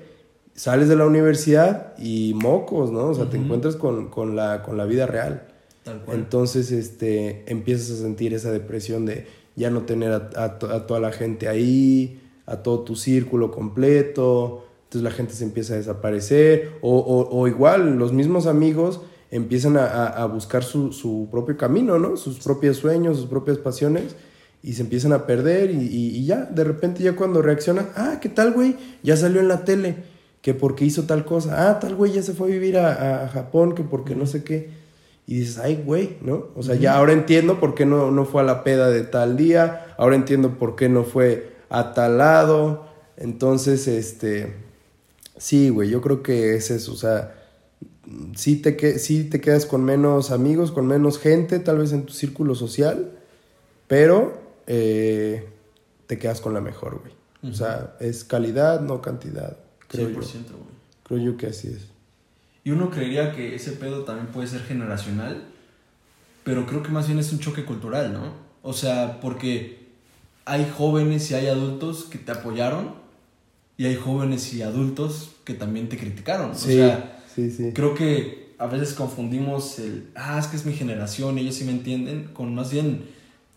sales 0.55 0.87
de 0.87 0.95
la 0.95 1.05
universidad 1.05 1.93
y 1.97 2.31
mocos, 2.35 2.89
¿no? 2.93 3.07
O 3.09 3.13
sea, 3.13 3.25
uh 3.25 3.27
-huh. 3.27 3.31
te 3.31 3.35
encuentras 3.35 3.75
con, 3.75 4.07
con, 4.07 4.37
la, 4.37 4.63
con 4.63 4.77
la 4.77 4.85
vida 4.85 5.07
real. 5.07 5.45
Entonces, 6.13 6.71
este, 6.71 7.43
empiezas 7.47 7.99
a 7.99 8.01
sentir 8.03 8.33
esa 8.33 8.49
depresión 8.49 9.05
de 9.05 9.27
ya 9.57 9.69
no 9.69 9.81
tener 9.81 10.13
a, 10.13 10.29
a, 10.37 10.45
a, 10.45 10.87
toda 10.87 11.01
la 11.01 11.11
gente 11.11 11.49
ahí, 11.49 12.21
a 12.45 12.63
todo 12.63 12.85
tu 12.85 12.95
círculo 12.95 13.51
completo, 13.51 14.63
entonces 14.85 15.03
la 15.03 15.11
gente 15.11 15.33
se 15.33 15.43
empieza 15.43 15.73
a 15.73 15.77
desaparecer, 15.77 16.77
o, 16.79 16.97
o, 16.97 17.37
o 17.37 17.47
igual 17.49 17.97
los 17.97 18.13
mismos 18.13 18.47
amigos 18.47 19.01
empiezan 19.35 19.77
a, 19.77 20.07
a 20.07 20.25
buscar 20.25 20.63
su, 20.63 20.91
su, 20.91 21.27
propio 21.31 21.57
camino, 21.57 21.97
¿no? 21.99 22.17
Sus 22.17 22.39
propios 22.39 22.77
sueños, 22.77 23.17
sus 23.17 23.25
propias 23.25 23.57
pasiones, 23.57 24.15
y 24.61 24.73
se 24.73 24.81
empiezan 24.81 25.11
a 25.13 25.25
perder, 25.25 25.71
y, 25.71 25.77
y, 25.77 26.17
y 26.17 26.25
ya, 26.25 26.45
de 26.45 26.63
repente 26.63 27.03
ya 27.03 27.15
cuando 27.15 27.41
reaccionan, 27.41 27.89
ah, 27.95 28.19
¿qué 28.21 28.29
tal, 28.29 28.53
güey? 28.53 28.75
Ya 29.01 29.17
salió 29.17 29.41
en 29.41 29.47
la 29.47 29.65
tele, 29.65 29.95
que 30.41 30.53
porque 30.53 30.85
hizo 30.85 31.03
tal 31.03 31.25
cosa, 31.25 31.69
ah, 31.69 31.79
tal 31.79 31.95
güey 31.95 32.13
ya 32.13 32.21
se 32.21 32.33
fue 32.33 32.47
a 32.47 32.51
vivir 32.51 32.77
a, 32.77 33.23
a 33.23 33.27
Japón, 33.29 33.75
que 33.75 33.83
porque 33.83 34.15
no 34.15 34.25
sé 34.25 34.43
qué 34.43 34.83
y 35.25 35.39
dices, 35.39 35.57
ay, 35.57 35.81
güey, 35.85 36.17
¿no? 36.21 36.47
O 36.55 36.63
sea, 36.63 36.75
uh 36.75 36.77
-huh. 36.77 36.81
ya 36.81 36.95
ahora 36.95 37.13
entiendo 37.13 37.59
por 37.59 37.75
qué 37.75 37.85
no, 37.85 38.11
no 38.11 38.25
fue 38.25 38.41
a 38.41 38.45
la 38.45 38.63
peda 38.63 38.89
de 38.89 39.03
tal 39.03 39.37
día, 39.37 39.95
ahora 39.97 40.15
entiendo 40.15 40.57
por 40.57 40.75
qué 40.75 40.89
no 40.89 41.03
fue 41.03 41.55
a 41.69 41.93
tal 41.93 42.17
lado. 42.17 42.87
Entonces, 43.15 43.87
este, 43.87 44.53
sí, 45.37 45.69
güey, 45.69 45.89
yo 45.89 46.01
creo 46.01 46.23
que 46.23 46.55
es 46.55 46.71
eso, 46.71 46.91
o 46.91 46.95
sea, 46.95 47.35
sí 48.35 48.57
te, 48.57 48.75
que, 48.75 48.99
sí 48.99 49.23
te 49.23 49.41
quedas 49.41 49.65
con 49.65 49.83
menos 49.83 50.31
amigos, 50.31 50.71
con 50.71 50.87
menos 50.87 51.19
gente, 51.19 51.59
tal 51.59 51.77
vez 51.77 51.91
en 51.93 52.05
tu 52.05 52.13
círculo 52.13 52.55
social, 52.55 53.11
pero 53.87 54.41
eh, 54.67 55.49
te 56.07 56.17
quedas 56.17 56.41
con 56.41 56.53
la 56.53 56.61
mejor, 56.61 56.99
güey. 56.99 57.13
Uh 57.41 57.47
-huh. 57.47 57.51
O 57.51 57.55
sea, 57.55 57.95
es 57.99 58.23
calidad, 58.23 58.81
no 58.81 59.01
cantidad, 59.01 59.57
creo 59.87 60.09
100%, 60.09 60.13
yo. 60.13 60.21
Güey. 60.21 60.73
Creo 61.03 61.19
yo 61.19 61.37
que 61.37 61.47
así 61.47 61.67
es. 61.67 61.87
Y 62.63 62.71
uno 62.71 62.89
creería 62.89 63.33
que 63.33 63.55
ese 63.55 63.73
pedo 63.73 64.03
también 64.03 64.27
puede 64.27 64.47
ser 64.47 64.61
generacional, 64.61 65.43
pero 66.43 66.65
creo 66.65 66.81
que 66.81 66.89
más 66.89 67.07
bien 67.07 67.19
es 67.19 67.31
un 67.33 67.39
choque 67.39 67.65
cultural, 67.65 68.13
¿no? 68.13 68.33
O 68.61 68.73
sea, 68.73 69.19
porque 69.19 69.83
hay 70.45 70.71
jóvenes 70.75 71.29
y 71.31 71.35
hay 71.35 71.47
adultos 71.47 72.05
que 72.05 72.17
te 72.17 72.31
apoyaron 72.31 72.95
y 73.77 73.85
hay 73.85 73.95
jóvenes 73.95 74.53
y 74.53 74.61
adultos 74.61 75.31
que 75.43 75.53
también 75.53 75.89
te 75.89 75.97
criticaron. 75.97 76.55
Sí, 76.55 76.79
o 76.79 76.87
sea, 76.87 77.12
sí, 77.35 77.51
sí. 77.51 77.71
creo 77.73 77.93
que 77.93 78.53
a 78.57 78.67
veces 78.67 78.93
confundimos 78.93 79.79
el, 79.79 80.09
ah, 80.15 80.39
es 80.39 80.47
que 80.47 80.55
es 80.55 80.65
mi 80.65 80.73
generación, 80.73 81.37
ellos 81.37 81.55
sí 81.55 81.65
me 81.65 81.71
entienden, 81.71 82.29
con 82.33 82.53
más 82.55 82.71
bien 82.71 83.05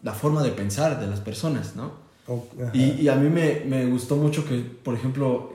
la 0.02 0.12
forma 0.12 0.42
de 0.42 0.50
pensar 0.50 1.00
de 1.00 1.06
las 1.06 1.20
personas, 1.20 1.76
¿no? 1.76 1.92
Oh, 2.28 2.44
y, 2.72 3.02
y, 3.02 3.08
a 3.08 3.14
mí 3.14 3.28
me, 3.28 3.62
me 3.66 3.86
gustó 3.86 4.16
mucho 4.16 4.44
que, 4.44 4.60
por 4.82 4.94
ejemplo, 4.94 5.52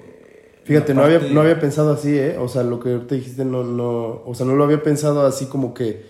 Fíjate, 0.63 0.93
no, 0.93 1.03
había, 1.03 1.19
no 1.19 1.41
había 1.41 1.59
pensado 1.59 1.91
así, 1.91 2.17
¿eh? 2.17 2.37
O 2.37 2.47
sea, 2.47 2.63
lo 2.63 2.79
que 2.79 2.97
te 2.99 3.15
dijiste 3.15 3.43
no, 3.43 3.63
no, 3.63 4.21
o 4.25 4.33
sea, 4.35 4.45
no 4.45 4.55
lo 4.55 4.63
había 4.63 4.83
pensado 4.83 5.25
así 5.25 5.47
como 5.47 5.73
que 5.73 6.05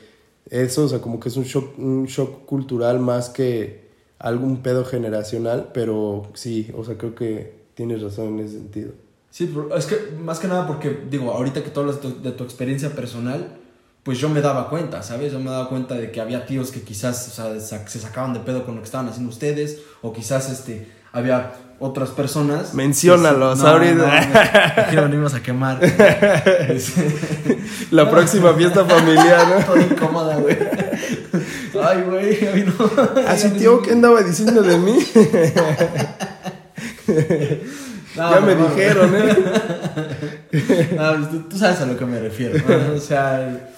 eso, 0.49 0.83
o 0.83 0.88
sea, 0.89 0.99
como 0.99 1.19
que 1.19 1.29
es 1.29 1.38
un 1.38 1.45
shock, 1.45 1.79
un 1.79 2.05
shock 2.05 2.45
cultural 2.45 2.99
más 2.99 3.29
que 3.29 3.89
algún 4.19 4.61
pedo 4.61 4.83
generacional, 4.83 5.71
pero 5.73 6.23
sí, 6.33 6.69
o 6.75 6.83
sea, 6.83 6.97
creo 6.97 7.15
que 7.15 7.53
tienes 7.73 8.01
razón 8.01 8.39
en 8.39 8.45
ese 8.45 8.57
sentido. 8.57 8.91
Sí, 9.32 9.51
es 9.75 9.86
que 9.86 10.13
más 10.19 10.39
que 10.39 10.47
nada 10.47 10.67
porque, 10.67 11.05
digo, 11.09 11.32
ahorita 11.32 11.63
que 11.63 11.69
tú 11.69 11.79
hablas 11.79 11.95
de 11.95 12.01
tu, 12.01 12.21
de 12.21 12.32
tu 12.32 12.43
experiencia 12.43 12.89
personal, 12.89 13.57
pues 14.03 14.19
yo 14.19 14.27
me 14.29 14.41
daba 14.41 14.69
cuenta, 14.69 15.01
¿sabes? 15.03 15.32
Yo 15.32 15.39
me 15.39 15.49
daba 15.49 15.69
cuenta 15.69 15.95
de 15.95 16.11
que 16.11 16.19
había 16.19 16.45
tíos 16.45 16.71
que 16.71 16.82
quizás, 16.82 17.27
o 17.27 17.32
sea, 17.59 17.88
se 17.88 17.99
sacaban 17.99 18.34
de 18.34 18.41
pedo 18.41 18.65
con 18.65 18.75
lo 18.75 18.82
que 18.82 18.86
estaban 18.86 19.07
haciendo 19.07 19.32
ustedes, 19.32 19.79
o 20.01 20.11
quizás, 20.11 20.51
este, 20.51 20.88
había 21.13 21.53
otras 21.79 22.09
personas. 22.09 22.73
Menciónalos, 22.73 23.59
no, 23.59 23.67
ahorita. 23.67 24.91
No, 24.91 25.01
no, 25.01 25.01
venimos 25.03 25.34
a 25.34 25.41
quemar. 25.41 25.79
La 27.91 28.09
próxima 28.09 28.53
fiesta 28.53 28.84
familiar, 28.86 29.47
¿no? 29.47 29.65
Toda 29.65 29.82
incómoda, 29.82 30.36
güey. 30.38 30.57
Ay, 31.82 32.01
güey, 32.01 32.47
ay, 32.47 32.65
no. 32.65 32.91
Así, 33.27 33.49
tío, 33.51 33.82
¿qué 33.82 33.91
andaba 33.91 34.21
diciendo 34.21 34.61
de 34.61 34.77
mí? 34.77 34.99
No, 38.16 38.32
ya 38.32 38.41
me 38.41 38.55
no, 38.55 38.68
dijeron, 38.68 39.12
¿eh? 39.16 39.36
No, 40.97 41.30
tú, 41.30 41.39
tú 41.49 41.57
sabes 41.57 41.80
a 41.82 41.86
lo 41.86 41.97
que 41.97 42.05
me 42.05 42.20
refiero. 42.20 42.59
¿no? 42.68 42.93
O 42.95 42.99
sea, 42.99 43.72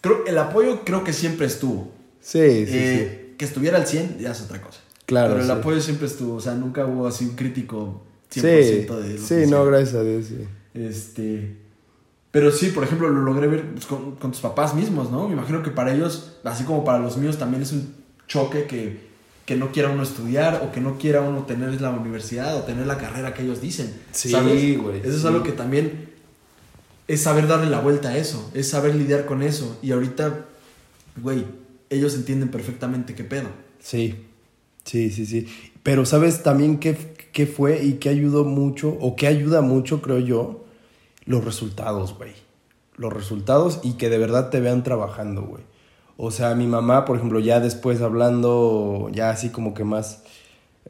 creo, 0.00 0.24
el 0.26 0.38
apoyo 0.38 0.82
creo 0.84 1.02
que 1.04 1.12
siempre 1.12 1.46
estuvo. 1.46 1.92
Sí, 2.20 2.66
sí, 2.66 2.72
sí. 2.72 2.78
Eh, 2.78 3.34
Que 3.36 3.44
estuviera 3.44 3.76
al 3.78 3.86
100 3.86 4.18
ya 4.18 4.30
es 4.32 4.40
otra 4.42 4.60
cosa. 4.60 4.80
Claro, 5.06 5.30
Pero 5.30 5.40
el 5.40 5.46
sí. 5.46 5.52
apoyo 5.52 5.80
siempre 5.80 6.06
estuvo. 6.06 6.36
O 6.36 6.40
sea, 6.40 6.54
nunca 6.54 6.86
hubo 6.86 7.06
así 7.06 7.24
un 7.24 7.34
crítico 7.36 8.02
100% 8.32 8.40
Sí, 8.40 8.40
de 8.42 9.18
sí, 9.18 9.50
no, 9.50 9.64
gracias 9.66 9.94
a 9.94 10.02
Dios, 10.02 10.26
sí. 10.26 10.46
Este. 10.74 11.56
Pero 12.30 12.50
sí, 12.50 12.70
por 12.70 12.82
ejemplo, 12.82 13.08
lo 13.10 13.20
logré 13.20 13.46
ver 13.46 13.72
pues, 13.74 13.86
con, 13.86 14.16
con 14.16 14.32
tus 14.32 14.40
papás 14.40 14.74
mismos, 14.74 15.10
¿no? 15.10 15.28
Me 15.28 15.34
imagino 15.34 15.62
que 15.62 15.70
para 15.70 15.94
ellos, 15.94 16.32
así 16.42 16.64
como 16.64 16.84
para 16.84 16.98
los 16.98 17.16
míos, 17.16 17.38
también 17.38 17.62
es 17.62 17.72
un 17.72 17.94
choque 18.26 18.64
que, 18.64 19.13
que 19.44 19.56
no 19.56 19.72
quiera 19.72 19.90
uno 19.90 20.02
estudiar 20.02 20.62
o 20.64 20.72
que 20.72 20.80
no 20.80 20.98
quiera 20.98 21.20
uno 21.20 21.44
tener 21.44 21.80
la 21.80 21.90
universidad 21.90 22.56
o 22.56 22.62
tener 22.62 22.86
la 22.86 22.96
carrera 22.96 23.34
que 23.34 23.42
ellos 23.42 23.60
dicen. 23.60 23.92
Sí, 24.12 24.30
¿sabes? 24.30 24.78
güey, 24.78 25.00
Eso 25.00 25.16
es 25.16 25.24
algo 25.24 25.42
que 25.42 25.52
también 25.52 26.10
es 27.06 27.22
saber 27.22 27.46
darle 27.46 27.68
la 27.68 27.80
vuelta 27.80 28.10
a 28.10 28.16
eso, 28.16 28.50
es 28.54 28.68
saber 28.68 28.94
lidiar 28.94 29.26
con 29.26 29.42
eso. 29.42 29.78
Y 29.82 29.92
ahorita, 29.92 30.46
güey, 31.20 31.44
ellos 31.90 32.14
entienden 32.14 32.48
perfectamente 32.48 33.14
qué 33.14 33.24
pedo. 33.24 33.48
Sí, 33.80 34.14
sí, 34.84 35.10
sí, 35.10 35.26
sí. 35.26 35.46
Pero 35.82 36.06
¿sabes 36.06 36.42
también 36.42 36.78
qué, 36.78 36.96
qué 37.32 37.46
fue 37.46 37.84
y 37.84 37.94
qué 37.94 38.08
ayudó 38.08 38.44
mucho 38.44 38.96
o 39.00 39.16
qué 39.16 39.26
ayuda 39.26 39.60
mucho, 39.60 40.00
creo 40.00 40.20
yo? 40.20 40.64
Los 41.26 41.44
resultados, 41.44 42.16
güey. 42.16 42.32
Los 42.96 43.12
resultados 43.12 43.80
y 43.82 43.94
que 43.94 44.08
de 44.08 44.18
verdad 44.18 44.48
te 44.48 44.60
vean 44.60 44.82
trabajando, 44.82 45.42
güey. 45.42 45.64
O 46.16 46.30
sea, 46.30 46.54
mi 46.54 46.66
mamá, 46.66 47.04
por 47.04 47.16
ejemplo, 47.16 47.40
ya 47.40 47.58
después 47.60 48.00
hablando, 48.00 49.10
ya 49.12 49.30
así 49.30 49.48
como 49.48 49.74
que 49.74 49.82
más, 49.82 50.22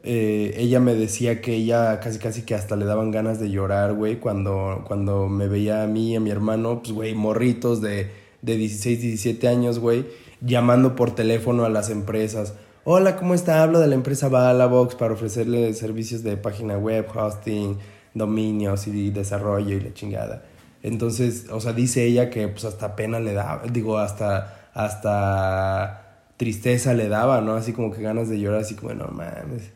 eh, 0.03 0.53
ella 0.57 0.79
me 0.79 0.93
decía 0.93 1.41
que 1.41 1.55
ella 1.55 1.99
casi 1.99 2.19
casi 2.19 2.43
que 2.43 2.53
hasta 2.53 2.75
le 2.75 2.85
daban 2.85 3.09
ganas 3.09 3.39
de 3.39 3.49
llorar, 3.49 3.93
güey, 3.93 4.19
cuando, 4.19 4.83
cuando 4.87 5.27
me 5.27 5.47
veía 5.47 5.83
a 5.83 5.87
mí 5.87 6.11
y 6.13 6.15
a 6.15 6.19
mi 6.19 6.29
hermano, 6.29 6.81
pues, 6.83 6.93
güey, 6.93 7.15
morritos 7.15 7.81
de, 7.81 8.11
de 8.43 8.57
16, 8.57 9.01
17 9.01 9.47
años, 9.47 9.79
güey, 9.79 10.05
llamando 10.41 10.95
por 10.95 11.15
teléfono 11.15 11.65
a 11.65 11.69
las 11.69 11.89
empresas. 11.89 12.53
Hola, 12.83 13.15
¿cómo 13.15 13.33
está? 13.33 13.63
Hablo 13.63 13.79
de 13.79 13.87
la 13.87 13.95
empresa 13.95 14.29
Balabox 14.29 14.93
para 14.93 15.15
ofrecerle 15.15 15.73
servicios 15.73 16.21
de 16.21 16.37
página 16.37 16.77
web, 16.77 17.07
hosting, 17.15 17.79
dominios 18.13 18.85
y 18.85 19.09
desarrollo 19.09 19.75
y 19.75 19.79
la 19.79 19.93
chingada. 19.93 20.43
Entonces, 20.83 21.47
o 21.49 21.59
sea, 21.59 21.73
dice 21.73 22.05
ella 22.05 22.29
que 22.29 22.47
pues 22.47 22.63
hasta 22.63 22.95
pena 22.95 23.19
le 23.19 23.33
daba, 23.33 23.63
digo, 23.71 23.97
hasta, 23.97 24.64
hasta 24.75 26.33
tristeza 26.37 26.93
le 26.93 27.07
daba, 27.07 27.41
¿no? 27.41 27.53
Así 27.53 27.71
como 27.73 27.91
que 27.91 28.03
ganas 28.03 28.29
de 28.29 28.39
llorar, 28.39 28.59
así 28.59 28.75
como, 28.75 28.93
no 28.93 29.07
mames. 29.07 29.71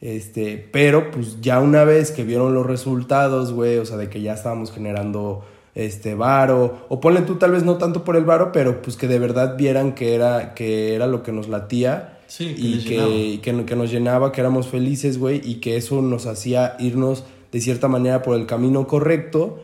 Este, 0.00 0.68
pero 0.72 1.10
pues 1.10 1.40
ya 1.40 1.60
una 1.60 1.84
vez 1.84 2.10
que 2.10 2.24
vieron 2.24 2.54
los 2.54 2.66
resultados, 2.66 3.52
güey, 3.52 3.76
o 3.76 3.84
sea, 3.84 3.96
de 3.96 4.08
que 4.08 4.22
ya 4.22 4.32
estábamos 4.32 4.72
generando 4.72 5.44
este 5.74 6.14
varo, 6.14 6.86
o 6.88 7.00
ponle 7.00 7.20
tú 7.22 7.36
tal 7.36 7.52
vez 7.52 7.62
no 7.62 7.76
tanto 7.76 8.02
por 8.04 8.16
el 8.16 8.24
varo, 8.24 8.50
pero 8.50 8.82
pues 8.82 8.96
que 8.96 9.06
de 9.06 9.18
verdad 9.18 9.56
vieran 9.56 9.94
que 9.94 10.14
era, 10.14 10.54
que 10.54 10.94
era 10.94 11.06
lo 11.06 11.22
que 11.22 11.30
nos 11.30 11.48
latía 11.48 12.18
Sí, 12.26 12.54
que 12.54 12.60
y 12.60 12.84
que, 12.84 13.08
y 13.08 13.38
que, 13.38 13.64
que 13.64 13.76
nos 13.76 13.90
llenaba, 13.90 14.32
que 14.32 14.40
éramos 14.40 14.68
felices, 14.68 15.18
güey, 15.18 15.40
y 15.44 15.56
que 15.56 15.76
eso 15.76 16.02
nos 16.02 16.26
hacía 16.26 16.76
irnos 16.78 17.24
de 17.52 17.60
cierta 17.60 17.88
manera 17.88 18.22
por 18.22 18.36
el 18.36 18.46
camino 18.46 18.86
correcto 18.86 19.60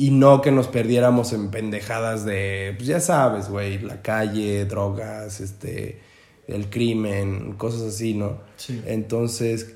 y 0.00 0.12
no 0.12 0.40
que 0.40 0.52
nos 0.52 0.68
perdiéramos 0.68 1.32
en 1.32 1.50
pendejadas 1.50 2.24
de, 2.24 2.72
pues 2.76 2.86
ya 2.86 3.00
sabes, 3.00 3.48
güey, 3.48 3.80
la 3.80 4.00
calle, 4.00 4.64
drogas, 4.64 5.40
este, 5.40 6.00
el 6.46 6.70
crimen, 6.70 7.54
cosas 7.54 7.82
así, 7.82 8.14
¿no? 8.14 8.38
Sí. 8.56 8.80
Entonces, 8.86 9.74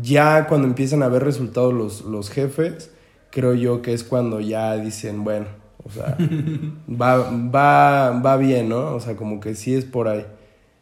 ya 0.00 0.46
cuando 0.46 0.66
empiezan 0.66 1.02
a 1.02 1.08
ver 1.08 1.22
resultados 1.22 1.74
los, 1.74 2.00
los 2.00 2.30
jefes, 2.30 2.90
creo 3.30 3.52
yo 3.52 3.82
que 3.82 3.92
es 3.92 4.04
cuando 4.04 4.40
ya 4.40 4.74
dicen, 4.78 5.22
bueno, 5.22 5.48
o 5.84 5.90
sea, 5.90 6.16
va, 6.88 7.30
va, 7.30 8.10
va 8.20 8.36
bien, 8.38 8.70
¿no? 8.70 8.94
O 8.94 9.00
sea, 9.00 9.16
como 9.16 9.38
que 9.38 9.54
sí 9.54 9.74
es 9.74 9.84
por 9.84 10.08
ahí. 10.08 10.24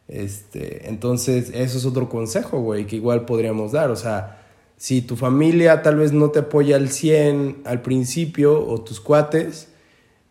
Este, 0.07 0.87
entonces, 0.87 1.51
eso 1.53 1.77
es 1.77 1.85
otro 1.85 2.07
consejo, 2.07 2.61
güey, 2.61 2.87
que 2.87 2.95
igual 2.95 3.25
podríamos 3.25 3.73
dar. 3.73 3.91
O 3.91 3.97
sea, 3.97 4.40
si 4.81 5.03
tu 5.03 5.15
familia 5.15 5.83
tal 5.83 5.97
vez 5.97 6.11
no 6.11 6.31
te 6.31 6.39
apoya 6.39 6.75
al 6.75 6.89
100 6.89 7.61
al 7.65 7.83
principio 7.83 8.67
o 8.67 8.81
tus 8.81 8.99
cuates, 8.99 9.67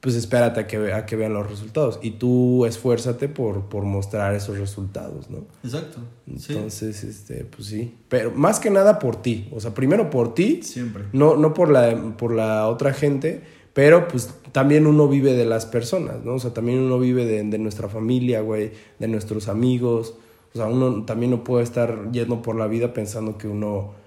pues 0.01 0.16
espérate 0.16 0.59
a 0.59 0.66
que, 0.66 0.92
a 0.92 1.07
que 1.07 1.14
vean 1.14 1.34
los 1.34 1.48
resultados. 1.48 2.01
Y 2.03 2.11
tú 2.11 2.66
esfuérzate 2.66 3.28
por, 3.28 3.68
por 3.68 3.84
mostrar 3.84 4.34
esos 4.34 4.59
resultados, 4.59 5.30
¿no? 5.30 5.44
Exacto. 5.62 6.01
Sí. 6.36 6.55
Entonces, 6.55 7.05
este, 7.05 7.44
pues 7.44 7.68
sí. 7.68 7.94
Pero 8.09 8.32
más 8.32 8.59
que 8.59 8.70
nada 8.70 8.98
por 8.98 9.22
ti. 9.22 9.48
O 9.53 9.61
sea, 9.61 9.72
primero 9.72 10.11
por 10.11 10.34
ti. 10.34 10.64
Siempre. 10.64 11.05
No, 11.12 11.36
no 11.36 11.55
por 11.55 11.70
la, 11.70 12.16
por 12.16 12.34
la 12.34 12.66
otra 12.66 12.92
gente, 12.92 13.42
pero 13.72 14.09
pues 14.09 14.34
también 14.51 14.88
uno 14.88 15.07
vive 15.07 15.34
de 15.34 15.44
las 15.44 15.64
personas, 15.64 16.24
¿no? 16.24 16.34
O 16.34 16.38
sea, 16.40 16.53
también 16.53 16.80
uno 16.80 16.98
vive 16.98 17.24
de, 17.24 17.44
de 17.44 17.59
nuestra 17.59 17.88
familia, 17.88 18.40
güey, 18.40 18.72
de 18.98 19.07
nuestros 19.07 19.46
amigos. 19.46 20.16
O 20.53 20.59
sea, 20.59 20.66
uno 20.66 21.05
también 21.05 21.30
no 21.30 21.44
puede 21.44 21.62
estar 21.62 22.11
yendo 22.11 22.42
por 22.42 22.57
la 22.57 22.66
vida 22.66 22.92
pensando 22.92 23.38
que 23.38 23.46
uno 23.46 24.01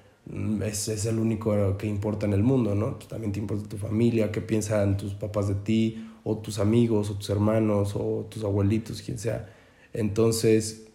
es, 0.65 0.87
es 0.87 1.05
el 1.05 1.19
único 1.19 1.77
que 1.77 1.87
importa 1.87 2.25
en 2.25 2.33
el 2.33 2.43
mundo, 2.43 2.75
¿no? 2.75 2.95
Pues 2.95 3.07
también 3.07 3.31
te 3.31 3.39
importa 3.39 3.67
tu 3.67 3.77
familia, 3.77 4.31
qué 4.31 4.41
piensan 4.41 4.97
tus 4.97 5.13
papás 5.13 5.47
de 5.47 5.55
ti, 5.55 6.09
o 6.23 6.37
tus 6.37 6.59
amigos, 6.59 7.09
o 7.09 7.15
tus 7.15 7.29
hermanos, 7.29 7.93
o 7.95 8.27
tus 8.29 8.43
abuelitos, 8.43 9.01
quien 9.01 9.19
sea. 9.19 9.53
Entonces, 9.93 10.85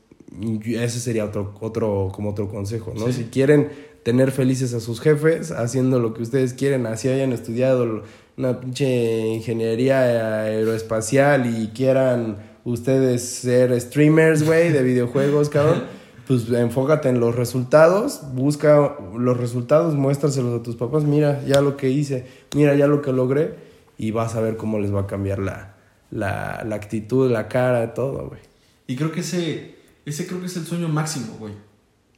ese 0.64 1.00
sería 1.00 1.24
otro, 1.24 1.54
otro, 1.60 2.10
como 2.12 2.30
otro 2.30 2.48
consejo, 2.48 2.92
¿no? 2.96 3.06
Sí. 3.06 3.12
Si 3.12 3.24
quieren 3.24 3.68
tener 4.02 4.30
felices 4.30 4.72
a 4.74 4.80
sus 4.80 5.00
jefes, 5.00 5.50
haciendo 5.50 5.98
lo 5.98 6.14
que 6.14 6.22
ustedes 6.22 6.54
quieren, 6.54 6.86
así 6.86 7.08
hayan 7.08 7.32
estudiado 7.32 8.04
una 8.36 8.60
pinche 8.60 9.28
ingeniería 9.28 10.44
aeroespacial 10.44 11.46
y 11.46 11.68
quieran 11.68 12.38
ustedes 12.64 13.22
ser 13.22 13.78
streamers, 13.80 14.44
güey, 14.44 14.72
de 14.72 14.82
videojuegos, 14.82 15.48
cabrón, 15.48 15.84
pues 16.28 16.46
enfócate 16.50 17.08
en 17.08 17.20
los 17.20 17.34
resultados, 17.34 18.20
busca 18.34 18.98
los 19.16 19.38
resultados, 19.38 19.94
muéstraselos 19.94 20.60
a 20.60 20.62
tus 20.62 20.76
papás, 20.76 21.04
mira 21.04 21.42
ya 21.46 21.62
lo 21.62 21.78
que 21.78 21.88
hice, 21.88 22.26
mira 22.54 22.76
ya 22.76 22.86
lo 22.86 23.00
que 23.00 23.14
logré, 23.14 23.54
y 23.96 24.10
vas 24.10 24.34
a 24.34 24.42
ver 24.42 24.58
cómo 24.58 24.78
les 24.78 24.94
va 24.94 25.00
a 25.00 25.06
cambiar 25.06 25.38
la, 25.38 25.76
la, 26.10 26.62
la 26.68 26.76
actitud, 26.76 27.30
la 27.30 27.48
cara, 27.48 27.94
todo, 27.94 28.28
güey. 28.28 28.40
Y 28.86 28.96
creo 28.96 29.10
que 29.10 29.20
ese, 29.20 29.76
ese 30.04 30.26
creo 30.26 30.40
que 30.40 30.46
es 30.46 30.56
el 30.58 30.66
sueño 30.66 30.88
máximo, 30.88 31.34
güey. 31.38 31.54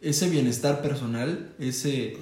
Ese 0.01 0.29
bienestar 0.29 0.83
personal, 0.83 1.55
ese 1.61 2.17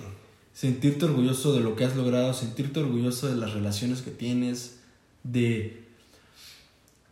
sentirte 0.53 1.07
orgulloso 1.07 1.55
de 1.55 1.61
lo 1.61 1.75
que 1.75 1.87
has 1.87 1.97
logrado, 1.97 2.35
sentirte 2.35 2.81
orgulloso 2.81 3.29
de 3.29 3.37
las 3.37 3.55
relaciones 3.55 4.03
que 4.03 4.11
tienes, 4.11 4.81
de, 5.25 5.85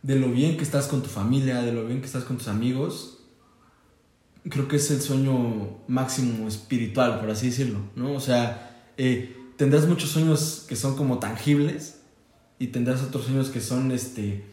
de 0.03 0.19
lo 0.19 0.29
bien 0.29 0.55
que 0.55 0.63
estás 0.63 0.85
con 0.85 1.01
tu 1.01 1.09
familia, 1.09 1.63
de 1.63 1.71
lo 1.71 1.87
bien 1.87 1.99
que 1.99 2.05
estás 2.05 2.25
con 2.25 2.37
tus 2.37 2.47
amigos. 2.47 3.16
Creo 4.49 4.67
que 4.67 4.77
es 4.77 4.91
el 4.91 5.01
sueño 5.01 5.77
máximo 5.87 6.47
espiritual, 6.47 7.19
por 7.19 7.29
así 7.29 7.47
decirlo, 7.47 7.79
¿no? 7.95 8.13
O 8.13 8.19
sea, 8.19 8.91
eh, 8.97 9.35
tendrás 9.57 9.87
muchos 9.87 10.09
sueños 10.11 10.65
que 10.67 10.75
son 10.75 10.95
como 10.95 11.19
tangibles 11.19 11.99
y 12.59 12.67
tendrás 12.67 13.03
otros 13.03 13.25
sueños 13.25 13.49
que 13.49 13.61
son, 13.61 13.91
este, 13.91 14.43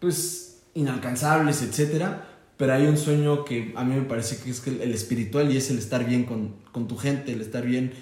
pues, 0.00 0.62
inalcanzables, 0.74 1.62
etcétera. 1.62 2.30
Pero 2.56 2.72
hay 2.72 2.86
un 2.86 2.96
sueño 2.96 3.44
que 3.44 3.72
a 3.76 3.84
mí 3.84 3.94
me 3.94 4.02
parece 4.02 4.38
que 4.38 4.50
es 4.50 4.64
el, 4.66 4.94
espiritual 4.94 5.52
y 5.52 5.56
es 5.56 5.70
el 5.70 5.78
estar 5.78 6.06
bien 6.06 6.24
con, 6.24 6.54
con 6.72 6.86
tu 6.86 6.96
gente, 6.96 7.32
el 7.32 7.40
estar 7.40 7.64
bien 7.64 7.92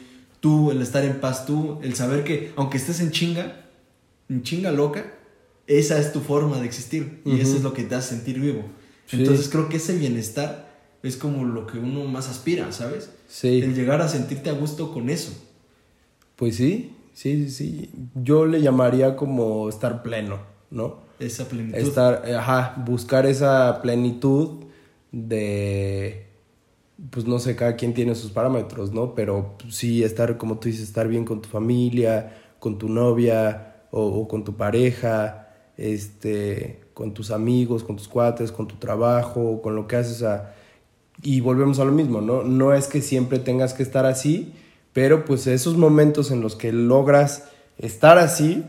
tú, 0.40 0.70
el 0.70 0.82
estar 0.82 1.04
en 1.04 1.20
paz 1.20 1.46
tú, 1.46 1.78
el 1.82 1.94
saber 1.94 2.24
que 2.24 2.52
aunque 2.56 2.76
estés 2.76 3.00
en 3.00 3.12
chinga, 3.12 3.66
en 4.28 4.42
chinga 4.42 4.72
loca, 4.72 5.14
esa 5.66 5.98
es 5.98 6.12
tu 6.12 6.20
forma 6.20 6.58
de 6.58 6.66
existir 6.66 7.22
y 7.24 7.40
eso 7.40 7.50
Ujú. 7.50 7.56
es 7.58 7.62
lo 7.62 7.72
que 7.72 7.84
te 7.84 7.94
hace 7.94 8.16
sentir 8.16 8.40
vivo. 8.40 8.64
Sí. 9.06 9.18
Entonces 9.18 9.48
creo 9.48 9.68
que 9.68 9.76
ese 9.76 9.96
bienestar 9.96 10.71
es 11.02 11.16
como 11.16 11.44
lo 11.44 11.66
que 11.66 11.78
uno 11.78 12.04
más 12.04 12.28
aspira, 12.28 12.70
¿sabes? 12.72 13.10
Sí. 13.28 13.60
El 13.60 13.74
llegar 13.74 14.00
a 14.00 14.08
sentirte 14.08 14.50
a 14.50 14.52
gusto 14.52 14.92
con 14.92 15.10
eso. 15.10 15.32
Pues 16.36 16.56
sí, 16.56 16.94
sí, 17.12 17.48
sí, 17.48 17.50
sí. 17.50 17.90
Yo 18.14 18.46
le 18.46 18.62
llamaría 18.62 19.16
como 19.16 19.68
estar 19.68 20.02
pleno, 20.02 20.40
¿no? 20.70 20.98
Esa 21.18 21.48
plenitud. 21.48 21.78
Estar, 21.78 22.24
ajá, 22.34 22.74
buscar 22.84 23.26
esa 23.26 23.80
plenitud 23.82 24.64
de, 25.10 26.26
pues 27.10 27.26
no 27.26 27.38
sé, 27.38 27.56
cada 27.56 27.76
quien 27.76 27.94
tiene 27.94 28.14
sus 28.14 28.30
parámetros, 28.30 28.92
¿no? 28.92 29.14
Pero 29.14 29.56
sí, 29.68 30.04
estar, 30.04 30.36
como 30.36 30.58
tú 30.58 30.68
dices, 30.68 30.84
estar 30.84 31.08
bien 31.08 31.24
con 31.24 31.42
tu 31.42 31.48
familia, 31.48 32.36
con 32.58 32.78
tu 32.78 32.88
novia 32.88 33.84
o, 33.90 34.04
o 34.04 34.28
con 34.28 34.44
tu 34.44 34.56
pareja, 34.56 35.48
este, 35.76 36.80
con 36.94 37.14
tus 37.14 37.30
amigos, 37.30 37.82
con 37.84 37.96
tus 37.96 38.08
cuates, 38.08 38.52
con 38.52 38.68
tu 38.68 38.76
trabajo, 38.76 39.60
con 39.62 39.74
lo 39.74 39.86
que 39.86 39.96
haces, 39.96 40.16
o 40.16 40.20
sea, 40.20 40.54
y 41.22 41.40
volvemos 41.40 41.78
a 41.78 41.84
lo 41.84 41.92
mismo, 41.92 42.20
¿no? 42.20 42.42
No 42.44 42.72
es 42.74 42.86
que 42.86 43.02
siempre 43.02 43.38
tengas 43.38 43.74
que 43.74 43.82
estar 43.82 44.06
así, 44.06 44.52
pero 44.92 45.24
pues 45.24 45.46
esos 45.46 45.76
momentos 45.76 46.30
en 46.30 46.40
los 46.40 46.56
que 46.56 46.72
logras 46.72 47.44
estar 47.78 48.18
así, 48.18 48.64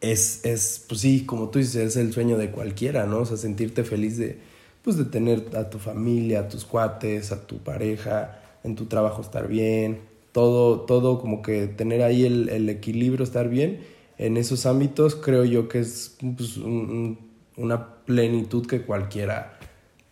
es, 0.00 0.44
es, 0.44 0.84
pues 0.88 1.00
sí, 1.00 1.24
como 1.24 1.48
tú 1.50 1.58
dices, 1.58 1.76
es 1.76 1.96
el 1.96 2.12
sueño 2.12 2.36
de 2.36 2.50
cualquiera, 2.50 3.06
¿no? 3.06 3.18
O 3.20 3.26
sea, 3.26 3.36
sentirte 3.36 3.84
feliz 3.84 4.16
de, 4.18 4.38
pues 4.82 4.96
de 4.96 5.04
tener 5.04 5.56
a 5.56 5.70
tu 5.70 5.78
familia, 5.78 6.40
a 6.40 6.48
tus 6.48 6.64
cuates, 6.64 7.30
a 7.30 7.46
tu 7.46 7.58
pareja, 7.58 8.40
en 8.64 8.74
tu 8.74 8.86
trabajo 8.86 9.22
estar 9.22 9.46
bien, 9.46 10.00
todo, 10.32 10.80
todo 10.80 11.20
como 11.20 11.40
que 11.42 11.68
tener 11.68 12.02
ahí 12.02 12.24
el, 12.24 12.48
el 12.48 12.68
equilibrio, 12.68 13.22
estar 13.22 13.48
bien, 13.48 13.80
en 14.18 14.36
esos 14.36 14.66
ámbitos 14.66 15.14
creo 15.14 15.44
yo 15.44 15.68
que 15.68 15.78
es 15.80 16.16
pues, 16.36 16.56
un- 16.56 16.66
un- 16.66 17.18
una 17.56 17.96
plenitud 18.04 18.66
que 18.66 18.82
cualquiera, 18.82 19.58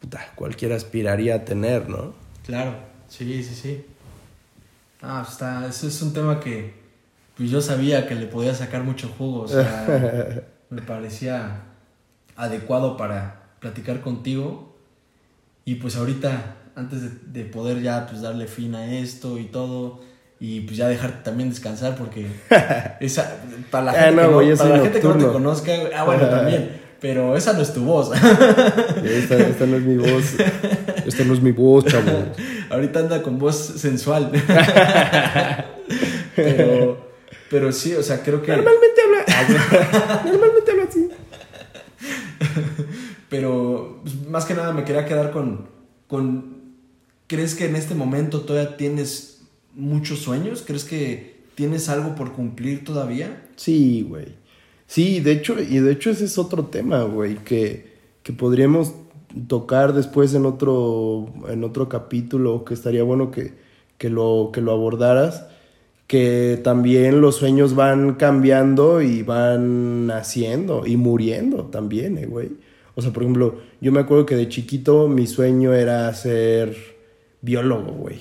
puta, 0.00 0.32
cualquiera 0.34 0.76
aspiraría 0.76 1.36
a 1.36 1.44
tener, 1.44 1.88
¿no? 1.88 2.14
Claro, 2.46 2.74
sí, 3.08 3.42
sí, 3.42 3.54
sí. 3.54 3.84
Ah, 5.02 5.24
está, 5.28 5.66
eso 5.66 5.86
es 5.88 6.00
un 6.02 6.12
tema 6.12 6.40
que 6.40 6.78
pues 7.36 7.50
yo 7.50 7.60
sabía 7.62 8.06
que 8.06 8.14
le 8.14 8.26
podía 8.26 8.54
sacar 8.54 8.82
mucho 8.82 9.08
jugo, 9.16 9.42
o 9.42 9.48
sea, 9.48 10.42
me 10.70 10.82
parecía 10.82 11.62
adecuado 12.36 12.96
para 12.96 13.42
platicar 13.60 14.00
contigo 14.00 14.76
y 15.64 15.76
pues 15.76 15.96
ahorita, 15.96 16.56
antes 16.76 17.02
de, 17.32 17.42
de 17.42 17.48
poder 17.48 17.80
ya 17.82 18.06
pues 18.06 18.20
darle 18.22 18.46
fin 18.46 18.74
a 18.74 18.92
esto 18.98 19.38
y 19.38 19.44
todo 19.44 20.00
y 20.38 20.60
pues 20.62 20.76
ya 20.78 20.88
dejarte 20.88 21.22
también 21.22 21.50
descansar 21.50 21.96
porque 21.96 22.26
esa, 23.00 23.36
para 23.70 23.84
la 23.86 23.90
Ah, 23.92 23.94
gente, 24.04 24.16
no, 24.16 24.28
que, 24.28 24.34
güey, 24.34 24.46
no, 24.48 24.52
yo 24.54 24.58
para 24.58 24.76
la 24.76 24.82
gente 24.82 25.00
que 25.00 25.08
no 25.08 25.16
te 25.18 25.26
conozca, 25.26 25.72
ah 25.96 26.04
bueno 26.04 26.28
también, 26.28 26.80
pero 27.00 27.36
esa 27.36 27.52
no 27.54 27.62
es 27.62 27.72
tu 27.72 27.82
voz. 27.82 28.10
Esta, 29.04 29.38
esta 29.38 29.66
no 29.66 29.76
es 29.76 29.82
mi 29.82 29.96
voz, 29.96 30.34
esta 31.06 31.24
no 31.24 31.34
es 31.34 31.40
mi 31.40 31.52
voz, 31.52 31.86
chavo. 31.86 32.26
Ahorita 32.70 33.00
anda 33.00 33.22
con 33.22 33.38
voz 33.38 33.56
sensual. 33.56 34.30
pero, 36.36 37.10
pero 37.50 37.72
sí, 37.72 37.94
o 37.94 38.02
sea, 38.02 38.22
creo 38.22 38.42
que. 38.42 38.52
Normalmente 38.52 39.00
habla, 39.04 40.22
normalmente 40.24 40.70
habla 40.70 40.84
así. 40.84 41.08
Pero 43.28 44.00
pues, 44.02 44.26
más 44.28 44.44
que 44.44 44.54
nada 44.54 44.72
me 44.72 44.84
quería 44.84 45.06
quedar 45.06 45.30
con, 45.30 45.68
con. 46.06 46.60
¿Crees 47.26 47.54
que 47.54 47.66
en 47.66 47.76
este 47.76 47.94
momento 47.94 48.40
todavía 48.40 48.76
tienes 48.76 49.42
muchos 49.74 50.18
sueños? 50.18 50.64
¿Crees 50.66 50.84
que 50.84 51.40
tienes 51.54 51.88
algo 51.88 52.14
por 52.14 52.32
cumplir 52.32 52.84
todavía? 52.84 53.46
Sí, 53.56 54.04
güey. 54.08 54.39
Sí, 54.90 55.20
de 55.20 55.30
hecho, 55.30 55.54
y 55.60 55.78
de 55.78 55.92
hecho 55.92 56.10
ese 56.10 56.24
es 56.24 56.36
otro 56.36 56.64
tema, 56.64 57.04
güey, 57.04 57.36
que, 57.36 57.92
que 58.24 58.32
podríamos 58.32 58.92
tocar 59.46 59.92
después 59.92 60.34
en 60.34 60.46
otro, 60.46 61.32
en 61.48 61.62
otro 61.62 61.88
capítulo, 61.88 62.64
que 62.64 62.74
estaría 62.74 63.04
bueno 63.04 63.30
que, 63.30 63.54
que, 63.98 64.10
lo, 64.10 64.50
que 64.52 64.60
lo 64.60 64.72
abordaras, 64.72 65.46
que 66.08 66.58
también 66.64 67.20
los 67.20 67.36
sueños 67.36 67.76
van 67.76 68.14
cambiando 68.14 69.00
y 69.00 69.22
van 69.22 70.08
naciendo 70.08 70.84
y 70.84 70.96
muriendo 70.96 71.66
también, 71.66 72.18
eh, 72.18 72.26
güey. 72.26 72.50
O 72.96 73.00
sea, 73.00 73.12
por 73.12 73.22
ejemplo, 73.22 73.60
yo 73.80 73.92
me 73.92 74.00
acuerdo 74.00 74.26
que 74.26 74.34
de 74.34 74.48
chiquito 74.48 75.06
mi 75.06 75.28
sueño 75.28 75.72
era 75.72 76.12
ser 76.14 76.76
biólogo, 77.42 77.92
güey. 77.92 78.18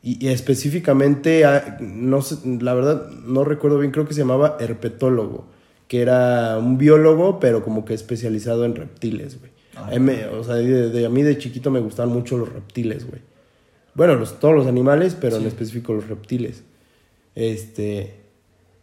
Y, 0.00 0.28
específicamente, 0.28 1.44
ah, 1.44 1.76
no 1.80 2.20
la 2.60 2.74
verdad 2.74 3.10
no 3.10 3.42
recuerdo 3.42 3.80
bien, 3.80 3.90
creo 3.90 4.06
que 4.06 4.14
se 4.14 4.20
llamaba 4.20 4.56
herpetólogo, 4.60 5.57
que 5.88 6.00
era 6.02 6.58
un 6.58 6.78
biólogo, 6.78 7.40
pero 7.40 7.64
como 7.64 7.84
que 7.84 7.94
especializado 7.94 8.64
en 8.64 8.76
reptiles, 8.76 9.38
güey. 9.40 9.50
Ah, 9.74 9.90
o 10.38 10.44
sea, 10.44 10.56
de, 10.56 10.90
de- 10.90 11.06
a 11.06 11.08
mí 11.08 11.22
de 11.22 11.38
chiquito 11.38 11.70
me 11.70 11.80
gustaban 11.80 12.12
mucho 12.12 12.36
los 12.36 12.52
reptiles, 12.52 13.06
güey. 13.08 13.20
Bueno, 13.94 14.14
los, 14.14 14.38
todos 14.38 14.54
los 14.54 14.66
animales, 14.66 15.16
pero 15.20 15.36
en 15.38 15.46
específico 15.46 15.92
los 15.94 16.08
reptiles. 16.08 16.62
Este. 17.34 18.17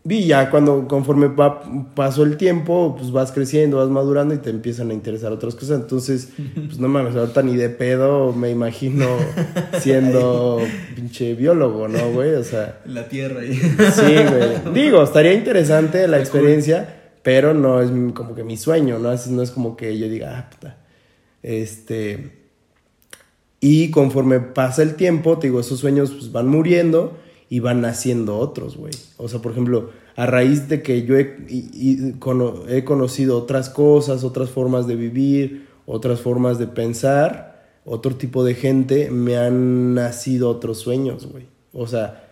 Vi 0.07 0.27
ya 0.27 0.51
cuando, 0.51 0.87
conforme 0.87 1.29
va, 1.29 1.63
pasó 1.95 2.21
el 2.21 2.37
tiempo, 2.37 2.95
pues 2.95 3.11
vas 3.11 3.31
creciendo, 3.31 3.77
vas 3.77 3.89
madurando 3.89 4.35
y 4.35 4.37
te 4.37 4.51
empiezan 4.51 4.91
a 4.91 4.93
interesar 4.93 5.31
otras 5.31 5.55
cosas. 5.55 5.81
Entonces, 5.81 6.29
pues 6.53 6.77
no 6.77 6.87
mames, 6.87 7.15
ahorita 7.15 7.41
ni 7.41 7.55
de 7.55 7.69
pedo 7.69 8.31
me 8.31 8.51
imagino 8.51 9.07
siendo 9.79 10.59
pinche 10.95 11.33
biólogo, 11.33 11.87
¿no, 11.87 12.11
güey? 12.11 12.35
O 12.35 12.43
sea, 12.43 12.81
La 12.85 13.09
tierra 13.09 13.43
y. 13.43 13.55
sí, 13.55 14.03
güey. 14.03 14.75
Digo, 14.75 15.01
estaría 15.01 15.33
interesante 15.33 16.07
la 16.07 16.19
experiencia, 16.19 17.01
pero 17.23 17.55
no 17.55 17.81
es 17.81 17.89
como 18.13 18.35
que 18.35 18.43
mi 18.43 18.57
sueño, 18.57 18.99
¿no? 18.99 19.09
Así 19.09 19.31
no 19.31 19.41
es 19.41 19.49
como 19.49 19.75
que 19.75 19.97
yo 19.97 20.07
diga, 20.07 20.37
ah, 20.37 20.49
puta. 20.51 20.77
Este. 21.41 22.43
Y 23.59 23.89
conforme 23.89 24.39
pasa 24.39 24.83
el 24.83 24.93
tiempo, 24.93 25.39
te 25.39 25.47
digo, 25.47 25.61
esos 25.61 25.79
sueños 25.79 26.11
pues, 26.11 26.31
van 26.31 26.47
muriendo 26.47 27.17
y 27.49 27.59
van 27.59 27.81
naciendo 27.81 28.37
otros, 28.37 28.77
güey. 28.77 28.93
O 29.17 29.27
sea, 29.27 29.41
por 29.41 29.51
ejemplo, 29.51 29.89
a 30.15 30.25
raíz 30.25 30.67
de 30.69 30.81
que 30.81 31.03
yo 31.03 31.17
he, 31.17 31.45
he 32.69 32.83
conocido 32.83 33.37
otras 33.37 33.69
cosas, 33.69 34.23
otras 34.23 34.49
formas 34.49 34.87
de 34.87 34.95
vivir, 34.95 35.67
otras 35.85 36.21
formas 36.21 36.57
de 36.57 36.67
pensar, 36.67 37.63
otro 37.85 38.15
tipo 38.15 38.43
de 38.43 38.55
gente, 38.55 39.11
me 39.11 39.37
han 39.37 39.93
nacido 39.93 40.49
otros 40.49 40.79
sueños, 40.79 41.27
güey. 41.27 41.45
O 41.73 41.87
sea, 41.87 42.25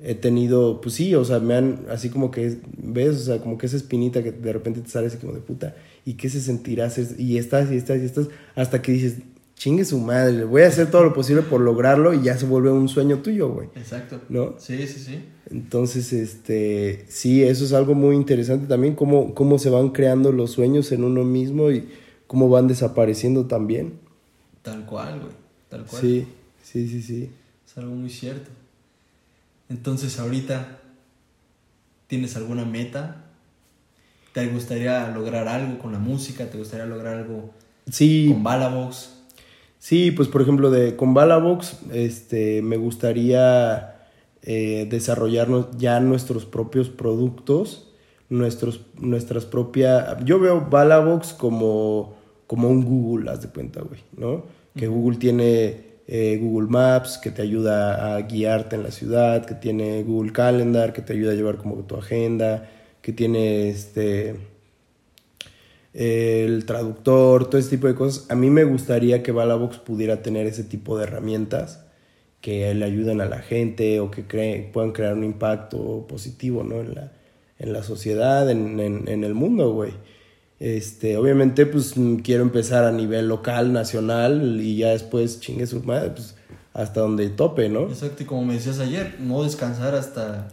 he 0.00 0.14
tenido, 0.14 0.80
pues 0.80 0.94
sí, 0.94 1.14
o 1.14 1.24
sea, 1.24 1.40
me 1.40 1.54
han, 1.54 1.86
así 1.90 2.08
como 2.08 2.30
que, 2.30 2.58
¿ves? 2.76 3.16
O 3.16 3.24
sea, 3.24 3.38
como 3.38 3.58
que 3.58 3.66
esa 3.66 3.76
espinita 3.76 4.22
que 4.22 4.32
de 4.32 4.52
repente 4.52 4.80
te 4.80 4.88
sale 4.88 5.08
así 5.08 5.18
como 5.18 5.32
de 5.32 5.40
puta, 5.40 5.76
¿y 6.04 6.14
qué 6.14 6.28
se 6.28 6.40
sentirá? 6.40 6.90
Y 7.18 7.38
estás, 7.38 7.70
y 7.70 7.76
estás, 7.76 8.00
y 8.00 8.04
estás, 8.04 8.28
hasta 8.54 8.82
que 8.82 8.92
dices, 8.92 9.18
chingue 9.56 9.84
su 9.84 9.98
madre, 10.00 10.44
voy 10.44 10.62
a 10.62 10.68
hacer 10.68 10.90
todo 10.90 11.04
lo 11.04 11.14
posible 11.14 11.42
por 11.42 11.60
lograrlo 11.60 12.12
y 12.12 12.22
ya 12.22 12.36
se 12.36 12.46
vuelve 12.46 12.70
un 12.70 12.88
sueño 12.88 13.18
tuyo, 13.18 13.48
güey. 13.48 13.68
Exacto. 13.76 14.20
¿No? 14.28 14.54
Sí, 14.58 14.86
sí, 14.86 15.00
sí. 15.00 15.24
Entonces, 15.50 16.12
este, 16.12 17.04
sí, 17.08 17.42
eso 17.42 17.64
es 17.64 17.72
algo 17.72 17.94
muy 17.94 18.16
interesante 18.16 18.66
también, 18.66 18.94
cómo, 18.94 19.34
cómo 19.34 19.58
se 19.58 19.70
van 19.70 19.90
creando 19.90 20.32
los 20.32 20.50
sueños 20.52 20.90
en 20.92 21.04
uno 21.04 21.24
mismo 21.24 21.70
y 21.70 21.88
cómo 22.26 22.48
van 22.48 22.66
desapareciendo 22.66 23.46
también. 23.46 23.94
Tal 24.62 24.84
cual, 24.86 25.20
güey. 25.20 25.32
Tal 25.68 25.84
cual. 25.84 26.00
Sí, 26.00 26.26
sí, 26.62 26.88
sí, 26.88 27.02
sí. 27.02 27.30
Es 27.66 27.78
algo 27.78 27.94
muy 27.94 28.10
cierto. 28.10 28.50
Entonces, 29.68 30.18
ahorita, 30.18 30.78
¿tienes 32.06 32.36
alguna 32.36 32.64
meta? 32.64 33.24
¿Te 34.32 34.46
gustaría 34.48 35.08
lograr 35.10 35.46
algo 35.48 35.78
con 35.78 35.92
la 35.92 35.98
música? 35.98 36.50
¿Te 36.50 36.58
gustaría 36.58 36.86
lograr 36.86 37.18
algo 37.18 37.50
Sí, 37.90 38.28
con 38.32 38.42
Balabox? 38.42 39.13
Sí, 39.84 40.12
pues 40.12 40.28
por 40.28 40.40
ejemplo, 40.40 40.70
de, 40.70 40.96
con 40.96 41.12
Balabox, 41.12 41.76
este, 41.92 42.62
me 42.62 42.78
gustaría 42.78 44.06
eh, 44.40 44.86
desarrollarnos 44.88 45.76
ya 45.76 46.00
nuestros 46.00 46.46
propios 46.46 46.88
productos, 46.88 47.92
nuestros, 48.30 48.80
nuestras 48.98 49.44
propias... 49.44 50.24
Yo 50.24 50.40
veo 50.40 50.68
Balabox 50.70 51.34
como, 51.34 52.14
como 52.46 52.70
un 52.70 52.82
Google, 52.82 53.30
haz 53.30 53.42
de 53.42 53.48
cuenta, 53.48 53.82
güey, 53.82 54.00
¿no? 54.16 54.46
Que 54.74 54.86
Google 54.86 55.18
tiene 55.18 55.98
eh, 56.06 56.38
Google 56.40 56.68
Maps, 56.70 57.18
que 57.18 57.30
te 57.30 57.42
ayuda 57.42 58.16
a 58.16 58.22
guiarte 58.22 58.76
en 58.76 58.84
la 58.84 58.90
ciudad, 58.90 59.44
que 59.44 59.54
tiene 59.54 60.02
Google 60.02 60.32
Calendar, 60.32 60.94
que 60.94 61.02
te 61.02 61.12
ayuda 61.12 61.32
a 61.32 61.34
llevar 61.34 61.58
como 61.58 61.74
tu 61.84 61.96
agenda, 61.96 62.70
que 63.02 63.12
tiene 63.12 63.68
este 63.68 64.53
el 65.94 66.66
traductor, 66.66 67.48
todo 67.48 67.58
ese 67.58 67.70
tipo 67.70 67.86
de 67.86 67.94
cosas. 67.94 68.30
A 68.30 68.34
mí 68.34 68.50
me 68.50 68.64
gustaría 68.64 69.22
que 69.22 69.32
Balabox 69.32 69.78
pudiera 69.78 70.22
tener 70.22 70.46
ese 70.46 70.64
tipo 70.64 70.98
de 70.98 71.04
herramientas 71.04 71.84
que 72.40 72.74
le 72.74 72.84
ayuden 72.84 73.20
a 73.20 73.24
la 73.26 73.38
gente 73.38 74.00
o 74.00 74.10
que 74.10 74.26
cree- 74.26 74.70
puedan 74.72 74.92
crear 74.92 75.14
un 75.14 75.24
impacto 75.24 76.06
positivo 76.08 76.62
¿no? 76.62 76.80
en, 76.80 76.94
la, 76.94 77.12
en 77.58 77.72
la 77.72 77.82
sociedad, 77.82 78.50
en, 78.50 78.80
en- 78.80 79.24
el 79.24 79.34
mundo, 79.34 79.72
güey. 79.72 79.92
Este, 80.60 81.16
obviamente, 81.16 81.64
pues 81.66 81.94
quiero 82.22 82.42
empezar 82.42 82.84
a 82.84 82.92
nivel 82.92 83.28
local, 83.28 83.72
nacional 83.72 84.60
y 84.60 84.76
ya 84.76 84.90
después 84.90 85.40
chingue 85.40 85.66
su 85.66 85.82
madre, 85.82 86.10
pues 86.10 86.36
hasta 86.72 87.00
donde 87.00 87.28
tope, 87.30 87.68
¿no? 87.68 87.82
Exacto, 87.88 88.22
y 88.24 88.26
como 88.26 88.44
me 88.44 88.54
decías 88.54 88.80
ayer, 88.80 89.16
no 89.20 89.42
descansar 89.44 89.94
hasta, 89.94 90.48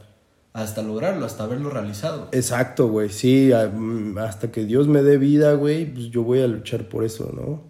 hasta 0.53 0.81
lograrlo, 0.81 1.25
hasta 1.25 1.43
haberlo 1.43 1.69
realizado. 1.69 2.27
Exacto, 2.31 2.87
güey, 2.87 3.09
sí, 3.09 3.51
mm, 3.51 4.17
hasta 4.17 4.51
que 4.51 4.65
Dios 4.65 4.87
me 4.87 5.01
dé 5.01 5.17
vida, 5.17 5.53
güey, 5.53 5.85
pues 5.91 6.09
yo 6.09 6.23
voy 6.23 6.41
a 6.41 6.47
luchar 6.47 6.89
por 6.89 7.03
eso, 7.05 7.31
¿no? 7.33 7.63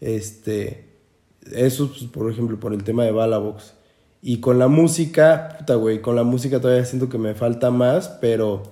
Este, 0.00 0.88
eso, 1.52 1.88
pues, 1.88 2.04
por 2.04 2.30
ejemplo, 2.30 2.60
por 2.60 2.74
el 2.74 2.84
tema 2.84 3.04
de 3.04 3.12
Balabox. 3.12 3.74
Y 4.20 4.38
con 4.40 4.58
la 4.58 4.68
música, 4.68 5.56
puta, 5.58 5.76
güey, 5.76 6.02
con 6.02 6.16
la 6.16 6.24
música 6.24 6.60
todavía 6.60 6.84
siento 6.84 7.08
que 7.08 7.18
me 7.18 7.34
falta 7.34 7.70
más, 7.70 8.08
pero, 8.20 8.62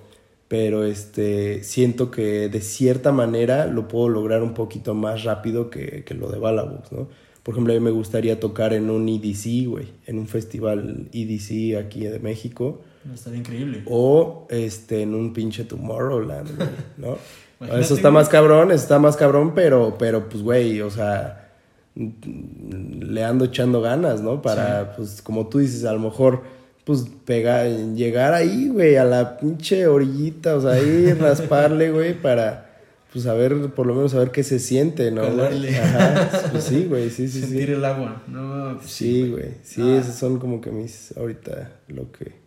pero, 0.47 0.83
este, 0.85 1.63
siento 1.63 2.11
que 2.11 2.49
de 2.49 2.61
cierta 2.61 3.11
manera 3.11 3.65
lo 3.65 3.87
puedo 3.87 4.09
lograr 4.09 4.43
un 4.43 4.53
poquito 4.53 4.93
más 4.93 5.23
rápido 5.23 5.69
que, 5.69 6.03
que 6.05 6.13
lo 6.13 6.29
de 6.29 6.37
Balabox, 6.39 6.91
¿no? 6.91 7.07
Por 7.43 7.53
ejemplo, 7.53 7.73
a 7.73 7.77
mí 7.77 7.79
me 7.79 7.91
gustaría 7.91 8.41
tocar 8.41 8.73
en 8.73 8.89
un 8.89 9.07
EDC, 9.07 9.67
güey, 9.69 9.87
en 10.05 10.19
un 10.19 10.27
festival 10.27 11.09
EDC 11.13 11.77
aquí 11.77 12.01
de 12.05 12.19
México. 12.19 12.81
Estaría 13.13 13.39
increíble. 13.39 13.83
O 13.87 14.47
este, 14.49 15.01
en 15.01 15.13
un 15.15 15.33
pinche 15.33 15.63
Tomorrowland, 15.63 16.55
güey, 16.55 16.69
¿no? 16.97 17.17
Imagínate, 17.59 17.81
eso 17.85 17.95
está 17.95 18.09
güey. 18.09 18.21
más 18.21 18.29
cabrón, 18.29 18.71
eso 18.71 18.83
está 18.83 18.99
más 18.99 19.17
cabrón, 19.17 19.53
pero, 19.55 19.95
pero 19.97 20.29
pues, 20.29 20.43
güey, 20.43 20.81
o 20.81 20.91
sea, 20.91 21.49
le 21.95 23.23
ando 23.23 23.45
echando 23.45 23.81
ganas, 23.81 24.21
¿no? 24.21 24.41
Para, 24.41 24.95
pues, 24.95 25.21
como 25.21 25.47
tú 25.47 25.59
dices, 25.59 25.85
a 25.85 25.93
lo 25.93 25.99
mejor 25.99 26.43
pues 26.83 27.05
pegar, 27.25 27.67
llegar 27.95 28.33
ahí, 28.33 28.69
güey, 28.69 28.95
a 28.95 29.03
la 29.03 29.37
pinche 29.39 29.87
orillita, 29.87 30.55
o 30.55 30.61
sea, 30.61 30.71
ahí 30.71 31.11
rasparle, 31.19 31.91
güey, 31.91 32.13
para, 32.21 32.77
pues 33.11 33.25
saber, 33.25 33.71
por 33.73 33.85
lo 33.87 33.93
menos 33.93 34.11
saber 34.11 34.31
qué 34.31 34.41
se 34.43 34.57
siente, 34.59 35.11
¿no? 35.11 35.23
güey? 35.23 35.35
Calarle. 35.35 35.77
Ajá, 35.79 36.29
pues 36.51 36.63
sí, 36.63 36.85
güey, 36.85 37.09
sí, 37.09 37.27
sí, 37.27 37.41
Sentir 37.41 37.65
sí. 37.65 37.71
el 37.73 37.83
agua. 37.83 38.21
No, 38.27 38.77
pues 38.77 38.89
Sí, 38.89 39.29
güey, 39.29 39.55
sí, 39.63 39.81
Ah. 39.81 39.97
esos 39.99 40.15
son 40.15 40.39
como 40.39 40.61
que 40.61 40.71
mis, 40.71 41.13
ahorita, 41.17 41.71
lo 41.89 42.09
que... 42.11 42.46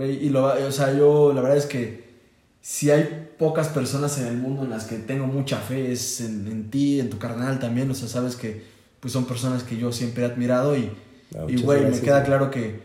Güey, 0.00 0.24
y 0.26 0.30
lo, 0.30 0.46
o 0.46 0.72
sea, 0.72 0.92
yo 0.96 1.32
la 1.34 1.42
verdad 1.42 1.58
es 1.58 1.66
que 1.66 2.08
si 2.62 2.90
hay 2.90 3.28
pocas 3.38 3.68
personas 3.68 4.18
en 4.18 4.26
el 4.28 4.36
mundo 4.36 4.62
en 4.64 4.70
las 4.70 4.84
que 4.84 4.96
tengo 4.96 5.26
mucha 5.26 5.58
fe 5.58 5.92
es 5.92 6.20
en, 6.20 6.46
en 6.46 6.70
ti, 6.70 7.00
en 7.00 7.10
tu 7.10 7.18
carnal 7.18 7.58
también, 7.58 7.90
o 7.90 7.94
sea, 7.94 8.08
sabes 8.08 8.36
que 8.36 8.62
pues 9.00 9.12
son 9.12 9.24
personas 9.26 9.62
que 9.62 9.76
yo 9.76 9.92
siempre 9.92 10.22
he 10.22 10.26
admirado 10.26 10.76
y, 10.76 10.90
Ah, 11.34 11.44
y 11.48 11.62
güey, 11.62 11.78
me 11.78 11.84
gracias, 11.86 12.04
queda 12.04 12.16
güey. 12.16 12.26
claro 12.26 12.50
que 12.50 12.80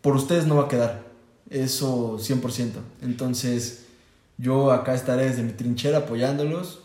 por 0.00 0.16
ustedes 0.16 0.46
no 0.46 0.56
va 0.56 0.64
a 0.64 0.68
quedar, 0.68 1.02
eso 1.50 2.18
100%. 2.18 2.70
Entonces, 3.02 3.84
yo 4.38 4.72
acá 4.72 4.94
estaré 4.94 5.26
desde 5.26 5.42
mi 5.42 5.52
trinchera 5.52 5.98
apoyándolos, 5.98 6.80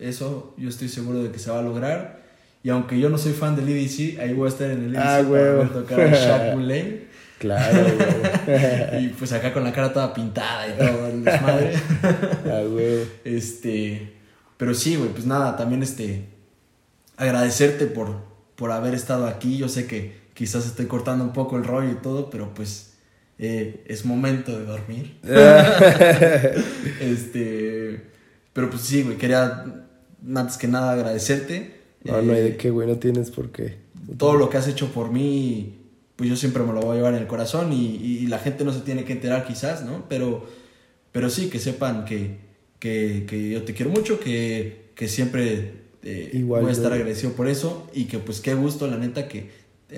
eso 0.00 0.54
yo 0.56 0.68
estoy 0.68 0.88
seguro 0.88 1.22
de 1.22 1.30
que 1.30 1.38
se 1.38 1.50
va 1.50 1.58
a 1.58 1.62
lograr. 1.62 2.22
Y 2.64 2.70
aunque 2.70 2.98
yo 2.98 3.10
no 3.10 3.18
soy 3.18 3.32
fan 3.32 3.56
del 3.56 3.68
EDC, 3.68 4.20
ahí 4.20 4.32
voy 4.32 4.46
a 4.46 4.48
estar 4.48 4.70
en 4.70 4.84
el 4.84 4.94
EDC 4.94 5.02
Ah, 5.04 5.22
para 5.28 5.68
tocar 5.68 6.00
a 6.00 6.10
Shaq. 6.12 6.56
Claro, 7.42 7.86
güey. 7.96 9.04
y 9.04 9.08
pues 9.08 9.32
acá 9.32 9.52
con 9.52 9.64
la 9.64 9.72
cara 9.72 9.92
toda 9.92 10.14
pintada 10.14 10.68
y 10.68 10.78
todo 10.78 11.08
el 11.08 11.24
desmadre. 11.24 11.74
ah, 12.46 12.62
güey. 12.70 13.02
este, 13.24 14.12
pero 14.56 14.74
sí, 14.74 14.94
güey, 14.94 15.10
pues 15.10 15.26
nada, 15.26 15.56
también 15.56 15.82
este 15.82 16.28
agradecerte 17.16 17.86
por 17.86 18.30
por 18.54 18.70
haber 18.70 18.94
estado 18.94 19.26
aquí. 19.26 19.58
Yo 19.58 19.68
sé 19.68 19.88
que 19.88 20.22
quizás 20.34 20.66
estoy 20.66 20.86
cortando 20.86 21.24
un 21.24 21.32
poco 21.32 21.56
el 21.56 21.64
rollo 21.64 21.90
y 21.90 21.96
todo, 21.96 22.30
pero 22.30 22.54
pues 22.54 22.92
eh, 23.40 23.82
es 23.88 24.04
momento 24.04 24.56
de 24.56 24.64
dormir. 24.64 25.18
este, 27.00 28.04
pero 28.52 28.70
pues 28.70 28.82
sí, 28.82 29.02
güey, 29.02 29.16
quería 29.16 29.64
antes 30.32 30.56
que 30.58 30.68
nada 30.68 30.92
agradecerte. 30.92 31.80
No, 32.04 32.22
no 32.22 32.34
hay 32.34 32.38
Eh, 32.38 32.42
de 32.42 32.56
qué, 32.56 32.70
güey, 32.70 32.86
no 32.86 32.98
tienes 32.98 33.32
por 33.32 33.50
qué. 33.50 33.78
todo 34.16 34.34
lo 34.34 34.48
que 34.48 34.58
has 34.58 34.68
hecho 34.68 34.92
por 34.92 35.10
mí, 35.10 35.81
pues 36.16 36.28
yo 36.30 36.36
siempre 36.36 36.62
me 36.62 36.72
lo 36.72 36.80
voy 36.80 36.92
a 36.92 36.94
llevar 36.96 37.14
en 37.14 37.20
el 37.20 37.26
corazón 37.26 37.72
y, 37.72 37.96
y 37.96 38.26
la 38.26 38.38
gente 38.38 38.64
no 38.64 38.72
se 38.72 38.80
tiene 38.80 39.04
que 39.04 39.12
enterar 39.14 39.46
quizás, 39.46 39.84
¿no? 39.84 40.04
Pero, 40.08 40.46
pero 41.12 41.30
sí, 41.30 41.48
que 41.48 41.58
sepan 41.58 42.04
que, 42.04 42.36
que, 42.78 43.24
que 43.28 43.50
yo 43.50 43.62
te 43.62 43.74
quiero 43.74 43.90
mucho, 43.90 44.20
que, 44.20 44.90
que 44.94 45.08
siempre 45.08 45.72
eh, 46.02 46.30
Igual 46.34 46.62
voy 46.62 46.70
a 46.70 46.74
yo. 46.74 46.78
estar 46.78 46.92
agradecido 46.92 47.32
por 47.32 47.48
eso 47.48 47.88
y 47.94 48.04
que 48.04 48.18
pues 48.18 48.40
qué 48.40 48.54
gusto, 48.54 48.86
la 48.88 48.96
neta, 48.98 49.28
que 49.28 49.50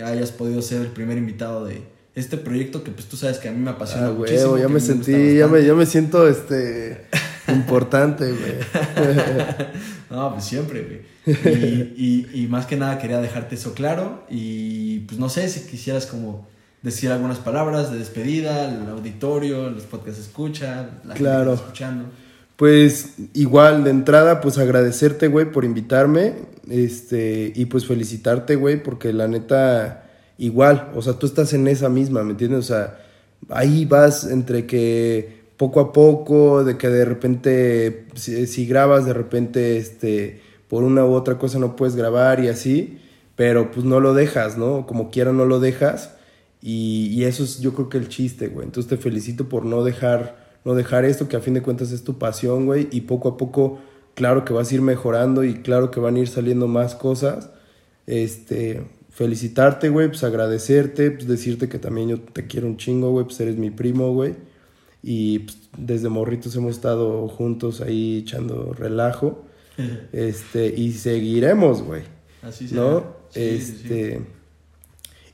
hayas 0.03 0.33
podido 0.33 0.61
ser 0.63 0.81
el 0.83 0.89
primer 0.89 1.19
invitado 1.19 1.65
de 1.67 1.83
este 2.15 2.37
proyecto 2.37 2.85
que 2.85 2.91
pues 2.93 3.07
tú 3.07 3.17
sabes 3.17 3.39
que 3.39 3.49
a 3.49 3.53
mí 3.53 3.59
me 3.59 3.71
apasiona 3.71 4.09
Ah, 4.09 4.11
muchísimo. 4.13 4.57
ya 4.59 4.69
me 4.69 4.75
gusta 4.75 4.93
sentí, 4.93 5.37
ya 5.37 5.47
me, 5.49 5.65
ya 5.65 5.75
me 5.75 5.85
siento, 5.87 6.29
este, 6.29 7.07
importante, 7.49 8.31
güey. 8.31 8.55
No, 10.11 10.33
pues 10.33 10.45
siempre, 10.45 10.83
güey. 11.27 11.45
Y, 11.55 12.29
y, 12.35 12.45
y 12.45 12.47
más 12.47 12.67
que 12.67 12.77
nada 12.77 12.99
quería 12.99 13.21
dejarte 13.21 13.57
eso 13.57 13.75
claro. 13.75 14.25
Y 14.31 15.01
pues 15.01 15.19
no 15.19 15.29
sé 15.29 15.49
si 15.49 15.61
quisieras 15.69 16.07
como 16.07 16.47
decir 16.83 17.11
algunas 17.11 17.39
palabras 17.39 17.91
de 17.91 17.99
despedida 17.99 18.69
al 18.69 18.89
auditorio, 18.91 19.71
los 19.71 19.85
podcasts 19.85 20.21
escucha, 20.21 20.91
la 21.05 21.15
Claro. 21.15 21.51
gente 21.53 21.63
escuchando. 21.65 22.05
Pues 22.57 23.15
igual, 23.33 23.83
de 23.83 23.91
entrada, 23.91 24.41
pues 24.41 24.59
agradecerte, 24.59 25.27
güey, 25.27 25.51
por 25.51 25.65
invitarme. 25.65 26.35
Este, 26.71 27.53
y 27.55 27.65
pues 27.67 27.87
felicitarte, 27.87 28.55
güey, 28.55 28.81
porque 28.81 29.13
la 29.13 29.27
neta, 29.27 30.05
igual, 30.39 30.91
o 30.95 31.03
sea, 31.03 31.15
tú 31.15 31.27
estás 31.27 31.53
en 31.55 31.67
esa 31.67 31.89
misma, 31.89 32.23
¿me 32.23 32.31
entiendes? 32.33 32.61
O 32.61 32.63
sea, 32.69 32.99
ahí 33.49 33.85
vas 33.85 34.25
entre 34.31 34.67
que 34.67 35.34
poco 35.57 35.81
a 35.81 35.93
poco, 35.93 36.65
de 36.65 36.77
que 36.77 36.89
de 36.89 37.05
repente, 37.05 38.07
si, 38.15 38.47
si 38.47 38.67
grabas, 38.67 39.07
de 39.07 39.13
repente, 39.13 39.77
este, 39.77 40.41
por 40.69 40.85
una 40.85 41.05
u 41.05 41.13
otra 41.13 41.39
cosa 41.39 41.59
no 41.59 41.77
puedes 41.77 41.97
grabar 41.97 42.43
y 42.43 42.49
así, 42.49 42.99
pero 43.37 43.71
pues 43.71 43.85
no 43.85 44.01
lo 44.01 44.15
dejas, 44.15 44.59
¿no? 44.59 44.87
Como 44.87 45.11
quiera 45.11 45.33
no 45.33 45.45
lo 45.45 45.61
dejas. 45.61 46.15
Y, 46.61 47.09
y 47.13 47.25
eso 47.25 47.45
es 47.45 47.61
yo 47.61 47.75
creo 47.75 47.89
que 47.89 47.99
el 47.99 48.09
chiste, 48.09 48.49
güey. 48.49 48.67
Entonces 48.67 48.89
te 48.89 48.97
felicito 48.97 49.49
por 49.49 49.65
no 49.65 49.85
dejar, 49.85 50.59
no 50.65 50.75
dejar 50.75 51.05
esto, 51.05 51.29
que 51.29 51.37
a 51.37 51.41
fin 51.41 51.55
de 51.55 51.63
cuentas 51.63 51.93
es 51.93 52.05
tu 52.05 52.19
pasión, 52.19 52.67
güey. 52.67 52.89
Y 52.91 53.03
poco 53.03 53.29
a 53.29 53.37
poco, 53.37 53.79
claro 54.15 54.45
que 54.45 54.53
vas 54.53 54.71
a 54.71 54.75
ir 54.75 54.83
mejorando 54.83 55.45
y 55.45 55.55
claro 55.63 55.91
que 55.91 56.01
van 56.01 56.17
a 56.17 56.21
ir 56.21 56.29
saliendo 56.29 56.69
más 56.69 56.95
cosas. 56.95 57.51
Este, 58.07 58.83
felicitarte, 59.11 59.91
güey, 59.91 60.09
pues 60.09 60.25
agradecerte, 60.25 61.11
pues 61.13 61.29
decirte 61.29 61.69
que 61.69 61.79
también 61.79 62.09
yo 62.09 62.21
te 62.21 62.47
quiero 62.47 62.67
un 62.67 62.77
chingo, 62.77 63.11
güey, 63.13 63.27
pues 63.27 63.39
eres 63.41 63.57
mi 63.57 63.71
primo, 63.71 64.13
güey. 64.13 64.35
Y 65.07 65.41
pues, 65.41 65.59
desde 65.77 66.09
morritos 66.09 66.57
hemos 66.57 66.77
estado 66.77 67.29
juntos 67.29 67.81
ahí 67.83 68.19
echando 68.19 68.73
relajo. 68.73 69.45
Este, 70.13 70.69
y 70.75 70.93
seguiremos, 70.93 71.83
güey. 71.83 72.03
Así 72.43 72.69
será. 72.69 72.81
¿no? 72.81 73.05
Sí, 73.31 73.59
sí, 73.61 73.67
sí. 73.67 73.73
este. 73.85 74.21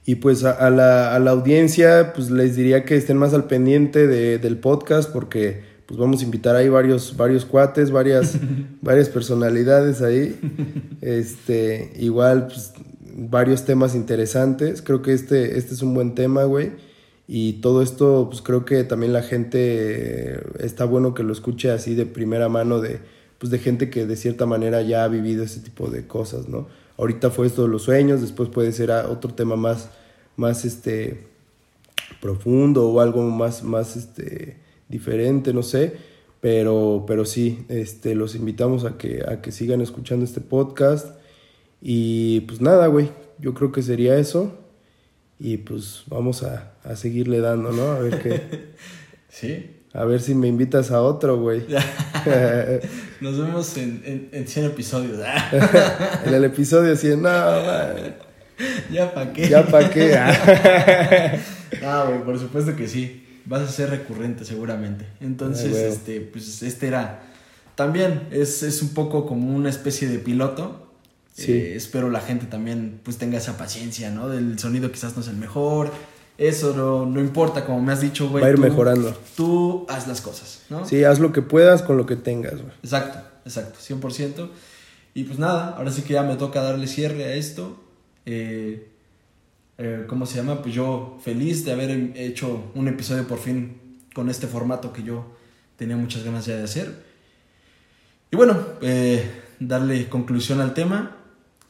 Y 0.06 0.14
pues 0.16 0.44
a, 0.44 0.52
a 0.52 0.70
la, 0.70 1.14
a 1.14 1.18
la 1.18 1.30
audiencia, 1.32 2.12
pues 2.14 2.30
les 2.30 2.56
diría 2.56 2.84
que 2.86 2.96
estén 2.96 3.18
más 3.18 3.34
al 3.34 3.44
pendiente 3.44 4.06
de- 4.06 4.38
del 4.38 4.56
podcast 4.58 5.12
porque 5.12 5.62
pues 5.84 6.00
vamos 6.00 6.22
a 6.22 6.24
invitar 6.24 6.56
ahí 6.56 6.68
varios, 6.70 7.16
varios 7.16 7.44
cuates, 7.44 7.90
varias, 7.90 8.38
varias 8.80 9.08
personalidades 9.10 10.00
ahí. 10.02 10.38
Este, 11.02 11.92
igual, 11.98 12.46
pues, 12.46 12.72
varios 13.14 13.64
temas 13.64 13.94
interesantes. 13.94 14.82
Creo 14.82 15.02
que 15.02 15.12
este, 15.12 15.58
este 15.58 15.74
es 15.74 15.82
un 15.82 15.94
buen 15.94 16.14
tema, 16.14 16.44
güey. 16.44 16.70
Y 17.32 17.60
todo 17.60 17.80
esto, 17.80 18.26
pues 18.28 18.42
creo 18.42 18.64
que 18.64 18.82
también 18.82 19.12
la 19.12 19.22
gente 19.22 20.34
eh, 20.34 20.40
está 20.58 20.84
bueno 20.84 21.14
que 21.14 21.22
lo 21.22 21.32
escuche 21.32 21.70
así 21.70 21.94
de 21.94 22.04
primera 22.04 22.48
mano 22.48 22.80
de, 22.80 22.98
pues, 23.38 23.52
de 23.52 23.60
gente 23.60 23.88
que 23.88 24.04
de 24.04 24.16
cierta 24.16 24.46
manera 24.46 24.82
ya 24.82 25.04
ha 25.04 25.08
vivido 25.08 25.44
ese 25.44 25.60
tipo 25.60 25.90
de 25.90 26.08
cosas, 26.08 26.48
¿no? 26.48 26.66
Ahorita 26.96 27.30
fue 27.30 27.46
esto 27.46 27.62
de 27.62 27.68
los 27.68 27.82
sueños, 27.82 28.20
después 28.20 28.48
puede 28.48 28.72
ser 28.72 28.90
otro 28.90 29.32
tema 29.32 29.54
más, 29.54 29.90
más 30.34 30.64
este, 30.64 31.28
profundo 32.20 32.88
o 32.88 32.98
algo 32.98 33.22
más, 33.22 33.62
más 33.62 33.96
este, 33.96 34.56
diferente, 34.88 35.54
no 35.54 35.62
sé. 35.62 35.98
Pero, 36.40 37.04
pero 37.06 37.24
sí, 37.24 37.64
este, 37.68 38.16
los 38.16 38.34
invitamos 38.34 38.84
a 38.84 38.98
que, 38.98 39.22
a 39.24 39.40
que 39.40 39.52
sigan 39.52 39.80
escuchando 39.80 40.24
este 40.24 40.40
podcast. 40.40 41.16
Y 41.80 42.40
pues 42.40 42.60
nada, 42.60 42.88
güey, 42.88 43.12
yo 43.38 43.54
creo 43.54 43.70
que 43.70 43.82
sería 43.82 44.18
eso. 44.18 44.56
Y 45.42 45.56
pues 45.56 46.02
vamos 46.06 46.42
a, 46.42 46.74
a 46.84 46.94
seguirle 46.96 47.40
dando, 47.40 47.72
¿no? 47.72 47.92
A 47.92 47.98
ver 48.00 48.18
qué. 48.22 48.70
Sí. 49.32 49.76
A 49.94 50.04
ver 50.04 50.20
si 50.20 50.34
me 50.34 50.48
invitas 50.48 50.90
a 50.90 51.02
otro, 51.02 51.40
güey. 51.40 51.64
Nos 53.20 53.38
vemos 53.38 53.76
en, 53.76 54.02
en, 54.04 54.28
en 54.32 54.46
100 54.48 54.66
episodios. 54.66 55.20
en 56.24 56.34
el 56.34 56.44
episodio 56.44 56.96
100, 56.96 57.22
no, 57.22 57.28
man, 57.28 58.16
ya 58.92 59.14
para 59.14 59.32
qué. 59.32 59.48
ya 59.48 59.64
para 59.66 59.88
qué. 59.88 60.14
Ah, 61.82 62.04
güey, 62.08 62.24
por 62.24 62.38
supuesto 62.38 62.74
que 62.76 62.88
sí. 62.88 63.24
Vas 63.46 63.62
a 63.62 63.68
ser 63.68 63.90
recurrente 63.90 64.44
seguramente. 64.44 65.06
Entonces, 65.20 65.74
Ah, 65.76 65.86
este, 65.88 66.20
pues 66.20 66.62
este 66.62 66.88
era. 66.88 67.20
También 67.76 68.28
es, 68.32 68.62
es 68.64 68.82
un 68.82 68.90
poco 68.90 69.26
como 69.26 69.54
una 69.56 69.70
especie 69.70 70.08
de 70.08 70.18
piloto. 70.18 70.89
Sí. 71.40 71.52
Eh, 71.52 71.76
espero 71.76 72.10
la 72.10 72.20
gente 72.20 72.46
también 72.46 73.00
pues 73.02 73.16
tenga 73.18 73.38
esa 73.38 73.56
paciencia, 73.56 74.10
¿no? 74.10 74.28
Del 74.28 74.58
sonido 74.58 74.90
quizás 74.92 75.14
no 75.16 75.22
es 75.22 75.28
el 75.28 75.36
mejor. 75.36 75.90
Eso 76.38 76.74
no, 76.74 77.04
no 77.06 77.20
importa, 77.20 77.66
como 77.66 77.82
me 77.82 77.92
has 77.92 78.00
dicho, 78.00 78.28
güey. 78.28 78.40
Va 78.42 78.48
a 78.48 78.50
ir 78.50 78.56
tú- 78.56 78.62
mejorando. 78.62 79.14
Tú 79.36 79.86
haz 79.88 80.06
las 80.08 80.20
cosas, 80.20 80.62
¿no? 80.70 80.86
Sí, 80.86 81.04
haz 81.04 81.18
lo 81.20 81.32
que 81.32 81.42
puedas 81.42 81.82
con 81.82 81.96
lo 81.96 82.06
que 82.06 82.16
tengas, 82.16 82.54
güey. 82.54 82.72
Exacto, 82.82 83.18
exacto, 83.44 83.78
100%. 83.80 84.48
Y 85.12 85.24
pues 85.24 85.38
nada, 85.38 85.74
ahora 85.76 85.90
sí 85.90 86.02
que 86.02 86.14
ya 86.14 86.22
me 86.22 86.36
toca 86.36 86.62
darle 86.62 86.86
cierre 86.86 87.24
a 87.24 87.34
esto. 87.34 87.78
Eh, 88.26 88.88
eh, 89.78 90.04
¿Cómo 90.08 90.24
se 90.26 90.36
llama? 90.36 90.62
Pues 90.62 90.74
yo 90.74 91.18
feliz 91.22 91.64
de 91.64 91.72
haber 91.72 91.90
hecho 92.16 92.70
un 92.74 92.86
episodio 92.88 93.26
por 93.26 93.38
fin 93.38 93.98
con 94.14 94.28
este 94.30 94.46
formato 94.46 94.92
que 94.92 95.02
yo 95.02 95.24
tenía 95.76 95.96
muchas 95.96 96.22
ganas 96.24 96.46
ya 96.46 96.56
de 96.56 96.64
hacer. 96.64 96.94
Y 98.30 98.36
bueno, 98.36 98.56
eh, 98.82 99.28
darle 99.58 100.08
conclusión 100.08 100.60
al 100.60 100.72
tema. 100.74 101.16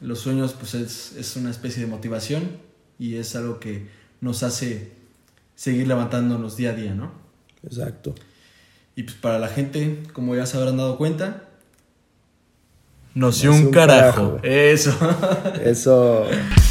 Los 0.00 0.20
sueños 0.20 0.54
pues 0.58 0.74
es, 0.74 1.14
es 1.16 1.36
una 1.36 1.50
especie 1.50 1.82
de 1.84 1.88
motivación 1.88 2.58
y 2.98 3.16
es 3.16 3.36
algo 3.36 3.60
que 3.60 3.88
nos 4.20 4.42
hace 4.42 4.92
seguir 5.54 5.88
levantándonos 5.88 6.56
día 6.56 6.70
a 6.70 6.74
día, 6.74 6.94
¿no? 6.94 7.12
Exacto. 7.62 8.14
Y 8.96 9.02
pues 9.02 9.16
para 9.16 9.38
la 9.38 9.48
gente, 9.48 10.02
como 10.12 10.34
ya 10.34 10.46
se 10.46 10.56
habrán 10.56 10.76
dado 10.76 10.96
cuenta, 10.96 11.44
nos 13.14 13.36
Nació 13.36 13.52
un 13.52 13.70
carajo. 13.70 14.38
Eso. 14.42 14.96
Eso. 15.64 16.26